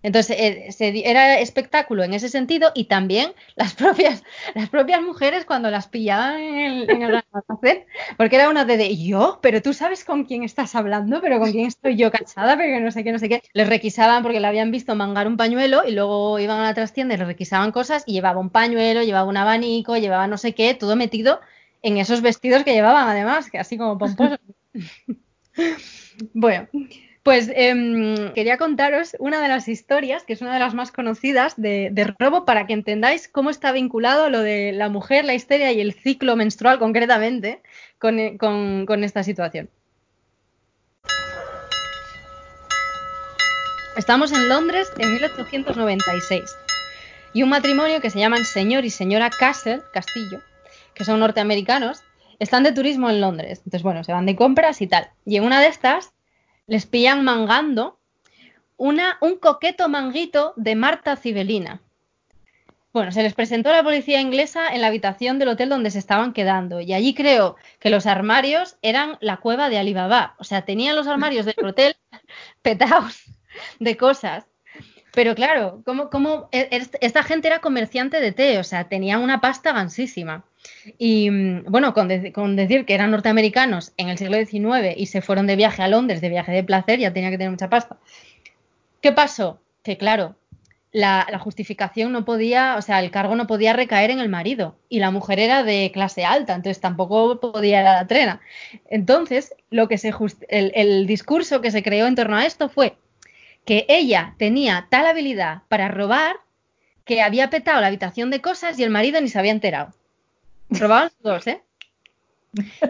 Entonces, 0.00 0.36
eh, 0.38 1.02
era 1.04 1.40
espectáculo 1.40 2.04
en 2.04 2.14
ese 2.14 2.28
sentido 2.28 2.70
y 2.72 2.84
también 2.84 3.32
las 3.56 3.74
propias, 3.74 4.22
las 4.54 4.68
propias 4.68 5.02
mujeres 5.02 5.44
cuando 5.44 5.70
las 5.70 5.88
pillaban 5.88 6.40
en 6.40 6.56
el, 6.56 6.90
en 6.90 7.02
el 7.02 7.22
almacén, 7.32 7.84
porque 8.16 8.36
era 8.36 8.48
una 8.48 8.64
de, 8.64 8.76
de 8.76 8.96
yo, 8.96 9.40
pero 9.42 9.60
tú 9.60 9.74
sabes 9.74 10.04
con 10.04 10.24
quién 10.24 10.44
estás 10.44 10.76
hablando, 10.76 11.20
pero 11.20 11.40
con 11.40 11.50
quién 11.50 11.66
estoy 11.66 11.96
yo 11.96 12.12
cachada, 12.12 12.56
pero 12.56 12.78
no 12.78 12.92
sé 12.92 13.02
qué, 13.02 13.10
no 13.10 13.18
sé 13.18 13.28
qué. 13.28 13.42
Les 13.52 13.68
requisaban 13.68 14.22
porque 14.22 14.38
le 14.38 14.46
habían 14.46 14.70
visto 14.70 14.94
mangar 14.94 15.26
un 15.26 15.36
pañuelo 15.36 15.82
y 15.84 15.90
luego 15.92 16.38
iban 16.38 16.60
a 16.60 16.64
la 16.64 16.74
trastienda 16.74 17.14
y 17.14 17.18
les 17.18 17.26
requisaban 17.26 17.72
cosas 17.72 18.04
y 18.06 18.12
llevaba 18.12 18.38
un 18.38 18.50
pañuelo, 18.50 19.02
llevaba 19.02 19.28
un 19.28 19.36
abanico, 19.36 19.96
llevaba 19.96 20.28
no 20.28 20.38
sé 20.38 20.54
qué, 20.54 20.74
todo 20.74 20.94
metido 20.94 21.40
en 21.82 21.98
esos 21.98 22.22
vestidos 22.22 22.62
que 22.62 22.72
llevaban 22.72 23.08
además, 23.08 23.50
que 23.50 23.58
así 23.58 23.76
como 23.76 23.98
pomposos. 23.98 24.38
Bueno, 26.32 26.68
pues 27.22 27.50
em, 27.54 28.32
quería 28.32 28.56
contaros 28.56 29.16
una 29.18 29.40
de 29.40 29.48
las 29.48 29.68
historias, 29.68 30.24
que 30.24 30.32
es 30.32 30.40
una 30.40 30.54
de 30.54 30.58
las 30.60 30.74
más 30.74 30.92
conocidas 30.92 31.54
de, 31.56 32.14
robo, 32.18 32.44
para 32.44 32.66
que 32.66 32.72
entendáis 32.72 33.28
cómo 33.28 33.50
está 33.50 33.72
vinculado 33.72 34.30
lo 34.30 34.40
de 34.40 34.72
la 34.72 34.88
mujer, 34.88 35.24
la 35.24 35.34
histeria 35.34 35.72
y 35.72 35.80
el 35.80 35.92
ciclo 35.92 36.36
menstrual 36.36 36.78
concretamente 36.78 37.60
con, 37.98 38.18
eh, 38.18 38.36
con 38.38 39.04
esta 39.04 39.22
situación. 39.22 39.68
Estamos 43.98 44.30
en 44.30 44.48
Londres 44.48 44.92
en 44.96 45.12
1896 45.12 46.56
y 47.32 47.42
un 47.42 47.48
matrimonio 47.48 48.00
que 48.00 48.10
se 48.10 48.20
llaman 48.20 48.44
señor 48.44 48.84
y 48.84 48.90
señora 48.90 49.28
Castle, 49.28 49.82
Castillo, 49.92 50.40
que 50.94 51.04
son 51.04 51.18
norteamericanos, 51.18 52.02
están 52.38 52.62
de 52.62 52.72
turismo 52.72 53.10
en 53.10 53.20
Londres. 53.20 53.58
Entonces, 53.58 53.82
bueno, 53.82 54.04
se 54.04 54.12
van 54.12 54.26
de 54.26 54.36
compras 54.36 54.80
y 54.80 54.86
tal. 54.86 55.10
Y 55.24 55.36
en 55.36 55.44
una 55.44 55.60
de 55.60 55.68
estas 55.68 56.12
les 56.66 56.86
pillan 56.86 57.24
mangando 57.24 57.98
una, 58.76 59.18
un 59.20 59.36
coqueto 59.36 59.88
manguito 59.88 60.52
de 60.56 60.76
Marta 60.76 61.16
Cibelina. 61.16 61.80
Bueno, 62.92 63.12
se 63.12 63.22
les 63.22 63.34
presentó 63.34 63.70
a 63.70 63.74
la 63.74 63.82
policía 63.82 64.20
inglesa 64.20 64.68
en 64.74 64.80
la 64.80 64.88
habitación 64.88 65.38
del 65.38 65.48
hotel 65.48 65.68
donde 65.68 65.90
se 65.90 65.98
estaban 65.98 66.32
quedando 66.32 66.80
y 66.80 66.94
allí 66.94 67.14
creo 67.14 67.56
que 67.78 67.90
los 67.90 68.06
armarios 68.06 68.76
eran 68.82 69.18
la 69.20 69.36
cueva 69.36 69.68
de 69.68 69.78
Alibaba. 69.78 70.34
O 70.38 70.44
sea, 70.44 70.62
tenían 70.62 70.96
los 70.96 71.06
armarios 71.06 71.46
del 71.46 71.64
hotel 71.64 71.96
petados 72.62 73.22
de 73.78 73.96
cosas. 73.96 74.47
Pero 75.18 75.34
claro, 75.34 75.82
como, 75.84 76.10
como 76.10 76.48
esta 76.52 77.24
gente 77.24 77.48
era 77.48 77.58
comerciante 77.58 78.20
de 78.20 78.30
té, 78.30 78.58
o 78.58 78.62
sea, 78.62 78.84
tenían 78.88 79.20
una 79.20 79.40
pasta 79.40 79.72
gansísima. 79.72 80.44
Y 80.96 81.28
mm, 81.28 81.64
bueno, 81.66 81.92
con, 81.92 82.06
de- 82.06 82.32
con 82.32 82.54
decir 82.54 82.84
que 82.84 82.94
eran 82.94 83.10
norteamericanos 83.10 83.92
en 83.96 84.10
el 84.10 84.16
siglo 84.16 84.36
XIX 84.36 84.94
y 84.96 85.06
se 85.06 85.20
fueron 85.20 85.48
de 85.48 85.56
viaje 85.56 85.82
a 85.82 85.88
Londres, 85.88 86.20
de 86.20 86.28
viaje 86.28 86.52
de 86.52 86.62
placer, 86.62 87.00
ya 87.00 87.12
tenía 87.12 87.30
que 87.30 87.36
tener 87.36 87.50
mucha 87.50 87.68
pasta. 87.68 87.96
¿Qué 89.00 89.10
pasó? 89.10 89.60
Que 89.82 89.96
claro, 89.96 90.36
la, 90.92 91.26
la 91.28 91.40
justificación 91.40 92.12
no 92.12 92.24
podía, 92.24 92.76
o 92.78 92.82
sea, 92.82 93.00
el 93.00 93.10
cargo 93.10 93.34
no 93.34 93.48
podía 93.48 93.72
recaer 93.72 94.12
en 94.12 94.20
el 94.20 94.28
marido 94.28 94.76
y 94.88 95.00
la 95.00 95.10
mujer 95.10 95.40
era 95.40 95.64
de 95.64 95.90
clase 95.92 96.24
alta, 96.26 96.54
entonces 96.54 96.80
tampoco 96.80 97.40
podía 97.40 97.80
ir 97.80 97.86
a 97.88 97.94
la 97.94 98.06
trena. 98.06 98.40
Entonces, 98.88 99.52
lo 99.70 99.88
que 99.88 99.98
se 99.98 100.12
el 100.50 101.08
discurso 101.08 101.60
que 101.60 101.72
se 101.72 101.82
creó 101.82 102.06
en 102.06 102.14
torno 102.14 102.36
a 102.36 102.46
esto 102.46 102.68
fue 102.68 102.96
que 103.68 103.84
ella 103.90 104.34
tenía 104.38 104.86
tal 104.88 105.04
habilidad 105.04 105.60
para 105.68 105.88
robar 105.88 106.36
que 107.04 107.20
había 107.20 107.50
petado 107.50 107.82
la 107.82 107.88
habitación 107.88 108.30
de 108.30 108.40
cosas 108.40 108.78
y 108.78 108.82
el 108.82 108.88
marido 108.88 109.20
ni 109.20 109.28
se 109.28 109.38
había 109.38 109.52
enterado. 109.52 109.92
Robaban 110.70 111.10
los 111.20 111.34
dos, 111.34 111.46
¿eh? 111.48 111.60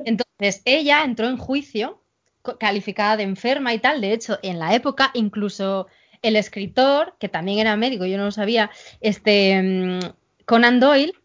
Entonces, 0.04 0.62
ella 0.64 1.02
entró 1.02 1.26
en 1.26 1.36
juicio 1.36 2.00
calificada 2.60 3.16
de 3.16 3.24
enferma 3.24 3.74
y 3.74 3.80
tal. 3.80 4.00
De 4.00 4.12
hecho, 4.12 4.38
en 4.44 4.60
la 4.60 4.72
época, 4.72 5.10
incluso 5.14 5.88
el 6.22 6.36
escritor, 6.36 7.16
que 7.18 7.28
también 7.28 7.58
era 7.58 7.76
médico, 7.76 8.06
yo 8.06 8.16
no 8.16 8.26
lo 8.26 8.30
sabía, 8.30 8.70
este 9.00 9.60
mm, 9.60 9.98
Conan 10.44 10.78
Doyle, 10.78 11.17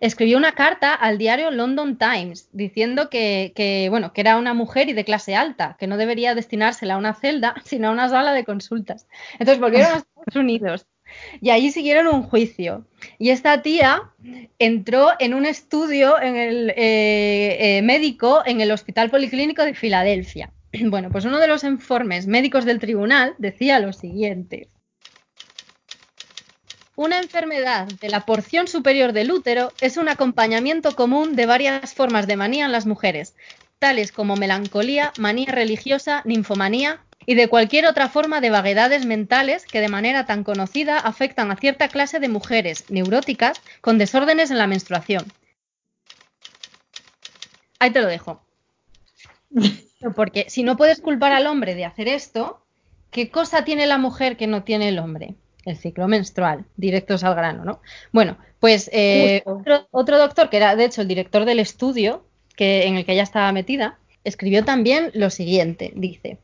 escribió 0.00 0.36
una 0.36 0.52
carta 0.52 0.94
al 0.94 1.18
diario 1.18 1.50
London 1.50 1.98
Times 1.98 2.48
diciendo 2.52 3.08
que, 3.10 3.86
bueno, 3.90 4.12
que 4.12 4.20
era 4.20 4.36
una 4.36 4.54
mujer 4.54 4.88
y 4.88 4.92
de 4.92 5.04
clase 5.04 5.34
alta, 5.36 5.76
que 5.78 5.86
no 5.86 5.96
debería 5.96 6.34
destinársela 6.34 6.94
a 6.94 6.98
una 6.98 7.14
celda, 7.14 7.54
sino 7.64 7.88
a 7.88 7.92
una 7.92 8.08
sala 8.08 8.32
de 8.32 8.44
consultas. 8.44 9.06
Entonces 9.34 9.60
volvieron 9.60 9.92
a 9.92 9.96
Estados 9.98 10.36
Unidos 10.36 10.86
y 11.40 11.50
allí 11.50 11.70
siguieron 11.70 12.06
un 12.06 12.22
juicio. 12.22 12.86
Y 13.18 13.30
esta 13.30 13.62
tía 13.62 14.02
entró 14.58 15.10
en 15.18 15.34
un 15.34 15.46
estudio 15.46 16.20
en 16.20 16.36
el 16.36 16.70
eh, 16.70 17.78
eh, 17.78 17.82
médico 17.82 18.42
en 18.46 18.60
el 18.60 18.70
Hospital 18.70 19.10
Policlínico 19.10 19.62
de 19.64 19.74
Filadelfia. 19.74 20.50
Bueno, 20.90 21.10
pues 21.10 21.24
uno 21.24 21.38
de 21.38 21.46
los 21.46 21.62
informes 21.62 22.26
médicos 22.26 22.64
del 22.64 22.80
tribunal 22.80 23.34
decía 23.38 23.78
lo 23.78 23.92
siguiente. 23.92 24.68
Una 26.96 27.18
enfermedad 27.18 27.88
de 28.00 28.08
la 28.08 28.20
porción 28.20 28.68
superior 28.68 29.12
del 29.12 29.32
útero 29.32 29.72
es 29.80 29.96
un 29.96 30.08
acompañamiento 30.08 30.94
común 30.94 31.34
de 31.34 31.44
varias 31.44 31.92
formas 31.92 32.28
de 32.28 32.36
manía 32.36 32.66
en 32.66 32.72
las 32.72 32.86
mujeres, 32.86 33.34
tales 33.80 34.12
como 34.12 34.36
melancolía, 34.36 35.12
manía 35.18 35.50
religiosa, 35.50 36.22
ninfomanía 36.24 37.00
y 37.26 37.34
de 37.34 37.48
cualquier 37.48 37.86
otra 37.86 38.08
forma 38.08 38.40
de 38.40 38.50
vaguedades 38.50 39.06
mentales 39.06 39.66
que 39.66 39.80
de 39.80 39.88
manera 39.88 40.24
tan 40.24 40.44
conocida 40.44 40.98
afectan 40.98 41.50
a 41.50 41.56
cierta 41.56 41.88
clase 41.88 42.20
de 42.20 42.28
mujeres 42.28 42.84
neuróticas 42.88 43.60
con 43.80 43.98
desórdenes 43.98 44.52
en 44.52 44.58
la 44.58 44.68
menstruación. 44.68 45.24
Ahí 47.80 47.90
te 47.90 48.02
lo 48.02 48.06
dejo. 48.06 48.40
Porque 50.14 50.46
si 50.48 50.62
no 50.62 50.76
puedes 50.76 51.00
culpar 51.00 51.32
al 51.32 51.48
hombre 51.48 51.74
de 51.74 51.86
hacer 51.86 52.06
esto, 52.06 52.64
¿qué 53.10 53.30
cosa 53.30 53.64
tiene 53.64 53.86
la 53.88 53.98
mujer 53.98 54.36
que 54.36 54.46
no 54.46 54.62
tiene 54.62 54.90
el 54.90 55.00
hombre? 55.00 55.34
El 55.64 55.76
ciclo 55.76 56.08
menstrual, 56.08 56.64
directos 56.76 57.24
al 57.24 57.34
grano, 57.34 57.64
¿no? 57.64 57.80
Bueno, 58.12 58.36
pues 58.60 58.90
eh, 58.92 59.42
otro, 59.46 59.88
otro 59.90 60.18
doctor, 60.18 60.50
que 60.50 60.58
era 60.58 60.76
de 60.76 60.84
hecho 60.84 61.02
el 61.02 61.08
director 61.08 61.44
del 61.44 61.58
estudio 61.58 62.24
que, 62.56 62.86
en 62.86 62.96
el 62.96 63.04
que 63.04 63.12
ella 63.12 63.22
estaba 63.22 63.52
metida, 63.52 63.98
escribió 64.24 64.64
también 64.64 65.10
lo 65.14 65.30
siguiente, 65.30 65.92
dice. 65.94 66.38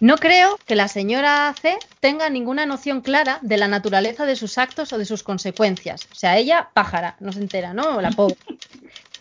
No 0.00 0.16
creo 0.16 0.58
que 0.64 0.76
la 0.76 0.86
señora 0.86 1.52
C 1.60 1.76
tenga 1.98 2.30
ninguna 2.30 2.66
noción 2.66 3.00
clara 3.00 3.40
de 3.42 3.56
la 3.56 3.66
naturaleza 3.66 4.26
de 4.26 4.36
sus 4.36 4.56
actos 4.56 4.92
o 4.92 4.98
de 4.98 5.04
sus 5.04 5.24
consecuencias. 5.24 6.06
O 6.12 6.14
sea, 6.14 6.38
ella, 6.38 6.70
pájara, 6.72 7.16
no 7.18 7.32
se 7.32 7.40
entera, 7.40 7.74
¿no? 7.74 8.00
La 8.00 8.10
pobre. 8.10 8.36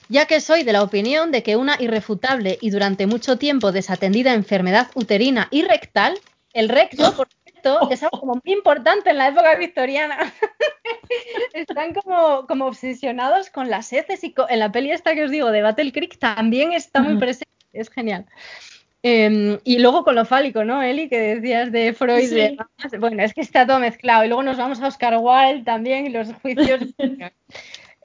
Ya 0.09 0.25
que 0.25 0.39
soy 0.39 0.63
de 0.63 0.71
la 0.71 0.83
opinión 0.83 1.31
de 1.31 1.43
que 1.43 1.57
una 1.57 1.75
irrefutable 1.81 2.57
y 2.61 2.69
durante 2.69 3.07
mucho 3.07 3.37
tiempo 3.37 3.73
desatendida 3.73 4.33
enfermedad 4.33 4.87
uterina 4.95 5.49
y 5.51 5.63
rectal, 5.63 6.17
el 6.53 6.69
recto, 6.69 7.13
por 7.13 7.27
es 7.89 8.03
algo 8.03 8.19
como 8.19 8.41
muy 8.43 8.53
importante 8.53 9.09
en 9.09 9.17
la 9.17 9.29
época 9.29 9.55
victoriana. 9.55 10.17
Están 11.53 11.93
como, 11.93 12.45
como 12.47 12.65
obsesionados 12.65 13.49
con 13.49 13.69
las 13.69 13.91
heces 13.93 14.23
y 14.23 14.33
en 14.49 14.59
la 14.59 14.71
peli 14.71 14.91
esta 14.91 15.15
que 15.15 15.23
os 15.23 15.31
digo 15.31 15.51
de 15.51 15.61
Battle 15.61 15.91
Creek 15.91 16.17
también 16.19 16.73
está 16.73 17.01
muy 17.01 17.17
presente, 17.17 17.51
es 17.73 17.89
genial. 17.89 18.25
Eh, 19.03 19.59
y 19.63 19.79
luego 19.79 20.03
con 20.03 20.15
lo 20.15 20.25
fálico, 20.25 20.63
¿no, 20.63 20.81
Eli? 20.81 21.07
Que 21.07 21.35
decías 21.35 21.71
de 21.71 21.93
Freud. 21.93 22.27
Sí. 22.27 22.57
Bueno, 22.99 23.23
es 23.23 23.33
que 23.33 23.41
está 23.41 23.65
todo 23.65 23.79
mezclado. 23.79 24.25
Y 24.25 24.27
luego 24.27 24.43
nos 24.43 24.57
vamos 24.57 24.81
a 24.81 24.87
Oscar 24.87 25.17
Wilde 25.17 25.63
también 25.63 26.07
y 26.07 26.09
los 26.09 26.33
juicios. 26.41 26.81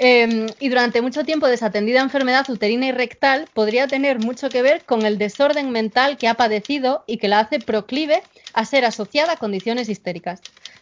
Eh, 0.04 0.46
y 0.58 0.68
durante 0.68 1.00
mucho 1.00 1.22
tiempo 1.22 1.46
desatendida 1.46 2.00
enfermedad 2.00 2.48
uterina 2.50 2.86
y 2.86 2.92
rectal 2.92 3.46
podría 3.52 3.86
tener 3.86 4.18
mucho 4.18 4.48
que 4.48 4.60
ver 4.60 4.84
con 4.84 5.06
el 5.06 5.16
desorden 5.16 5.70
mental 5.70 6.16
que 6.16 6.26
ha 6.26 6.34
padecido 6.34 7.04
y 7.06 7.18
que 7.18 7.28
la 7.28 7.40
hace 7.40 7.60
proclive 7.60 8.20
a 8.52 8.64
ser 8.64 8.84
asociada 8.84 9.32
a 9.32 9.36
condiciones 9.36 9.88
histéricas. 9.88 10.40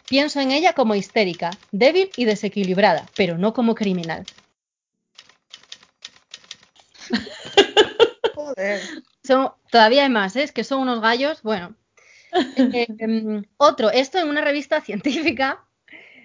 Pienso 0.09 0.41
en 0.41 0.51
ella 0.51 0.73
como 0.73 0.95
histérica, 0.95 1.51
débil 1.71 2.11
y 2.17 2.25
desequilibrada, 2.25 3.07
pero 3.17 3.39
no 3.39 3.55
como 3.55 3.75
criminal. 3.75 4.25
Joder. 8.35 8.81
Son, 9.25 9.53
todavía 9.71 10.03
hay 10.03 10.09
más, 10.09 10.35
¿eh? 10.37 10.43
es 10.43 10.53
que 10.53 10.65
son 10.65 10.81
unos 10.81 11.01
gallos. 11.01 11.43
Bueno. 11.43 11.75
Eh, 12.33 12.87
em, 12.99 13.45
otro, 13.57 13.91
esto 13.91 14.19
en 14.19 14.29
una 14.29 14.41
revista 14.41 14.81
científica, 14.81 15.65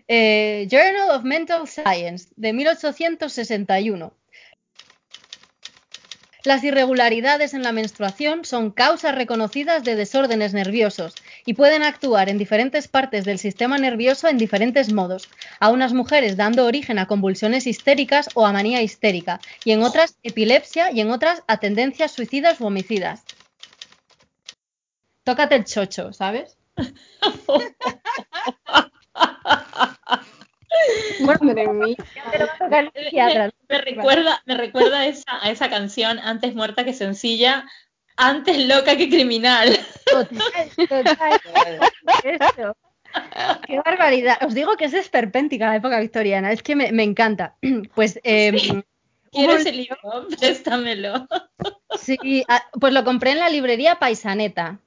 eh, 0.07 0.67
Journal 0.69 1.11
of 1.11 1.23
Mental 1.23 1.67
Science, 1.67 2.29
de 2.35 2.53
1861. 2.53 4.13
Las 6.43 6.63
irregularidades 6.63 7.55
en 7.55 7.63
la 7.63 7.71
menstruación 7.71 8.45
son 8.45 8.69
causas 8.69 9.15
reconocidas 9.15 9.83
de 9.83 9.95
desórdenes 9.95 10.53
nerviosos 10.53 11.15
y 11.45 11.53
pueden 11.53 11.83
actuar 11.83 12.27
en 12.29 12.37
diferentes 12.37 12.87
partes 12.87 13.23
del 13.23 13.39
sistema 13.39 13.77
nervioso 13.77 14.27
en 14.27 14.37
diferentes 14.37 14.91
modos, 14.91 15.29
a 15.59 15.69
unas 15.69 15.93
mujeres 15.93 16.35
dando 16.35 16.65
origen 16.65 16.99
a 16.99 17.05
convulsiones 17.05 17.67
histéricas 17.67 18.29
o 18.33 18.45
a 18.45 18.51
manía 18.51 18.81
histérica, 18.81 19.39
y 19.63 19.71
en 19.71 19.83
otras 19.83 20.17
epilepsia 20.23 20.91
y 20.91 21.01
en 21.01 21.11
otras 21.11 21.43
a 21.47 21.57
tendencias 21.57 22.11
suicidas 22.11 22.59
u 22.59 22.65
homicidas. 22.65 23.23
Tócate 25.23 25.55
el 25.55 25.65
chocho, 25.65 26.13
¿sabes? 26.13 26.57
Madre 31.21 31.67
mía. 31.67 31.95
Me 33.69 33.77
recuerda, 33.81 34.41
me 34.45 34.55
recuerda 34.55 34.99
a 34.99 35.05
esa, 35.07 35.43
a 35.43 35.49
esa 35.49 35.69
canción, 35.69 36.19
antes 36.19 36.53
muerta 36.53 36.83
que 36.83 36.93
sencilla, 36.93 37.65
antes 38.17 38.65
loca 38.67 38.95
que 38.95 39.09
criminal. 39.09 39.77
Total, 40.05 40.69
total. 40.87 41.39
Eso. 42.23 42.77
Qué 43.65 43.79
barbaridad. 43.79 44.37
Os 44.45 44.53
digo 44.53 44.75
que 44.77 44.85
es 44.85 44.93
esperpéntica 44.93 45.67
la 45.67 45.77
época 45.77 45.99
victoriana. 45.99 46.51
Es 46.51 46.61
que 46.63 46.75
me, 46.75 46.91
me 46.91 47.03
encanta. 47.03 47.55
Pues 47.95 48.19
em, 48.23 48.57
Sí. 48.57 48.71
hubo 48.71 48.83
¿Quieres 49.31 49.61
ese 49.61 49.71
libro? 49.73 49.97
Préstamelo. 50.39 51.27
sí, 51.99 52.45
ah, 52.47 52.63
pues 52.79 52.93
lo 52.93 53.03
compré 53.03 53.31
en 53.31 53.39
la 53.39 53.49
librería 53.49 53.99
Paisaneta. 53.99 54.79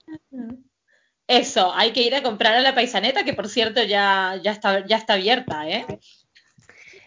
Eso, 1.26 1.74
hay 1.74 1.92
que 1.92 2.00
ir 2.02 2.14
a 2.14 2.22
comprar 2.22 2.54
a 2.54 2.60
la 2.60 2.74
paisaneta, 2.74 3.22
que 3.24 3.34
por 3.34 3.48
cierto 3.48 3.82
ya, 3.82 4.40
ya, 4.42 4.52
está, 4.52 4.86
ya 4.86 4.96
está 4.96 5.12
abierta, 5.12 5.68
¿eh? 5.68 5.84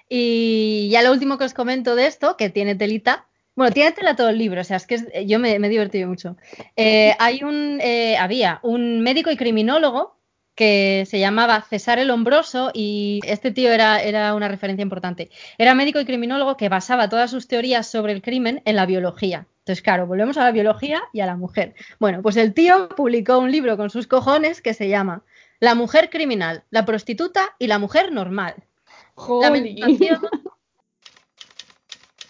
Y 0.07 0.89
ya 0.91 1.01
lo 1.01 1.11
último 1.11 1.39
que 1.39 1.45
os 1.45 1.55
comento 1.55 1.95
de 1.95 2.05
esto, 2.05 2.37
que 2.37 2.51
tiene 2.51 2.75
telita. 2.75 3.27
Bueno, 3.55 3.73
tiene 3.73 3.91
tela 3.91 4.15
todo 4.15 4.29
el 4.29 4.37
libro, 4.37 4.61
o 4.61 4.63
sea, 4.63 4.77
es 4.77 4.87
que 4.87 4.95
es- 4.95 5.07
yo 5.27 5.39
me, 5.39 5.59
me 5.59 5.67
he 5.67 5.69
divertido 5.69 6.07
mucho. 6.07 6.37
Eh, 6.75 7.13
hay 7.19 7.43
un, 7.43 7.79
eh, 7.81 8.17
había 8.17 8.59
un 8.63 9.01
médico 9.01 9.29
y 9.31 9.37
criminólogo 9.37 10.15
que 10.55 11.05
se 11.07 11.19
llamaba 11.19 11.61
César 11.69 11.97
el 11.99 12.11
Hombroso 12.11 12.71
y 12.73 13.19
este 13.25 13.51
tío 13.51 13.71
era, 13.71 14.01
era 14.01 14.35
una 14.35 14.47
referencia 14.47 14.83
importante. 14.83 15.29
Era 15.57 15.73
médico 15.75 15.99
y 15.99 16.05
criminólogo 16.05 16.57
que 16.57 16.69
basaba 16.69 17.09
todas 17.09 17.31
sus 17.31 17.47
teorías 17.47 17.87
sobre 17.87 18.13
el 18.13 18.21
crimen 18.21 18.61
en 18.65 18.75
la 18.75 18.85
biología. 18.85 19.47
Entonces, 19.59 19.81
claro, 19.81 20.07
volvemos 20.07 20.37
a 20.37 20.43
la 20.43 20.51
biología 20.51 21.01
y 21.13 21.21
a 21.21 21.25
la 21.25 21.35
mujer. 21.35 21.73
Bueno, 21.99 22.21
pues 22.21 22.35
el 22.37 22.53
tío 22.53 22.89
publicó 22.89 23.37
un 23.39 23.51
libro 23.51 23.77
con 23.77 23.89
sus 23.89 24.07
cojones 24.07 24.61
que 24.61 24.73
se 24.73 24.89
llama 24.89 25.23
La 25.59 25.75
mujer 25.75 26.09
criminal, 26.09 26.63
la 26.69 26.85
prostituta 26.85 27.41
y 27.59 27.67
la 27.67 27.79
mujer 27.79 28.11
normal. 28.11 28.55
La 28.57 28.63
Jolín. 29.15 29.63
menstruación, 29.79 30.19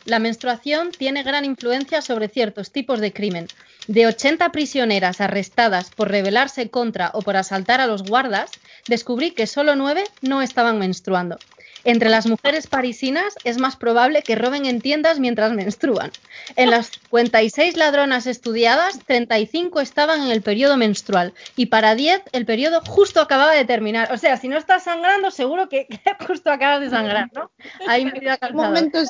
la 0.05 0.19
menstruación 0.19 0.91
tiene 0.91 1.23
gran 1.23 1.45
influencia 1.45 2.01
sobre 2.01 2.27
ciertos 2.27 2.71
tipos 2.71 2.99
de 2.99 3.13
crimen. 3.13 3.47
De 3.87 4.07
80 4.07 4.51
prisioneras 4.51 5.21
arrestadas 5.21 5.89
por 5.91 6.09
rebelarse 6.09 6.69
contra 6.69 7.11
o 7.13 7.21
por 7.21 7.37
asaltar 7.37 7.81
a 7.81 7.87
los 7.87 8.03
guardas, 8.03 8.51
descubrí 8.87 9.31
que 9.31 9.47
solo 9.47 9.75
9 9.75 10.03
no 10.21 10.41
estaban 10.41 10.79
menstruando. 10.79 11.37
Entre 11.83 12.09
las 12.09 12.27
mujeres 12.27 12.67
parisinas 12.67 13.35
es 13.43 13.57
más 13.57 13.75
probable 13.75 14.21
que 14.21 14.35
roben 14.35 14.65
en 14.65 14.81
tiendas 14.81 15.19
mientras 15.19 15.51
menstruan. 15.53 16.11
En 16.55 16.69
las 16.69 16.91
56 16.91 17.75
ladronas 17.77 18.27
estudiadas, 18.27 18.99
35 19.05 19.79
estaban 19.81 20.21
en 20.21 20.31
el 20.31 20.41
periodo 20.41 20.77
menstrual 20.77 21.33
y 21.55 21.67
para 21.67 21.95
10 21.95 22.21
el 22.33 22.45
periodo 22.45 22.81
justo 22.85 23.19
acababa 23.21 23.53
de 23.53 23.65
terminar. 23.65 24.11
O 24.11 24.17
sea, 24.17 24.37
si 24.37 24.47
no 24.47 24.57
estás 24.57 24.83
sangrando, 24.83 25.31
seguro 25.31 25.69
que 25.69 25.87
justo 26.27 26.51
acabas 26.51 26.81
de 26.81 26.89
sangrar, 26.89 27.29
¿no? 27.33 27.51
Ahí 27.87 28.05
medida 28.05 28.33
¿Qué 28.37 28.39
calzador. 28.39 28.65
momento 28.67 28.99
es- 28.99 29.09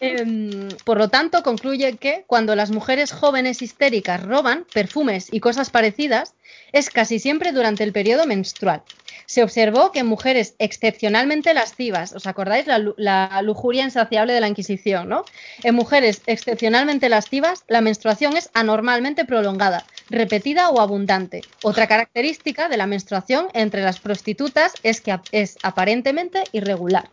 Em, 0.00 0.68
por 0.84 0.96
lo 0.98 1.08
tanto, 1.08 1.42
concluye 1.42 1.96
que 1.96 2.24
cuando 2.28 2.54
las 2.54 2.70
mujeres 2.70 3.10
jóvenes 3.12 3.60
histéricas 3.62 4.22
roban 4.22 4.64
perfumes 4.72 5.28
y 5.32 5.40
cosas 5.40 5.70
parecidas, 5.70 6.34
es 6.72 6.90
casi 6.90 7.18
siempre 7.18 7.50
durante 7.52 7.82
el 7.82 7.92
periodo 7.92 8.24
menstrual. 8.24 8.82
Se 9.26 9.42
observó 9.42 9.92
que 9.92 10.00
en 10.00 10.06
mujeres 10.06 10.54
excepcionalmente 10.58 11.52
lascivas, 11.54 12.12
¿os 12.14 12.26
acordáis 12.26 12.66
la, 12.66 12.78
lu- 12.78 12.94
la 12.96 13.40
lujuria 13.42 13.84
insaciable 13.84 14.32
de 14.32 14.40
la 14.40 14.48
Inquisición, 14.48 15.08
no? 15.08 15.24
En 15.62 15.74
mujeres 15.74 16.22
excepcionalmente 16.26 17.08
lascivas, 17.08 17.64
la 17.68 17.80
menstruación 17.80 18.36
es 18.36 18.50
anormalmente 18.54 19.24
prolongada, 19.24 19.84
repetida 20.10 20.70
o 20.70 20.80
abundante. 20.80 21.42
Otra 21.62 21.86
característica 21.86 22.68
de 22.68 22.76
la 22.76 22.86
menstruación 22.86 23.48
entre 23.52 23.82
las 23.82 24.00
prostitutas 24.00 24.74
es 24.82 25.00
que 25.00 25.18
es 25.32 25.58
aparentemente 25.62 26.44
irregular. 26.52 27.08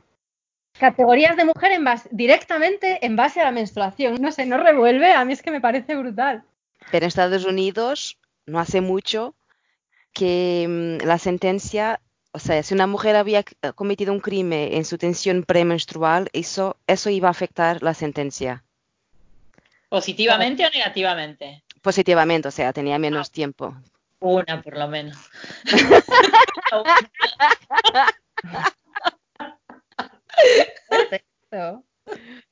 Categorías 0.80 1.38
de 1.38 1.46
mujer 1.46 1.72
directamente 2.12 3.06
en 3.06 3.16
base 3.16 3.40
a 3.40 3.46
la 3.46 3.52
menstruación. 3.52 4.22
No 4.22 4.32
sé, 4.32 4.46
no 4.46 4.58
revuelve, 4.58 5.14
a 5.14 5.24
mí 5.24 5.34
es 5.34 5.42
que 5.42 5.52
me 5.52 5.62
parece 5.62 5.96
brutal. 5.96 6.44
Pero 6.92 7.06
en 7.06 7.08
Estados 7.08 7.46
Unidos, 7.46 8.18
no 8.46 8.60
hace 8.60 8.82
mucho, 8.82 9.36
que 10.16 10.66
mm, 10.68 11.06
la 11.06 11.20
sentencia, 11.20 12.00
o 12.32 12.40
sea, 12.40 12.64
si 12.64 12.74
una 12.74 12.88
mujer 12.88 13.16
había 13.16 13.42
eh, 13.42 13.74
cometido 13.76 14.14
un 14.14 14.22
crimen 14.22 14.74
en 14.74 14.86
su 14.86 14.98
tensión 14.98 15.44
premenstrual, 15.44 16.30
eso, 16.34 16.78
eso 16.88 17.12
iba 17.12 17.28
a 17.28 17.32
afectar 17.32 17.84
la 17.84 17.94
sentencia 17.94 18.64
¿Positivamente 19.90 20.66
o 20.66 20.70
negativamente? 20.72 21.64
positivamente, 21.82 22.48
o 22.48 22.52
sea, 22.52 22.74
tenía 22.74 22.98
menos 22.98 23.30
tiempo. 23.30 23.76
Una, 24.20 24.60
por 24.62 24.76
lo 24.76 24.88
menos. 24.88 25.18
Perfecto. 30.90 31.84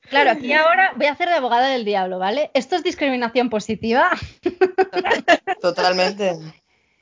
Claro, 0.08 0.30
aquí 0.30 0.52
ahora 0.52 0.92
voy 0.96 1.06
a 1.06 1.12
hacer 1.12 1.28
de 1.28 1.34
abogada 1.34 1.68
del 1.68 1.84
diablo, 1.84 2.18
¿vale? 2.20 2.50
¿Esto 2.54 2.76
es 2.76 2.84
discriminación 2.84 3.50
positiva? 3.50 4.10
Totalmente. 5.60 6.36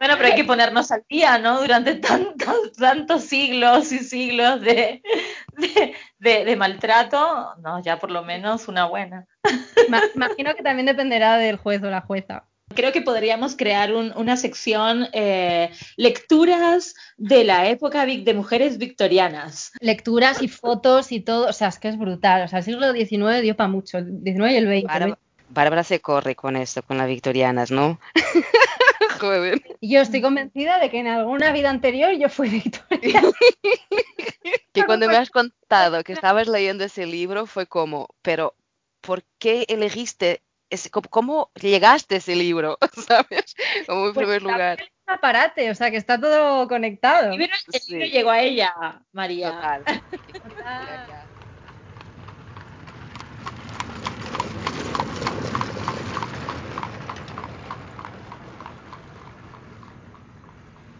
Bueno, 0.02 0.14
pero 0.16 0.28
hay 0.30 0.34
que 0.34 0.44
ponernos 0.44 0.90
al 0.90 1.04
día, 1.08 1.38
¿no? 1.38 1.60
Durante 1.60 1.94
tantos, 1.94 2.72
tantos 2.76 3.22
siglos 3.22 3.92
y 3.92 4.00
siglos 4.00 4.60
de, 4.60 5.00
de, 5.58 5.94
de- 6.18 6.44
de 6.44 6.56
maltrato, 6.56 7.54
no, 7.62 7.80
ya 7.82 7.98
por 8.00 8.10
lo 8.10 8.24
menos 8.24 8.66
una 8.66 8.86
buena. 8.86 9.26
Ma- 9.88 10.02
Imagino 10.16 10.56
que 10.56 10.62
también 10.64 10.86
dependerá 10.86 11.36
del 11.36 11.56
juez 11.56 11.80
o 11.84 11.90
la 11.90 12.00
jueza. 12.00 12.44
Creo 12.74 12.90
que 12.90 13.02
podríamos 13.02 13.54
crear 13.54 13.94
un- 13.94 14.12
una 14.16 14.36
sección 14.36 15.06
eh, 15.12 15.70
lecturas 15.96 16.94
de 17.16 17.44
la 17.44 17.68
época 17.68 18.04
de 18.04 18.34
mujeres 18.34 18.78
victorianas. 18.78 19.70
Lecturas 19.80 20.42
y 20.42 20.48
fotos 20.48 21.12
y 21.12 21.20
todo, 21.20 21.48
o 21.48 21.52
sea, 21.52 21.68
es 21.68 21.78
que 21.78 21.88
es 21.88 21.98
brutal. 21.98 22.42
O 22.42 22.48
sea, 22.48 22.58
el 22.58 22.64
siglo 22.64 22.92
XIX 22.92 23.40
dio 23.42 23.54
para 23.56 23.68
mucho, 23.68 23.98
el 23.98 24.20
XIX 24.24 24.52
y 24.52 24.56
el 24.56 24.66
XX. 24.80 24.86
Bárbara, 24.86 25.18
Bárbara 25.50 25.84
se 25.84 26.00
corre 26.00 26.34
con 26.34 26.56
esto, 26.56 26.82
con 26.82 26.96
las 26.96 27.06
victorianas, 27.08 27.70
¿no? 27.70 28.00
Yo 29.80 30.00
estoy 30.00 30.20
convencida 30.22 30.78
de 30.78 30.90
que 30.90 30.98
en 31.00 31.06
alguna 31.06 31.52
vida 31.52 31.70
anterior 31.70 32.12
yo 32.18 32.28
fui 32.28 32.48
victoriana. 32.48 33.30
Que 34.72 34.84
cuando 34.86 35.06
me 35.06 35.16
has 35.16 35.30
contado 35.30 36.02
que 36.02 36.12
estabas 36.14 36.48
leyendo 36.48 36.84
ese 36.84 37.06
libro 37.06 37.46
fue 37.46 37.66
como, 37.66 38.08
pero 38.22 38.54
¿por 39.00 39.22
qué 39.38 39.66
elegiste 39.68 40.42
ese, 40.70 40.90
cómo, 40.90 41.08
cómo 41.10 41.50
llegaste 41.60 42.14
a 42.14 42.18
ese 42.18 42.34
libro? 42.36 42.78
¿Sabes? 43.06 43.54
Como 43.86 44.06
en 44.08 44.14
Pues 44.14 44.24
primer 44.24 44.42
lugar. 44.42 44.78
un 45.06 45.14
aparate, 45.14 45.70
o 45.70 45.74
sea 45.74 45.90
que 45.90 45.98
está 45.98 46.18
todo 46.18 46.66
conectado. 46.68 47.32
El 47.32 47.38
libro, 47.40 47.54
el 47.72 47.80
Sí. 47.80 47.98
llegó 48.10 48.30
a 48.30 48.40
ella, 48.40 48.74
María. 49.12 49.52
Total. 49.52 50.02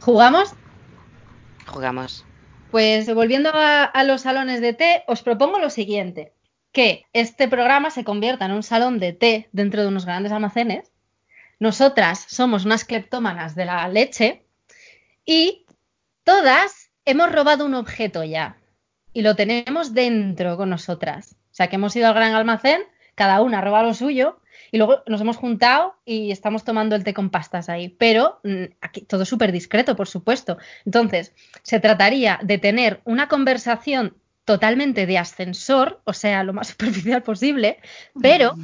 ¿Jugamos? 0.03 0.53
Jugamos. 1.65 2.25
Pues 2.73 3.15
volviendo 3.15 3.51
a, 3.55 3.85
a 3.85 4.03
los 4.03 4.23
salones 4.23 4.61
de 4.61 4.73
té, 4.73 5.05
os 5.07 5.23
propongo 5.23 5.61
lo 5.61 5.71
siguiente, 5.71 6.33
que 6.73 7.07
este 7.13 7.47
programa 7.47 7.91
se 7.91 8.03
convierta 8.03 8.47
en 8.47 8.53
un 8.53 8.65
salón 8.65 8.99
de 8.99 9.13
té 9.13 9.49
dentro 9.53 9.83
de 9.83 9.89
unos 9.89 10.05
grandes 10.05 10.33
almacenes. 10.33 10.91
Nosotras 11.61 12.27
somos 12.29 12.65
unas 12.65 12.85
cleptómanas 12.85 13.55
de 13.55 13.65
la 13.65 13.87
leche 13.87 14.45
y 15.25 15.67
todas 16.25 16.91
hemos 17.05 17.31
robado 17.31 17.65
un 17.65 17.75
objeto 17.75 18.25
ya 18.25 18.57
y 19.13 19.23
lo 19.23 19.37
tenemos 19.37 19.95
dentro 19.95 20.57
con 20.57 20.71
nosotras. 20.71 21.37
O 21.53 21.55
sea 21.55 21.69
que 21.69 21.77
hemos 21.77 21.95
ido 21.95 22.09
al 22.09 22.15
gran 22.15 22.35
almacén, 22.35 22.83
cada 23.15 23.41
una 23.41 23.59
ha 23.59 23.63
robado 23.63 23.87
lo 23.87 23.95
suyo 23.95 24.41
y 24.73 24.79
luego 24.79 25.03
nos 25.07 25.21
hemos 25.21 25.37
juntado 25.37 25.95
y 26.05 26.33
estamos 26.33 26.65
tomando 26.65 26.97
el 26.97 27.05
té 27.05 27.13
con 27.13 27.31
pastas 27.31 27.69
ahí. 27.69 27.91
Pero 27.91 28.41
mm, 28.43 28.65
aquí 28.81 29.03
todo 29.03 29.25
súper 29.27 29.53
discreto, 29.53 29.95
por 29.95 30.09
supuesto. 30.09 30.57
Entonces, 30.87 31.35
se 31.63 31.79
trataría 31.79 32.41
de 32.43 32.59
tener 32.59 33.03
una 33.05 33.29
conversación 33.29 34.17
totalmente 34.47 35.07
de 35.07 35.19
ascensor, 35.19 36.01
o 36.05 36.15
sea, 36.15 36.43
lo 36.43 36.55
más 36.55 36.69
superficial 36.73 37.23
posible, 37.23 37.79
pero 38.21 38.55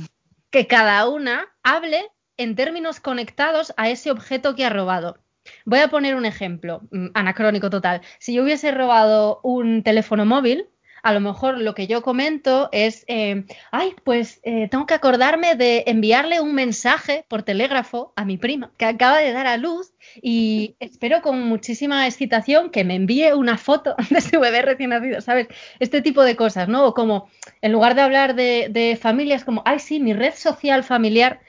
que 0.50 0.66
cada 0.66 1.06
una 1.06 1.46
hable 1.62 2.10
en 2.38 2.56
términos 2.56 3.00
conectados 3.00 3.74
a 3.76 3.90
ese 3.90 4.10
objeto 4.10 4.56
que 4.56 4.64
ha 4.64 4.70
robado. 4.70 5.18
Voy 5.66 5.80
a 5.80 5.88
poner 5.88 6.14
un 6.14 6.24
ejemplo, 6.24 6.80
mm, 6.90 7.08
anacrónico 7.12 7.68
total. 7.68 8.00
Si 8.18 8.32
yo 8.32 8.44
hubiese 8.44 8.70
robado 8.70 9.40
un 9.42 9.82
teléfono 9.82 10.24
móvil, 10.24 10.68
a 11.02 11.12
lo 11.12 11.20
mejor 11.20 11.58
lo 11.58 11.74
que 11.74 11.86
yo 11.86 12.02
comento 12.02 12.68
es, 12.72 13.04
eh, 13.08 13.44
ay, 13.70 13.94
pues 14.04 14.40
eh, 14.42 14.68
tengo 14.68 14.86
que 14.86 14.94
acordarme 14.94 15.54
de 15.54 15.84
enviarle 15.86 16.40
un 16.40 16.54
mensaje 16.54 17.24
por 17.28 17.42
telégrafo 17.42 18.12
a 18.16 18.24
mi 18.24 18.36
prima, 18.36 18.72
que 18.76 18.84
acaba 18.84 19.18
de 19.18 19.32
dar 19.32 19.46
a 19.46 19.56
luz 19.56 19.92
y 20.22 20.76
espero 20.80 21.22
con 21.22 21.40
muchísima 21.42 22.06
excitación 22.06 22.70
que 22.70 22.84
me 22.84 22.94
envíe 22.94 23.32
una 23.32 23.58
foto 23.58 23.94
de 24.10 24.20
su 24.20 24.40
bebé 24.40 24.62
recién 24.62 24.90
nacido, 24.90 25.20
¿sabes? 25.20 25.48
Este 25.78 26.02
tipo 26.02 26.22
de 26.22 26.36
cosas, 26.36 26.68
¿no? 26.68 26.86
O 26.86 26.94
como, 26.94 27.28
en 27.62 27.72
lugar 27.72 27.94
de 27.94 28.02
hablar 28.02 28.34
de, 28.34 28.68
de 28.70 28.96
familias, 29.00 29.44
como, 29.44 29.62
ay, 29.64 29.78
sí, 29.78 30.00
mi 30.00 30.12
red 30.12 30.34
social 30.34 30.84
familiar, 30.84 31.40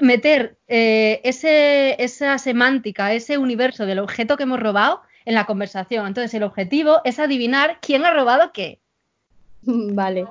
meter 0.00 0.56
eh, 0.68 1.20
ese, 1.24 2.02
esa 2.02 2.38
semántica, 2.38 3.12
ese 3.12 3.38
universo 3.38 3.86
del 3.86 3.98
objeto 3.98 4.36
que 4.36 4.44
hemos 4.44 4.60
robado 4.60 5.02
en 5.24 5.34
la 5.34 5.46
conversación. 5.46 6.06
Entonces, 6.06 6.32
el 6.34 6.42
objetivo 6.42 7.00
es 7.04 7.18
adivinar 7.18 7.78
quién 7.80 8.04
ha 8.04 8.12
robado 8.12 8.52
qué. 8.52 8.80
Vale. 9.94 10.26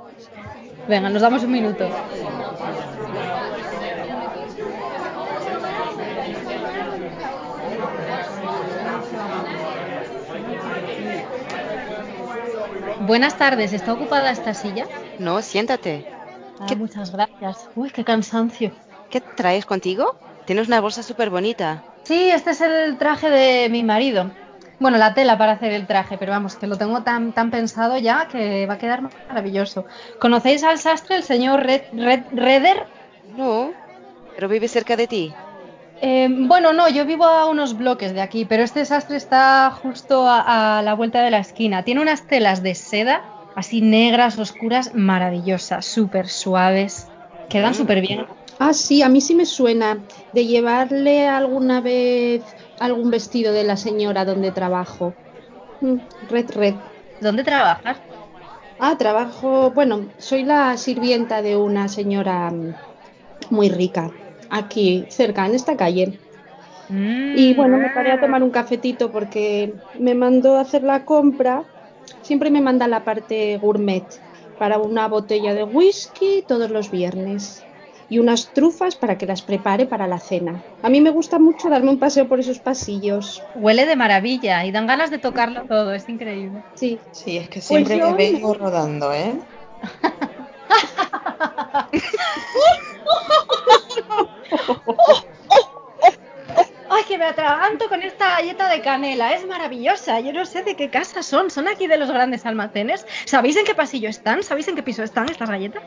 Venga, 0.88 1.10
nos 1.10 1.22
damos 1.22 1.44
un 1.44 1.52
minuto. 1.52 1.86
Buenas 13.02 13.38
tardes, 13.38 13.74
¿está 13.74 13.94
ocupada 13.94 14.32
esta 14.32 14.54
silla? 14.54 14.86
No, 15.20 15.42
siéntate. 15.42 16.06
Ah, 16.60 16.66
¿Qué- 16.68 16.76
muchas 16.76 17.12
gracias. 17.12 17.70
Uy, 17.76 17.90
qué 17.90 18.04
cansancio. 18.04 18.72
¿Qué 19.10 19.22
traes 19.22 19.66
contigo? 19.66 20.16
Tienes 20.46 20.68
una 20.68 20.82
bolsa 20.82 21.04
súper 21.04 21.30
bonita. 21.30 21.84
Sí, 22.04 22.30
este 22.32 22.52
es 22.52 22.62
el 22.62 22.98
traje 22.98 23.30
de 23.30 23.70
mi 23.70 23.84
marido. 23.84 24.32
Bueno, 24.80 24.98
la 24.98 25.14
tela 25.14 25.38
para 25.38 25.54
hacer 25.54 25.74
el 25.74 25.86
traje, 25.86 26.18
pero 26.18 26.32
vamos, 26.32 26.56
que 26.56 26.66
lo 26.66 26.78
tengo 26.78 27.02
tan, 27.04 27.34
tan 27.34 27.52
pensado 27.52 27.98
ya 27.98 28.28
que 28.30 28.66
va 28.66 28.76
a 28.76 28.78
quedar 28.78 29.04
maravilloso. 29.28 29.86
¿Conocéis 30.20 30.64
al 30.64 30.78
sastre, 30.78 31.18
el 31.18 31.24
señor 31.24 31.64
Red, 31.66 31.82
Red, 31.92 32.22
Redder? 32.32 32.88
No, 33.36 33.72
pero 34.36 34.48
vive 34.48 34.70
cerca 34.70 34.96
de 34.96 35.08
ti. 35.08 35.34
Eh, 36.02 36.30
bueno, 36.32 36.72
no, 36.72 36.88
yo 36.88 37.06
vivo 37.06 37.26
a 37.26 37.48
unos 37.48 37.78
bloques 37.78 38.14
de 38.14 38.22
aquí, 38.22 38.46
pero 38.46 38.64
este 38.64 38.86
sastre 38.86 39.18
está 39.18 39.70
justo 39.82 40.26
a, 40.26 40.80
a 40.80 40.82
la 40.82 40.94
vuelta 40.94 41.22
de 41.22 41.32
la 41.32 41.40
esquina. 41.40 41.84
Tiene 41.84 42.02
unas 42.02 42.26
telas 42.26 42.64
de 42.64 42.74
seda, 42.74 43.22
así 43.58 43.82
negras, 43.82 44.40
oscuras, 44.40 44.96
maravillosas, 44.96 45.86
súper 45.86 46.30
suaves. 46.30 47.08
Quedan 47.50 47.76
súper 47.76 48.00
bien. 48.00 48.26
Ah, 48.60 48.74
sí, 48.74 49.02
a 49.02 49.10
mí 49.10 49.20
sí 49.20 49.36
me 49.36 49.46
suena 49.46 49.98
de 50.34 50.46
llevarle 50.46 51.28
alguna 51.28 51.82
vez 51.82 52.44
algún 52.80 53.12
vestido 53.12 53.54
de 53.54 53.64
la 53.64 53.78
señora 53.78 54.26
donde 54.26 54.52
trabajo. 54.52 55.14
Mm, 55.82 55.98
Red, 56.30 56.52
red. 56.52 56.76
¿Dónde 57.22 57.44
trabajas? 57.44 57.98
Ah, 58.80 58.98
trabajo, 58.98 59.72
bueno, 59.72 60.06
soy 60.18 60.44
la 60.44 60.78
sirvienta 60.78 61.42
de 61.42 61.58
una 61.58 61.90
señora 61.90 62.50
mm, 62.50 62.74
muy 63.50 63.70
rica, 63.70 64.12
aquí 64.50 65.06
cerca, 65.10 65.46
en 65.46 65.56
esta 65.56 65.76
calle. 65.76 66.18
Mm. 66.88 67.38
Y 67.38 67.54
bueno, 67.54 67.78
me 67.78 67.90
paré 67.90 68.12
a 68.12 68.22
tomar 68.22 68.42
un 68.42 68.52
cafetito 68.52 69.12
porque 69.12 69.74
me 70.00 70.16
mandó 70.16 70.58
a 70.58 70.62
hacer 70.62 70.84
la 70.84 71.06
compra. 71.06 71.64
Siempre 72.22 72.50
me 72.50 72.62
manda 72.62 72.88
la 72.88 73.04
parte 73.04 73.58
gourmet 73.58 74.06
para 74.58 74.78
una 74.78 75.08
botella 75.08 75.54
de 75.54 75.64
whisky 75.64 76.44
todos 76.48 76.70
los 76.72 76.90
viernes 76.90 77.64
y 78.10 78.20
unas 78.20 78.54
trufas 78.54 78.96
para 78.96 79.18
que 79.18 79.26
las 79.26 79.42
prepare 79.42 79.86
para 79.86 80.08
la 80.08 80.20
cena. 80.20 80.62
A 80.82 80.90
mí 80.90 81.00
me 81.02 81.12
gusta 81.12 81.40
mucho 81.40 81.70
darme 81.70 81.92
un 81.92 82.00
paseo 82.00 82.28
por 82.28 82.40
esos 82.40 82.60
pasillos. 82.60 83.44
Huele 83.56 83.86
de 83.86 83.96
maravilla 83.96 84.66
y 84.66 84.72
dan 84.72 84.88
ganas 84.88 85.12
de 85.12 85.20
tocarlo 85.20 85.64
todo, 85.64 85.94
es 85.94 86.10
increíble. 86.10 86.62
Sí, 86.76 87.00
Sí, 87.12 87.38
es 87.38 87.50
que 87.50 87.62
siempre 87.62 87.98
yo 87.98 88.12
me 88.12 88.18
vengo 88.18 88.54
rodando, 88.54 89.14
¿eh? 89.14 89.34
¡Ay, 96.92 97.04
que 97.08 97.18
me 97.20 97.26
atraganto 97.26 97.88
con 97.88 98.02
esta 98.02 98.30
galleta 98.32 98.68
de 98.68 98.82
canela! 98.82 99.34
Es 99.34 99.46
maravillosa. 99.46 100.20
Yo 100.22 100.34
no 100.34 100.46
sé 100.46 100.64
de 100.64 100.76
qué 100.76 100.90
casa 100.90 101.22
son. 101.22 101.52
¿Son 101.52 101.68
aquí 101.68 101.86
de 101.86 101.98
los 101.98 102.10
grandes 102.10 102.46
almacenes? 102.46 103.06
¿Sabéis 103.26 103.58
en 103.58 103.66
qué 103.66 103.76
pasillo 103.76 104.10
están? 104.10 104.42
¿Sabéis 104.42 104.68
en 104.68 104.76
qué 104.76 104.82
piso 104.84 105.04
están 105.04 105.30
estas 105.30 105.50
galletas? 105.50 105.84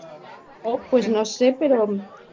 Oh, 0.64 0.78
pues 0.90 1.08
no 1.08 1.24
sé, 1.24 1.56
pero 1.58 1.88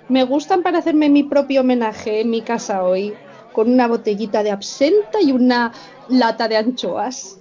me 0.08 0.24
gustan 0.24 0.62
para 0.64 0.80
hacerme 0.80 1.10
mi 1.10 1.24
propio 1.24 1.62
homenaje 1.62 2.22
en 2.22 2.30
mi 2.30 2.42
casa 2.42 2.84
hoy, 2.84 3.14
con 3.54 3.72
una 3.72 3.88
botellita 3.88 4.44
de 4.44 4.52
absenta 4.52 5.20
y 5.22 5.32
una 5.32 5.72
lata 6.10 6.48
de 6.48 6.58
anchoas. 6.58 7.38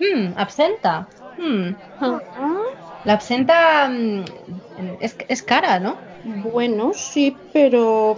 Hmm, 0.00 0.32
absenta. 0.36 1.08
Hmm. 1.38 1.70
Ah, 2.00 2.20
La 3.04 3.12
absenta 3.14 3.88
mm, 3.88 4.24
es, 5.00 5.16
es 5.28 5.42
cara, 5.42 5.78
¿no? 5.78 5.96
Bueno, 6.24 6.92
sí, 6.94 7.36
pero 7.52 8.16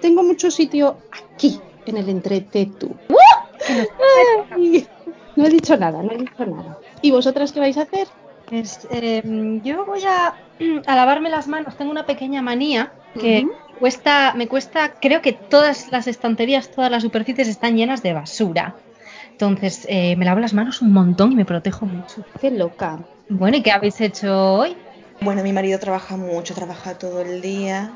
tengo 0.00 0.22
mucho 0.22 0.50
sitio 0.50 0.96
aquí, 1.10 1.60
en 1.86 1.96
el 1.96 2.08
entretetu. 2.08 2.94
Ay, 4.54 4.86
No 5.36 5.46
he 5.46 5.50
dicho 5.50 5.76
nada, 5.76 6.02
no 6.02 6.12
he 6.12 6.18
dicho 6.18 6.46
nada. 6.46 6.78
¿Y 7.02 7.10
vosotras 7.10 7.52
qué 7.52 7.60
vais 7.60 7.76
a 7.78 7.82
hacer? 7.82 8.08
Pues, 8.48 8.86
eh, 8.90 9.22
yo 9.62 9.84
voy 9.84 10.02
a, 10.06 10.34
a 10.86 10.96
lavarme 10.96 11.30
las 11.30 11.48
manos. 11.48 11.76
Tengo 11.76 11.90
una 11.90 12.06
pequeña 12.06 12.42
manía 12.42 12.92
que 13.14 13.46
cuesta, 13.78 14.34
me 14.36 14.46
cuesta, 14.46 14.94
creo 15.00 15.20
que 15.22 15.32
todas 15.32 15.90
las 15.90 16.06
estanterías, 16.06 16.70
todas 16.70 16.90
las 16.90 17.02
superficies 17.02 17.48
están 17.48 17.76
llenas 17.76 18.02
de 18.02 18.12
basura. 18.12 18.76
Entonces, 19.32 19.86
eh, 19.88 20.16
me 20.16 20.24
lavo 20.24 20.40
las 20.40 20.54
manos 20.54 20.82
un 20.82 20.92
montón 20.92 21.32
y 21.32 21.36
me 21.36 21.44
protejo 21.44 21.86
mucho. 21.86 22.24
Qué 22.40 22.50
loca. 22.50 22.98
Bueno, 23.28 23.56
¿y 23.56 23.62
qué 23.62 23.70
habéis 23.70 24.00
hecho 24.00 24.54
hoy? 24.54 24.76
Bueno, 25.20 25.42
mi 25.42 25.52
marido 25.52 25.78
trabaja 25.78 26.16
mucho, 26.16 26.54
trabaja 26.54 26.94
todo 26.94 27.20
el 27.20 27.40
día. 27.40 27.92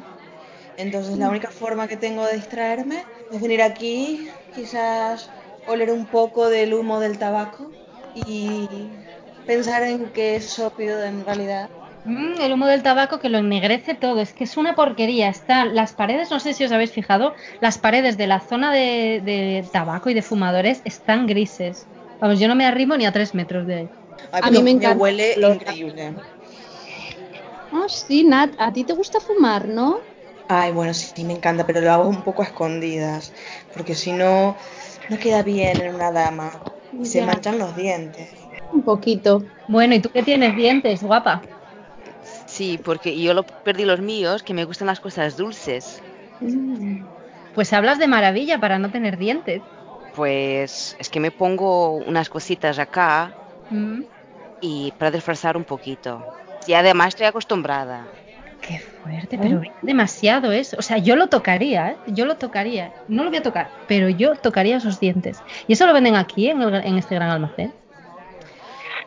Entonces 0.77 1.19
la 1.19 1.29
única 1.29 1.51
forma 1.51 1.89
que 1.89 1.97
tengo 1.97 2.25
de 2.27 2.35
distraerme 2.35 3.05
es 3.31 3.41
venir 3.41 3.63
aquí, 3.63 4.29
quizás 4.55 5.31
oler 5.67 5.91
un 5.91 6.07
poco 6.07 6.49
del 6.49 6.75
humo 6.75 7.01
del 7.01 7.19
tabaco 7.19 7.71
y 8.15 8.91
pensar 9.47 9.83
en 9.83 10.11
que 10.11 10.37
es 10.37 10.59
ópido 10.59 11.03
en 11.05 11.25
realidad. 11.25 11.71
Mm, 12.05 12.41
el 12.41 12.53
humo 12.53 12.67
del 12.67 12.83
tabaco 12.83 13.19
que 13.19 13.29
lo 13.29 13.39
ennegrece 13.39 13.95
todo. 13.95 14.21
Es 14.21 14.33
que 14.33 14.45
es 14.45 14.57
una 14.57 14.75
porquería. 14.75 15.29
Están 15.29 15.75
las 15.75 15.93
paredes, 15.93 16.31
no 16.31 16.41
sé 16.41 16.53
si 16.53 16.65
os 16.65 16.73
habéis 16.73 16.93
fijado, 16.93 17.35
las 17.61 17.79
paredes 17.79 18.17
de 18.17 18.27
la 18.27 18.41
zona 18.41 18.73
de, 18.73 19.21
de 19.25 19.69
tabaco 19.73 20.11
y 20.11 20.15
de 20.15 20.23
fumadores 20.23 20.83
están 20.85 21.27
grises. 21.27 21.87
Vamos, 22.21 22.39
yo 22.41 22.49
no 22.49 22.55
me 22.55 22.67
arrimo 22.67 22.97
ni 22.97 23.07
a 23.07 23.13
tres 23.13 23.35
metros 23.35 23.67
de 23.67 23.75
ahí. 23.75 23.89
Ay, 24.33 24.43
A 24.45 24.51
mí 24.51 24.63
me 24.63 24.71
encanta 24.73 24.97
huele 25.03 25.35
increíble. 25.39 26.15
Ah, 27.73 27.89
sí, 27.89 28.25
Nat, 28.25 28.51
a 28.59 28.73
ti 28.73 28.85
te 28.85 28.93
gusta 28.93 29.19
fumar, 29.21 29.67
¿no? 29.67 30.01
Ay, 30.49 30.73
bueno, 30.73 30.93
sí, 30.93 31.07
sí, 31.15 31.25
me 31.25 31.33
encanta, 31.33 31.67
pero 31.67 31.81
lo 31.81 31.91
hago 31.91 32.09
un 32.09 32.23
poco 32.23 32.43
a 32.43 32.47
escondidas, 32.47 33.33
porque 33.75 33.95
si 33.95 34.13
no, 34.13 34.57
no 35.09 35.19
queda 35.19 35.43
bien 35.43 35.81
en 35.81 35.95
una 35.95 36.13
dama. 36.13 36.63
Y 36.93 37.07
se 37.07 37.23
manchan 37.23 37.59
los 37.59 37.75
dientes. 37.75 38.29
Un 38.73 38.83
poquito. 38.83 39.45
Bueno, 39.69 39.95
¿y 39.95 40.01
tú 40.01 40.11
qué 40.13 40.23
tienes 40.23 40.57
dientes, 40.57 41.03
guapa? 41.03 41.43
Sí, 42.47 42.79
porque 42.85 43.21
yo 43.21 43.35
lo 43.35 43.45
perdí 43.45 43.85
los 43.85 44.01
míos, 44.01 44.43
que 44.43 44.55
me 44.55 44.65
gustan 44.65 44.87
las 44.87 45.01
cosas 45.01 45.37
dulces. 45.37 46.03
Mm. 46.41 47.05
Pues 47.55 47.73
hablas 47.73 47.99
de 47.99 48.09
maravilla 48.09 48.59
para 48.59 48.79
no 48.79 48.91
tener 48.91 49.17
dientes. 49.19 49.61
Pues 50.15 50.97
es 50.99 51.09
que 51.09 51.21
me 51.21 51.31
pongo 51.31 51.99
unas 51.99 52.29
cositas 52.29 52.79
acá 52.79 53.33
Mm, 53.71 54.03
y 54.61 54.93
para 54.99 55.11
disfrazar 55.11 55.57
un 55.57 55.65
poquito. 55.65 56.23
Y 56.67 56.75
además 56.75 57.09
estoy 57.09 57.27
acostumbrada. 57.27 58.07
Qué 58.61 58.79
fuerte, 58.79 59.39
pero 59.39 59.61
demasiado 59.81 60.53
eso. 60.53 60.77
O 60.79 60.83
sea, 60.83 60.99
yo 60.99 61.17
lo 61.17 61.29
tocaría, 61.29 61.91
¿eh? 61.93 61.97
Yo 62.07 62.27
lo 62.27 62.37
tocaría. 62.37 62.93
No 63.09 63.25
lo 63.25 63.31
voy 63.31 63.39
a 63.39 63.43
tocar, 63.43 63.71
pero 63.89 64.09
yo 64.11 64.35
tocaría 64.37 64.77
esos 64.77 65.01
dientes. 65.01 65.43
¿Y 65.67 65.73
eso 65.73 65.87
lo 65.87 65.93
venden 65.95 66.17
aquí, 66.17 66.49
en, 66.49 66.61
el- 66.63 66.75
en 66.75 66.99
este 66.99 67.15
gran 67.15 67.31
almacén? 67.31 67.73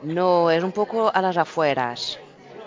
No, 0.06 0.52
es 0.52 0.64
un 0.64 0.72
poco 0.72 1.12
a 1.14 1.22
las 1.22 1.38
afueras. 1.38 2.20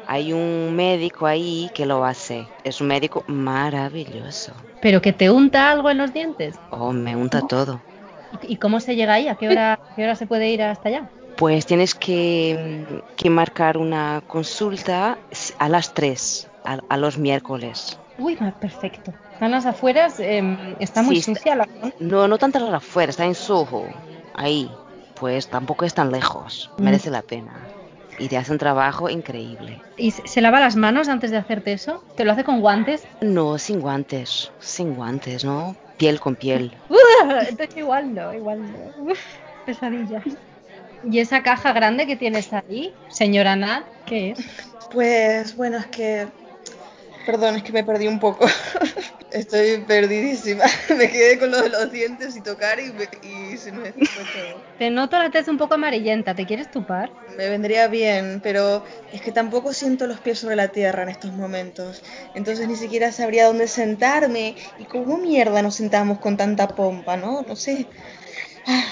Hay 0.07 0.33
un 0.33 0.75
médico 0.75 1.27
ahí 1.27 1.71
que 1.75 1.87
lo 1.87 2.05
hace. 2.05 2.49
Es 2.65 2.81
un 2.81 2.89
médico 2.89 3.25
maravilloso. 3.29 4.53
¿Pero 4.81 5.01
que 5.03 5.13
te 5.13 5.31
unta 5.31 5.71
algo 5.71 5.91
en 5.91 5.99
los 5.99 6.13
dientes? 6.13 6.57
Oh, 6.71 6.93
me 6.93 7.15
unta 7.15 7.43
todo. 7.43 7.81
¿Y, 8.43 8.57
cómo 8.57 8.81
se 8.81 8.97
llega 8.97 9.15
ahí? 9.15 9.29
¿A 9.29 9.35
qué 9.37 9.49
hora, 9.49 9.79
qué 9.97 10.03
hora 10.05 10.17
se 10.17 10.27
puede 10.27 10.51
ir 10.51 10.63
hasta 10.63 10.89
allá? 10.89 11.09
Pues 11.37 11.67
tienes 11.67 11.95
que, 11.95 13.03
que 13.17 13.31
marcar 13.31 13.79
una 13.79 14.23
consulta 14.27 15.19
a 15.59 15.69
las 15.69 15.95
3, 15.95 16.49
a, 16.65 16.79
a 16.89 16.97
los 16.97 17.17
miércoles. 17.19 17.99
Uy, 18.19 18.37
perfecto. 18.61 19.13
Están 19.33 19.53
las 19.53 19.67
afueras, 19.67 20.19
em, 20.19 20.75
está 20.81 21.03
muy 21.03 21.17
Sí, 21.17 21.21
está- 21.31 21.35
sucia 21.41 21.55
la 21.55 21.67
zona. 21.81 21.93
No, 22.01 22.27
no 22.27 22.39
tanto 22.39 22.59
las 22.59 22.75
afueras, 22.75 23.11
está 23.15 23.25
en 23.25 23.37
Soho. 23.37 23.85
Ahí. 24.35 24.69
Pues 25.19 25.49
tampoco 25.49 25.85
es 25.85 25.95
tan 25.95 26.13
lejos. 26.13 26.71
Merece 26.79 27.11
la 27.11 27.23
pena. 27.23 27.53
Y 28.19 28.29
te 28.29 28.37
hace 28.37 28.53
un 28.53 28.59
trabajo 28.59 29.09
increíble. 29.09 29.81
¿Y 29.97 30.11
se, 30.11 30.41
lava 30.41 30.61
las 30.61 30.77
manos 30.77 31.09
antes 31.09 31.31
de 31.31 31.37
hacerte 31.37 31.73
eso? 31.73 32.03
¿Te 32.17 32.25
lo 32.25 32.33
hace 32.33 32.45
con 32.45 32.61
guantes? 32.61 33.05
No, 33.21 33.59
sin 33.59 33.81
guantes. 33.81 34.51
Sin 34.61 34.95
guantes, 34.95 35.45
¿no? 35.45 35.77
Piel 35.97 36.19
con 36.21 36.37
piel. 36.37 36.73
Entonces 37.49 37.77
igual 37.77 38.15
no, 38.15 38.35
igual 38.35 38.61
no. 38.63 39.11
Uf, 39.11 39.21
pesadilla. 39.67 40.23
¿Y 41.05 41.21
esa 41.21 41.43
caja 41.43 41.73
grande 41.73 42.07
que 42.07 42.17
tienes 42.17 42.53
ahí, 42.53 42.93
señora 43.09 43.55
Nat, 43.55 43.85
qué 44.05 44.31
es? 44.31 44.39
Pues 44.91 45.57
bueno, 45.57 45.79
es 45.79 45.87
que. 45.87 46.27
Perdón, 47.25 47.57
es 47.57 47.63
que 47.63 47.73
me 47.73 47.85
perdí 47.85 48.09
un 48.09 48.19
poco. 48.19 48.47
Estoy 49.31 49.85
perdidísima. 49.85 50.65
Me 50.97 51.11
quedé 51.11 51.39
con 51.39 51.51
lo 51.51 51.61
de 51.63 51.69
los 51.69 51.91
dientes 51.93 52.35
y 52.37 52.43
tocar 52.43 52.81
y, 52.81 52.93
me- 52.93 53.09
y 53.23 53.59
se 53.59 53.73
me 53.73 53.93
fue 53.93 54.25
todo. 54.25 54.65
Te 54.79 54.91
noto 54.91 55.19
la 55.19 55.31
tez 55.31 55.49
un 55.49 55.59
poco 55.59 55.75
amarillenta, 55.75 56.35
¿te 56.35 56.47
quieres 56.47 56.71
tupar? 56.71 57.13
Me 57.37 57.49
vendría 57.51 57.89
bien, 57.89 58.41
pero 58.43 58.85
es 59.11 59.21
que 59.21 59.33
tampoco 59.33 59.73
siento 59.75 60.07
los 60.07 60.21
pies 60.21 60.39
sobre 60.39 60.57
la 60.57 60.69
tierra 60.69 61.03
en 61.03 61.11
estos 61.11 61.33
momentos. 61.35 62.03
Entonces 62.33 62.67
ni 62.69 62.77
siquiera 62.77 63.13
sabría 63.13 63.47
dónde 63.47 63.69
sentarme. 63.69 64.57
¿Y 64.77 64.87
cómo 64.87 65.19
mierda 65.19 65.61
nos 65.63 65.75
sentamos 65.77 66.19
con 66.21 66.37
tanta 66.37 66.69
pompa, 66.69 67.17
no? 67.17 67.43
No 67.47 67.55
sé. 67.57 67.89
Ah, 68.67 68.85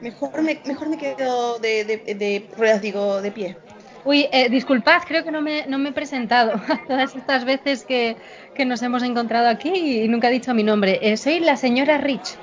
Mejor 0.00 0.42
me, 0.42 0.62
mejor 0.64 0.88
me 0.88 0.96
quedo 0.98 1.58
de, 1.58 1.84
de, 1.84 2.14
de 2.14 2.48
ruedas, 2.56 2.80
digo, 2.82 3.20
de 3.22 3.32
pie. 3.32 3.58
Uy, 4.02 4.28
eh, 4.32 4.48
disculpad, 4.48 5.02
creo 5.06 5.22
que 5.24 5.30
no 5.30 5.42
me, 5.42 5.66
no 5.66 5.78
me 5.78 5.90
he 5.90 5.92
presentado 5.92 6.52
todas 6.88 7.14
estas 7.14 7.44
veces 7.44 7.84
que, 7.84 8.16
que 8.60 8.66
nos 8.66 8.82
hemos 8.82 9.02
encontrado 9.02 9.48
aquí 9.48 9.70
y 10.02 10.06
nunca 10.06 10.28
he 10.28 10.32
dicho 10.32 10.52
mi 10.52 10.62
nombre. 10.62 10.98
Eh, 11.00 11.16
soy 11.16 11.40
la 11.40 11.56
señora 11.56 11.96
Rich. 11.96 12.36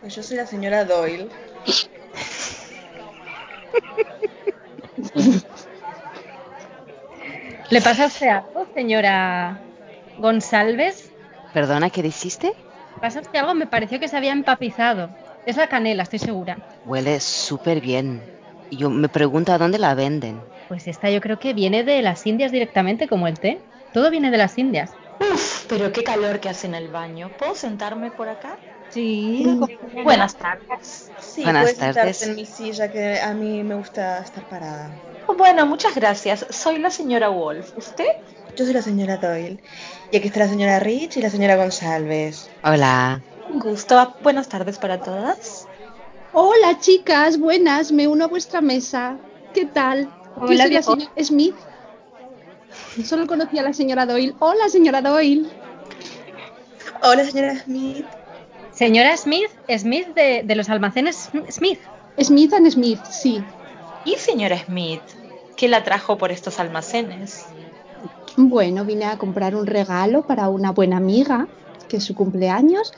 Pues 0.00 0.16
yo 0.16 0.22
soy 0.22 0.38
la 0.38 0.46
señora 0.46 0.86
Doyle. 0.86 1.28
¿Le 7.68 7.82
pasaste 7.82 8.30
algo, 8.30 8.66
señora 8.72 9.60
González? 10.16 11.12
Perdona, 11.52 11.90
¿qué 11.90 12.02
dijiste? 12.02 12.54
¿Pasaste 13.02 13.36
algo? 13.36 13.52
Me 13.52 13.66
pareció 13.66 14.00
que 14.00 14.08
se 14.08 14.16
había 14.16 14.32
empapizado. 14.32 15.10
Es 15.44 15.58
la 15.58 15.66
canela, 15.66 16.04
estoy 16.04 16.20
segura. 16.20 16.56
Huele 16.86 17.20
súper 17.20 17.82
bien. 17.82 18.22
Y 18.70 18.78
Yo 18.78 18.88
me 18.88 19.10
pregunto 19.10 19.52
a 19.52 19.58
dónde 19.58 19.78
la 19.78 19.94
venden. 19.94 20.40
Pues 20.68 20.88
esta 20.88 21.10
yo 21.10 21.20
creo 21.20 21.38
que 21.38 21.52
viene 21.52 21.84
de 21.84 22.00
las 22.00 22.26
Indias 22.26 22.52
directamente, 22.52 23.06
como 23.06 23.28
el 23.28 23.38
té. 23.38 23.60
Todo 23.92 24.10
viene 24.10 24.30
de 24.30 24.38
las 24.38 24.56
Indias. 24.56 24.94
Uf, 25.20 25.64
pero 25.68 25.92
qué 25.92 26.04
calor 26.04 26.40
que 26.40 26.48
hace 26.48 26.66
en 26.66 26.74
el 26.74 26.88
baño. 26.88 27.30
¿Puedo 27.38 27.54
sentarme 27.54 28.10
por 28.10 28.28
acá? 28.28 28.56
Sí. 28.90 29.44
Buenas 30.04 30.36
tardes. 30.36 31.10
Sí, 31.20 31.42
Buenas 31.42 31.62
puedes 31.62 31.78
tardes. 31.78 32.16
sentarte 32.16 32.24
en 32.24 32.36
mi 32.36 32.46
silla, 32.46 32.90
que 32.90 33.20
a 33.20 33.34
mí 33.34 33.62
me 33.62 33.74
gusta 33.74 34.20
estar 34.20 34.48
parada. 34.48 34.90
Bueno, 35.36 35.66
muchas 35.66 35.94
gracias. 35.94 36.46
Soy 36.50 36.78
la 36.78 36.90
señora 36.90 37.28
Wolf. 37.28 37.76
¿Usted? 37.76 38.06
Yo 38.56 38.64
soy 38.64 38.74
la 38.74 38.82
señora 38.82 39.16
Doyle. 39.18 39.58
Y 40.10 40.16
aquí 40.16 40.28
está 40.28 40.40
la 40.40 40.48
señora 40.48 40.80
Rich 40.80 41.16
y 41.18 41.22
la 41.22 41.30
señora 41.30 41.56
González. 41.56 42.48
Hola. 42.64 43.20
Un 43.50 43.58
gusto. 43.60 44.14
Buenas 44.22 44.48
tardes 44.48 44.78
para 44.78 45.00
todas. 45.00 45.66
Hola 46.32 46.78
chicas, 46.78 47.38
buenas, 47.38 47.90
me 47.90 48.06
uno 48.06 48.24
a 48.24 48.28
vuestra 48.28 48.60
mesa. 48.60 49.16
¿Qué 49.54 49.64
tal? 49.64 50.04
Yo 50.36 50.42
Hola, 50.46 50.64
soy 50.64 50.72
la 50.72 50.82
señora 50.82 51.12
Smith. 51.22 51.54
Solo 53.04 53.26
conocí 53.26 53.58
a 53.58 53.62
la 53.62 53.72
señora 53.72 54.06
Doyle. 54.06 54.34
Hola, 54.40 54.68
señora 54.68 55.00
Doyle. 55.02 55.48
Hola, 57.02 57.24
señora 57.24 57.54
Smith. 57.56 58.04
Señora 58.72 59.16
Smith, 59.16 59.50
Smith 59.76 60.08
de, 60.14 60.42
de 60.44 60.54
los 60.54 60.68
almacenes 60.68 61.30
Smith. 61.50 61.78
Smith 62.20 62.52
and 62.54 62.70
Smith, 62.70 63.00
sí. 63.10 63.42
¿Y 64.04 64.14
señora 64.16 64.58
Smith? 64.64 65.00
¿Qué 65.56 65.68
la 65.68 65.84
trajo 65.84 66.18
por 66.18 66.30
estos 66.32 66.58
almacenes? 66.60 67.46
Bueno, 68.36 68.84
vine 68.84 69.04
a 69.06 69.18
comprar 69.18 69.54
un 69.56 69.66
regalo 69.66 70.22
para 70.22 70.48
una 70.48 70.70
buena 70.72 70.96
amiga, 70.96 71.46
que 71.88 71.96
es 71.98 72.04
su 72.04 72.14
cumpleaños. 72.14 72.92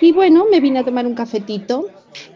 Y 0.00 0.12
bueno, 0.12 0.46
me 0.50 0.60
vine 0.60 0.80
a 0.80 0.84
tomar 0.84 1.06
un 1.06 1.14
cafetito. 1.14 1.86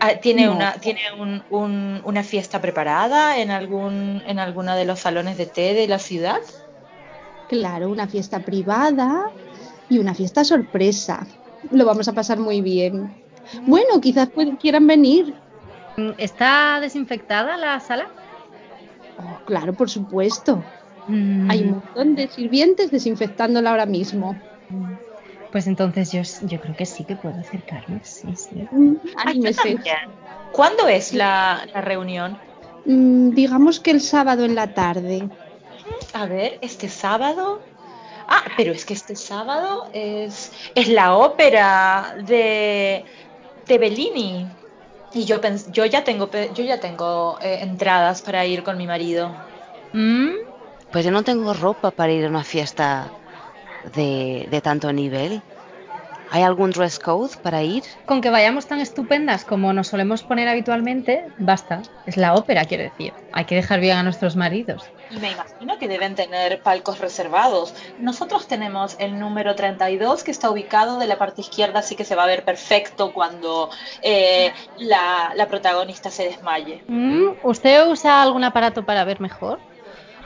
Ah, 0.01 0.13
¿Tiene, 0.21 0.47
No. 0.47 0.53
una, 0.55 0.73
¿tiene 0.75 1.01
un- 1.19 1.43
un- 1.51 2.01
una 2.05 2.23
fiesta 2.23 2.61
preparada 2.63 3.39
en 3.39 3.51
algún 3.51 4.23
en 4.27 4.39
alguno 4.39 4.75
de 4.75 4.87
los 4.87 5.01
salones 5.01 5.37
de 5.37 5.45
té 5.47 5.75
de 5.75 5.87
la 5.89 5.99
ciudad? 5.99 6.39
Claro, 7.49 7.91
una 7.91 8.07
fiesta 8.07 8.41
privada 8.41 9.31
y 9.89 9.99
una 9.99 10.15
fiesta 10.15 10.45
sorpresa. 10.45 11.27
Lo 11.71 11.85
vamos 11.85 12.09
a 12.09 12.13
pasar 12.13 12.39
muy 12.39 12.61
bien. 12.61 13.15
Bueno, 13.67 14.01
quizás 14.01 14.29
quieran 14.61 14.87
venir. 14.87 15.35
¿Está 16.19 16.79
desinfectada 16.81 17.57
la 17.57 17.79
sala? 17.81 18.09
Oh, 19.19 19.45
claro, 19.47 19.73
por 19.73 19.89
supuesto. 19.89 20.63
Mm, 21.09 21.51
Hay 21.51 21.63
un 21.63 21.71
montón 21.71 22.15
de 22.17 22.29
sirvientes 22.29 22.91
desinfectándola 22.91 23.71
ahora 23.71 23.87
mismo. 23.87 24.37
Pues 25.53 25.67
entonces 25.69 26.13
yo, 26.13 26.23
yo 26.47 26.61
creo 26.61 26.77
que 26.77 26.85
sí 26.85 27.05
que 27.05 27.17
puedo 27.17 27.39
acercarme. 27.39 28.01
Sí, 28.03 28.29
sí. 28.37 28.67
Mm, 28.73 28.97
Ah, 29.17 29.33
yo. 29.33 29.43
¿Cuándo 30.53 30.89
es 30.89 31.15
la, 31.15 31.67
la 31.73 31.81
reunión? 31.81 32.37
Mm, 32.85 33.31
digamos 33.31 33.81
que 33.81 33.93
el 33.93 34.01
sábado 34.01 34.45
en 34.45 34.55
la 34.55 34.75
tarde. 34.75 35.29
A 36.13 36.27
ver, 36.27 36.59
este 36.63 36.89
sábado. 36.89 37.61
Ah, 38.29 38.43
pero 38.57 38.73
es 38.73 38.85
que 38.85 38.95
este 38.95 39.15
sábado 39.17 39.89
es, 39.93 40.53
es 40.75 40.89
la 40.89 41.17
ópera 41.17 42.17
de, 42.25 43.05
de 43.67 43.79
Bellini. 43.79 44.49
Y 45.13 45.25
yo, 45.25 45.41
pens- 45.41 45.71
yo 45.71 45.87
ya 45.87 46.03
tengo, 46.05 46.31
yo 46.31 46.65
ya 46.65 46.81
tengo 46.81 47.39
eh, 47.41 47.59
entradas 47.63 48.23
para 48.23 48.45
ir 48.47 48.63
con 48.63 48.77
mi 48.77 48.87
marido. 48.87 49.31
Mm, 49.93 50.31
Pues 50.91 51.05
yo 51.05 51.11
no 51.11 51.23
tengo 51.23 51.55
ropa 51.55 51.91
para 51.91 52.13
ir 52.13 52.25
a 52.25 52.29
una 52.29 52.45
fiesta 52.45 53.13
de, 53.95 54.47
de 54.51 54.61
tanto 54.61 54.93
nivel. 54.93 55.43
¿Hay 56.31 56.43
algún 56.43 56.71
dress 56.71 56.99
code 56.99 57.37
para 57.43 57.63
ir? 57.63 57.85
Con 58.05 58.21
que 58.21 58.31
vayamos 58.31 58.67
tan 58.67 58.81
estupendas 58.81 59.45
como 59.45 59.73
nos 59.73 59.89
solemos 59.89 60.23
poner 60.23 60.49
habitualmente, 60.49 61.27
basta. 61.39 61.83
Es 62.07 62.17
la 62.17 62.35
ópera, 62.35 62.65
quiero 62.65 62.85
decir. 62.85 63.13
Hay 63.33 63.45
que 63.45 63.55
dejar 63.55 63.81
bien 63.81 63.97
a 63.97 64.03
nuestros 64.03 64.37
maridos. 64.37 64.85
Y 65.11 65.19
me 65.19 65.31
imagino 65.31 65.79
que 65.79 65.89
deben 65.89 66.15
tener 66.15 66.61
palcos 66.63 66.99
reservados. 66.99 67.75
Nosotros 68.01 68.49
tenemos 68.49 68.97
el 68.99 69.19
número 69.19 69.55
32 69.55 70.25
que 70.25 70.31
está 70.31 70.51
ubicado 70.51 70.99
de 70.99 71.07
la 71.07 71.17
parte 71.17 71.43
izquierda, 71.43 71.81
así 71.81 71.95
que 71.95 72.05
se 72.05 72.17
va 72.17 72.25
a 72.25 72.27
ver 72.27 72.45
perfecto 72.45 73.13
cuando 73.13 73.71
eh, 74.03 74.53
la, 74.79 75.33
la 75.37 75.47
protagonista 75.47 76.11
se 76.11 76.25
desmaye. 76.25 76.83
Mm, 76.89 77.29
¿Usted 77.45 77.87
usa 77.87 78.23
algún 78.23 78.45
aparato 78.45 78.85
para 78.85 79.05
ver 79.05 79.21
mejor? 79.21 79.61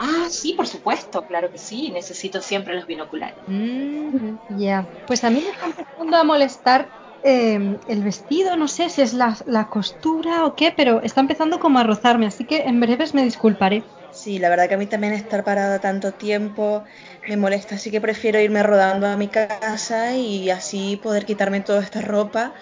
Ah, 0.01 0.27
sí, 0.31 0.55
por 0.55 0.67
supuesto, 0.67 1.27
claro 1.27 1.53
que 1.53 1.59
sí. 1.59 1.93
Necesito 1.93 2.41
siempre 2.43 2.75
los 2.75 2.87
binoculares. 2.87 3.45
Mm, 3.47 4.39
ya. 4.49 4.89
Pues 5.07 5.25
a 5.25 5.31
mí 5.31 5.41
me 5.43 5.51
está 5.51 5.67
empezando 5.67 6.17
a 6.17 6.25
molestar 6.25 6.93
eh, 7.23 7.79
el 7.87 8.03
vestido, 8.03 8.57
no 8.57 8.69
sé 8.69 8.89
si 8.91 9.03
es 9.03 9.13
la, 9.13 9.37
la 9.47 9.69
costura 9.69 10.45
o 10.47 10.55
qué, 10.55 10.73
pero 10.77 11.03
está 11.03 11.21
empezando 11.21 11.59
como 11.59 11.79
a 11.79 11.85
rozarme, 11.85 12.27
así 12.27 12.47
que 12.47 12.63
en 12.63 12.81
breves 12.81 13.15
me 13.15 13.25
disculparé. 13.25 13.91
Sí, 14.13 14.39
la 14.41 14.49
verdad 14.49 14.69
que 14.69 14.75
a 14.75 14.79
mí 14.79 14.87
también 14.89 15.13
estar 15.13 15.45
parada 15.45 15.81
tanto 15.81 16.15
tiempo 16.15 16.85
me 17.27 17.37
molesta, 17.37 17.77
así 17.77 17.91
que 17.93 18.01
prefiero 18.01 18.41
irme 18.41 18.63
rodando 18.63 19.07
a 19.07 19.17
mi 19.17 19.31
casa 19.31 20.17
y 20.17 20.51
así 20.51 20.97
poder 20.97 21.25
quitarme 21.25 21.61
toda 21.61 21.83
esta 21.83 22.01
ropa 22.01 22.55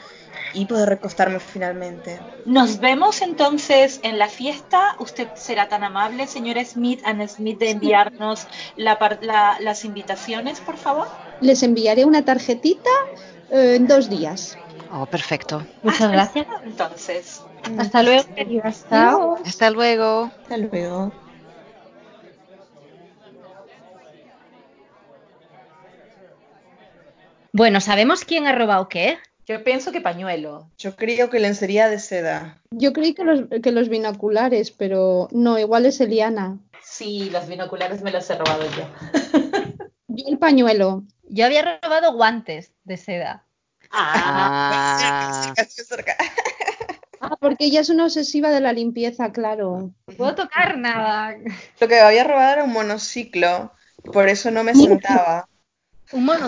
y 0.55 0.67
poder 0.67 0.89
recostarme 0.89 1.41
finalmente. 1.41 2.19
Nos 2.45 2.79
vemos 2.81 3.23
entonces 3.23 4.01
en 4.03 4.19
la 4.19 4.29
fiesta. 4.29 4.97
Usted 4.99 5.29
será 5.35 5.69
tan 5.69 5.85
amable, 5.85 6.27
señora 6.27 6.65
Smith, 6.65 7.01
Anne 7.05 7.29
Smith, 7.29 7.59
de 7.59 7.71
enviarnos 7.71 8.47
la 8.77 8.99
par- 8.99 9.19
la- 9.23 9.57
las 9.61 9.85
invitaciones, 9.85 10.61
por 10.61 10.77
favor. 10.77 11.09
Les 11.41 11.63
enviaré 11.63 12.05
una 12.05 12.25
tarjetita 12.25 12.91
eh, 13.51 13.75
en 13.77 13.87
dos 13.87 14.09
días. 14.09 14.57
Oh, 14.93 15.07
perfecto. 15.07 15.67
Muchas 15.83 16.11
gracias. 16.11 16.47
Entonces, 16.65 17.43
Hasta 17.79 18.03
luego, 18.03 18.35
queridas. 18.35 18.85
Hasta 19.45 19.71
luego. 19.71 20.31
Hasta 20.43 20.57
luego. 20.57 21.13
Bueno, 27.53 27.81
¿sabemos 27.81 28.25
quién 28.25 28.47
ha 28.47 28.53
robado 28.53 28.89
qué? 28.89 29.19
Yo 29.49 29.65
pienso 29.65 29.93
que 29.93 30.03
pañuelo. 30.03 30.71
Yo 30.77 30.95
creo 30.95 31.31
que 31.31 31.41
lencería 31.41 31.89
de 31.89 31.99
seda. 31.99 32.61
Yo 32.71 32.93
creí 32.93 33.15
que 33.15 33.25
los, 33.25 33.45
que 33.63 33.73
los 33.73 33.89
binoculares, 33.89 34.71
pero 34.71 35.29
no, 35.33 35.59
igual 35.59 35.87
es 35.87 36.01
Eliana. 36.03 36.59
Sí, 36.83 37.31
los 37.31 37.49
binoculares 37.49 38.03
me 38.03 38.11
los 38.11 38.29
he 38.29 38.37
robado 38.37 38.65
yo. 38.71 38.87
Yo 40.09 40.25
el 40.29 40.39
pañuelo. 40.39 41.05
Yo 41.31 41.47
había 41.47 41.81
robado 41.83 42.13
guantes 42.13 42.73
de 42.85 42.99
seda. 42.99 43.47
Ah, 43.91 45.55
Ah, 45.57 45.65
Cerca. 45.69 46.15
Ah, 47.21 47.35
porque 47.41 47.65
ella 47.65 47.81
es 47.81 47.91
una 47.91 48.05
obsesiva 48.05 48.51
de 48.51 48.61
la 48.61 48.73
limpieza, 48.73 49.33
claro. 49.33 49.91
No 50.07 50.15
puedo 50.15 50.37
tocar 50.37 50.79
nada. 50.79 51.37
Lo 51.81 51.89
que 51.89 51.99
había 51.99 52.23
robado 52.23 52.53
era 52.53 52.65
un 52.65 52.73
monociclo. 52.73 53.73
Por 54.13 54.29
eso 54.29 54.53
no 54.53 54.63
me 54.63 54.73
sentaba. 54.73 55.49
Un 56.13 56.25
mono. 56.25 56.47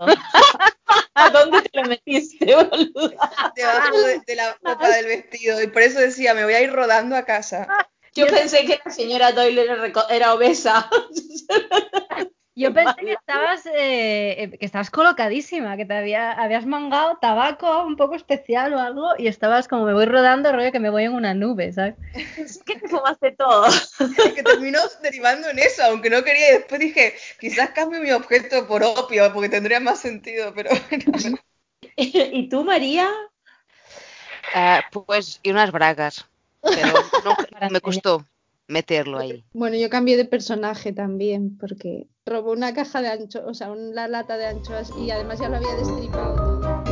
¿a 1.14 1.30
dónde 1.30 1.62
te 1.62 1.70
lo 1.80 1.88
metiste, 1.88 2.54
boluda? 2.54 3.52
Debajo 3.54 3.98
de, 4.02 4.20
de 4.26 4.34
la 4.34 4.56
copa 4.62 4.88
del 4.88 5.06
vestido. 5.06 5.62
Y 5.62 5.66
por 5.68 5.82
eso 5.82 6.00
decía, 6.00 6.34
me 6.34 6.44
voy 6.44 6.54
a 6.54 6.62
ir 6.62 6.72
rodando 6.72 7.16
a 7.16 7.24
casa. 7.24 7.68
Yo 8.14 8.26
pensé 8.26 8.64
que 8.64 8.80
la 8.84 8.90
señora 8.90 9.32
Doyle 9.32 9.62
era, 9.62 9.92
era 10.10 10.34
obesa. 10.34 10.90
Yo 12.60 12.74
pensé 12.74 13.00
que 13.00 13.12
estabas, 13.12 13.64
eh, 13.66 14.42
eh, 14.42 14.58
que 14.58 14.66
estabas 14.66 14.90
colocadísima, 14.90 15.78
que 15.78 15.86
te 15.86 15.94
había, 15.94 16.32
habías 16.32 16.66
mangado 16.66 17.16
tabaco 17.18 17.84
un 17.84 17.96
poco 17.96 18.14
especial 18.14 18.74
o 18.74 18.78
algo 18.78 19.08
y 19.16 19.28
estabas 19.28 19.66
como 19.66 19.86
me 19.86 19.94
voy 19.94 20.04
rodando, 20.04 20.52
rollo 20.52 20.70
que 20.70 20.78
me 20.78 20.90
voy 20.90 21.04
en 21.04 21.14
una 21.14 21.32
nube, 21.32 21.72
¿sabes? 21.72 21.94
Es 22.36 22.62
que 22.62 22.78
te 22.78 22.88
fumaste 22.88 23.32
todo. 23.32 23.66
que 24.34 24.42
terminó 24.42 24.78
derivando 25.02 25.48
en 25.48 25.58
eso, 25.58 25.82
aunque 25.84 26.10
no 26.10 26.22
quería. 26.22 26.50
Y 26.50 26.52
después 26.58 26.80
dije, 26.80 27.14
quizás 27.40 27.70
cambie 27.70 28.00
mi 28.00 28.12
objeto 28.12 28.66
por 28.66 28.82
opio, 28.82 29.32
porque 29.32 29.48
tendría 29.48 29.80
más 29.80 30.00
sentido, 30.00 30.52
pero 30.54 30.70
bueno. 30.90 31.38
¿Y 31.96 32.48
tú, 32.48 32.62
María? 32.64 33.10
ah, 34.54 34.82
pues, 34.92 35.40
y 35.42 35.50
unas 35.50 35.72
bragas. 35.72 36.26
Pero 36.62 36.92
no, 37.24 37.70
me 37.70 37.80
costó 37.80 38.24
meterlo 38.70 39.18
ahí. 39.18 39.44
Bueno, 39.52 39.76
yo 39.76 39.90
cambié 39.90 40.16
de 40.16 40.24
personaje 40.24 40.92
también, 40.92 41.58
porque 41.58 42.06
robó 42.24 42.52
una 42.52 42.72
caja 42.72 43.02
de 43.02 43.08
anchoas, 43.08 43.44
o 43.46 43.54
sea, 43.54 43.70
una 43.72 44.08
lata 44.08 44.36
de 44.36 44.46
anchoas 44.46 44.90
y 44.98 45.10
además 45.10 45.40
ya 45.40 45.48
lo 45.48 45.56
había 45.56 45.74
destripado 45.74 46.36
todo. 46.36 46.90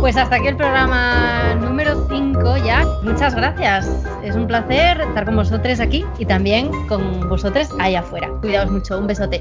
Pues 0.00 0.16
hasta 0.16 0.36
aquí 0.36 0.46
el 0.46 0.56
programa 0.56 1.54
número 1.56 2.06
5 2.08 2.56
ya. 2.64 2.86
Muchas 3.02 3.34
gracias. 3.34 3.90
Es 4.22 4.36
un 4.36 4.46
placer 4.46 5.00
estar 5.00 5.24
con 5.24 5.36
vosotros 5.36 5.80
aquí 5.80 6.04
y 6.18 6.24
también 6.24 6.70
con 6.86 7.28
vosotros 7.28 7.68
allá 7.80 8.00
afuera. 8.00 8.30
Cuidaos 8.40 8.70
mucho. 8.70 8.96
Un 8.98 9.08
besote. 9.08 9.40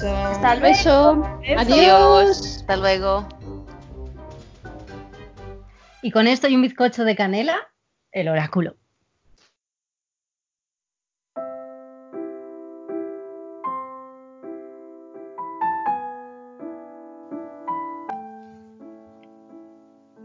Hasta 0.00 0.56
luego. 0.56 0.62
beso. 0.62 1.22
Adiós. 1.58 1.58
Adiós. 1.58 2.56
Hasta 2.56 2.76
luego. 2.76 3.28
Y 6.04 6.10
con 6.10 6.26
esto 6.26 6.48
y 6.48 6.54
un 6.54 6.60
bizcocho 6.60 7.02
de 7.04 7.16
canela, 7.16 7.56
el 8.12 8.28
oráculo. 8.28 8.76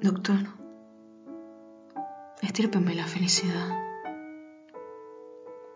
Doctor, 0.01 0.39
estírpeme 2.41 2.93
la 2.93 3.05
felicidad. 3.05 3.69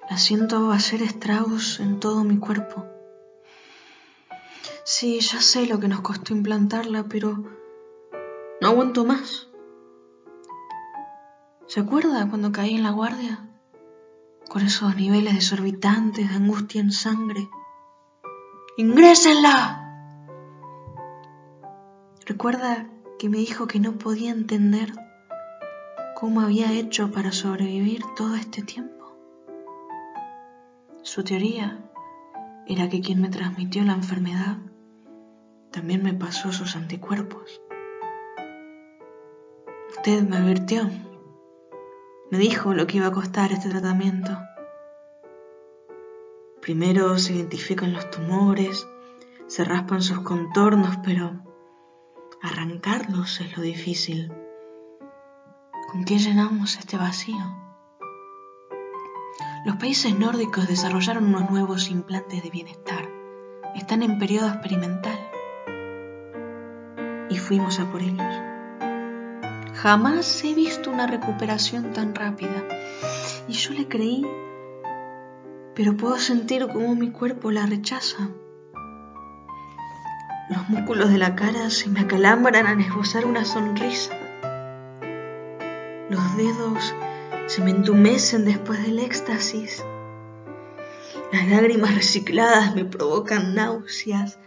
La 0.10 0.18
siento 0.18 0.72
hacer 0.72 1.02
estragos 1.02 1.80
en 1.80 2.02
todo 2.02 2.26
mi 2.26 2.40
cuerpo. 2.40 2.86
Sí, 4.84 5.22
ya 5.22 5.40
sé 5.40 5.66
lo 5.66 5.80
que 5.80 5.88
nos 5.88 6.02
costó 6.02 6.34
implantarla, 6.34 7.06
pero 7.08 7.38
no 8.60 8.68
aguanto 8.68 9.06
más. 9.06 9.53
¿Se 11.74 11.80
acuerda 11.80 12.30
cuando 12.30 12.52
caí 12.52 12.76
en 12.76 12.84
la 12.84 12.92
guardia? 12.92 13.50
Con 14.48 14.62
esos 14.62 14.96
niveles 14.96 15.34
desorbitantes 15.34 16.30
de 16.30 16.36
angustia 16.36 16.80
en 16.80 16.92
sangre. 16.92 17.50
¡Ingrésenla! 18.78 19.82
¿Recuerda 22.28 22.92
que 23.18 23.28
me 23.28 23.40
dijo 23.40 23.66
que 23.66 23.80
no 23.80 23.94
podía 23.94 24.30
entender 24.30 24.94
cómo 26.14 26.42
había 26.42 26.72
hecho 26.72 27.10
para 27.10 27.32
sobrevivir 27.32 28.04
todo 28.16 28.36
este 28.36 28.62
tiempo? 28.62 29.18
Su 31.02 31.24
teoría 31.24 31.84
era 32.68 32.88
que 32.88 33.02
quien 33.02 33.20
me 33.20 33.30
transmitió 33.30 33.84
la 33.84 33.94
enfermedad 33.94 34.58
también 35.72 36.04
me 36.04 36.14
pasó 36.14 36.52
sus 36.52 36.76
anticuerpos. 36.76 37.60
Usted 39.90 40.22
me 40.22 40.38
advirtió, 40.38 40.88
me 42.34 42.40
dijo 42.40 42.74
lo 42.74 42.88
que 42.88 42.98
iba 42.98 43.06
a 43.06 43.12
costar 43.12 43.52
este 43.52 43.70
tratamiento. 43.70 44.32
Primero 46.64 47.20
se 47.20 47.36
identifican 47.36 47.94
los 47.94 48.10
tumores, 48.10 48.88
se 49.46 49.64
raspan 49.64 50.02
sus 50.02 50.22
contornos, 50.22 50.98
pero 51.06 51.44
arrancarlos 52.42 53.40
es 53.40 53.56
lo 53.56 53.62
difícil. 53.62 54.34
¿Con 55.92 56.06
qué 56.06 56.18
llenamos 56.18 56.80
este 56.80 56.98
vacío? 56.98 57.56
Los 59.64 59.76
países 59.76 60.18
nórdicos 60.18 60.68
desarrollaron 60.68 61.26
unos 61.26 61.52
nuevos 61.52 61.92
implantes 61.92 62.42
de 62.42 62.50
bienestar. 62.50 63.08
Están 63.76 64.02
en 64.02 64.18
periodo 64.18 64.48
experimental. 64.48 65.20
Y 67.30 67.38
fuimos 67.38 67.80
a 67.80 67.92
por 67.92 68.02
ellos. 68.02 68.53
Jamás 69.84 70.42
he 70.46 70.54
visto 70.54 70.90
una 70.90 71.08
recuperación 71.08 71.92
tan 71.92 72.16
rápida. 72.16 72.64
Y 73.50 73.52
yo 73.52 73.74
le 73.74 73.90
creí, 73.90 74.26
pero 75.76 75.98
puedo 75.98 76.18
sentir 76.20 76.66
cómo 76.72 76.96
mi 76.96 77.12
cuerpo 77.12 77.52
la 77.52 77.66
rechaza. 77.66 78.30
Los 80.50 80.70
músculos 80.70 81.10
de 81.10 81.18
la 81.18 81.36
cara 81.36 81.70
se 81.70 81.90
me 81.90 82.00
acalambran 82.00 82.66
al 82.66 82.80
esbozar 82.80 83.26
una 83.26 83.44
sonrisa. 83.44 84.14
Los 86.10 86.38
dedos 86.38 86.94
se 87.48 87.62
me 87.62 87.72
entumecen 87.72 88.46
después 88.46 88.82
del 88.84 89.00
éxtasis. 89.00 89.84
Las 91.34 91.46
lágrimas 91.50 91.94
recicladas 91.94 92.74
me 92.74 92.86
provocan 92.86 93.54
náuseas. 93.54 94.40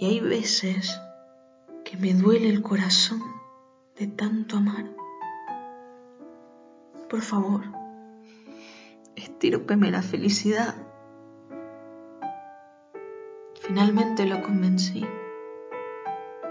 Y 0.00 0.06
hay 0.06 0.18
veces 0.18 0.98
que 1.84 1.96
me 1.96 2.12
duele 2.12 2.48
el 2.48 2.60
corazón 2.60 3.39
de 4.00 4.06
tanto 4.06 4.56
amar. 4.56 4.86
Por 7.10 7.20
favor, 7.20 7.60
estírpeme 9.14 9.90
la 9.90 10.00
felicidad. 10.00 10.74
Finalmente 13.60 14.24
lo 14.24 14.40
convencí. 14.40 15.06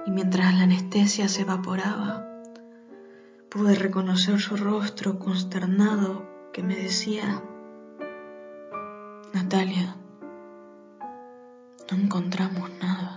Y 0.05 0.11
mientras 0.11 0.53
la 0.53 0.63
anestesia 0.65 1.27
se 1.27 1.41
evaporaba, 1.41 2.23
pude 3.49 3.73
reconocer 3.73 4.39
su 4.39 4.55
rostro 4.55 5.17
consternado 5.17 6.51
que 6.53 6.61
me 6.61 6.75
decía, 6.75 7.41
Natalia, 9.33 9.95
no 11.89 11.97
encontramos 11.97 12.69
nada. 12.79 13.08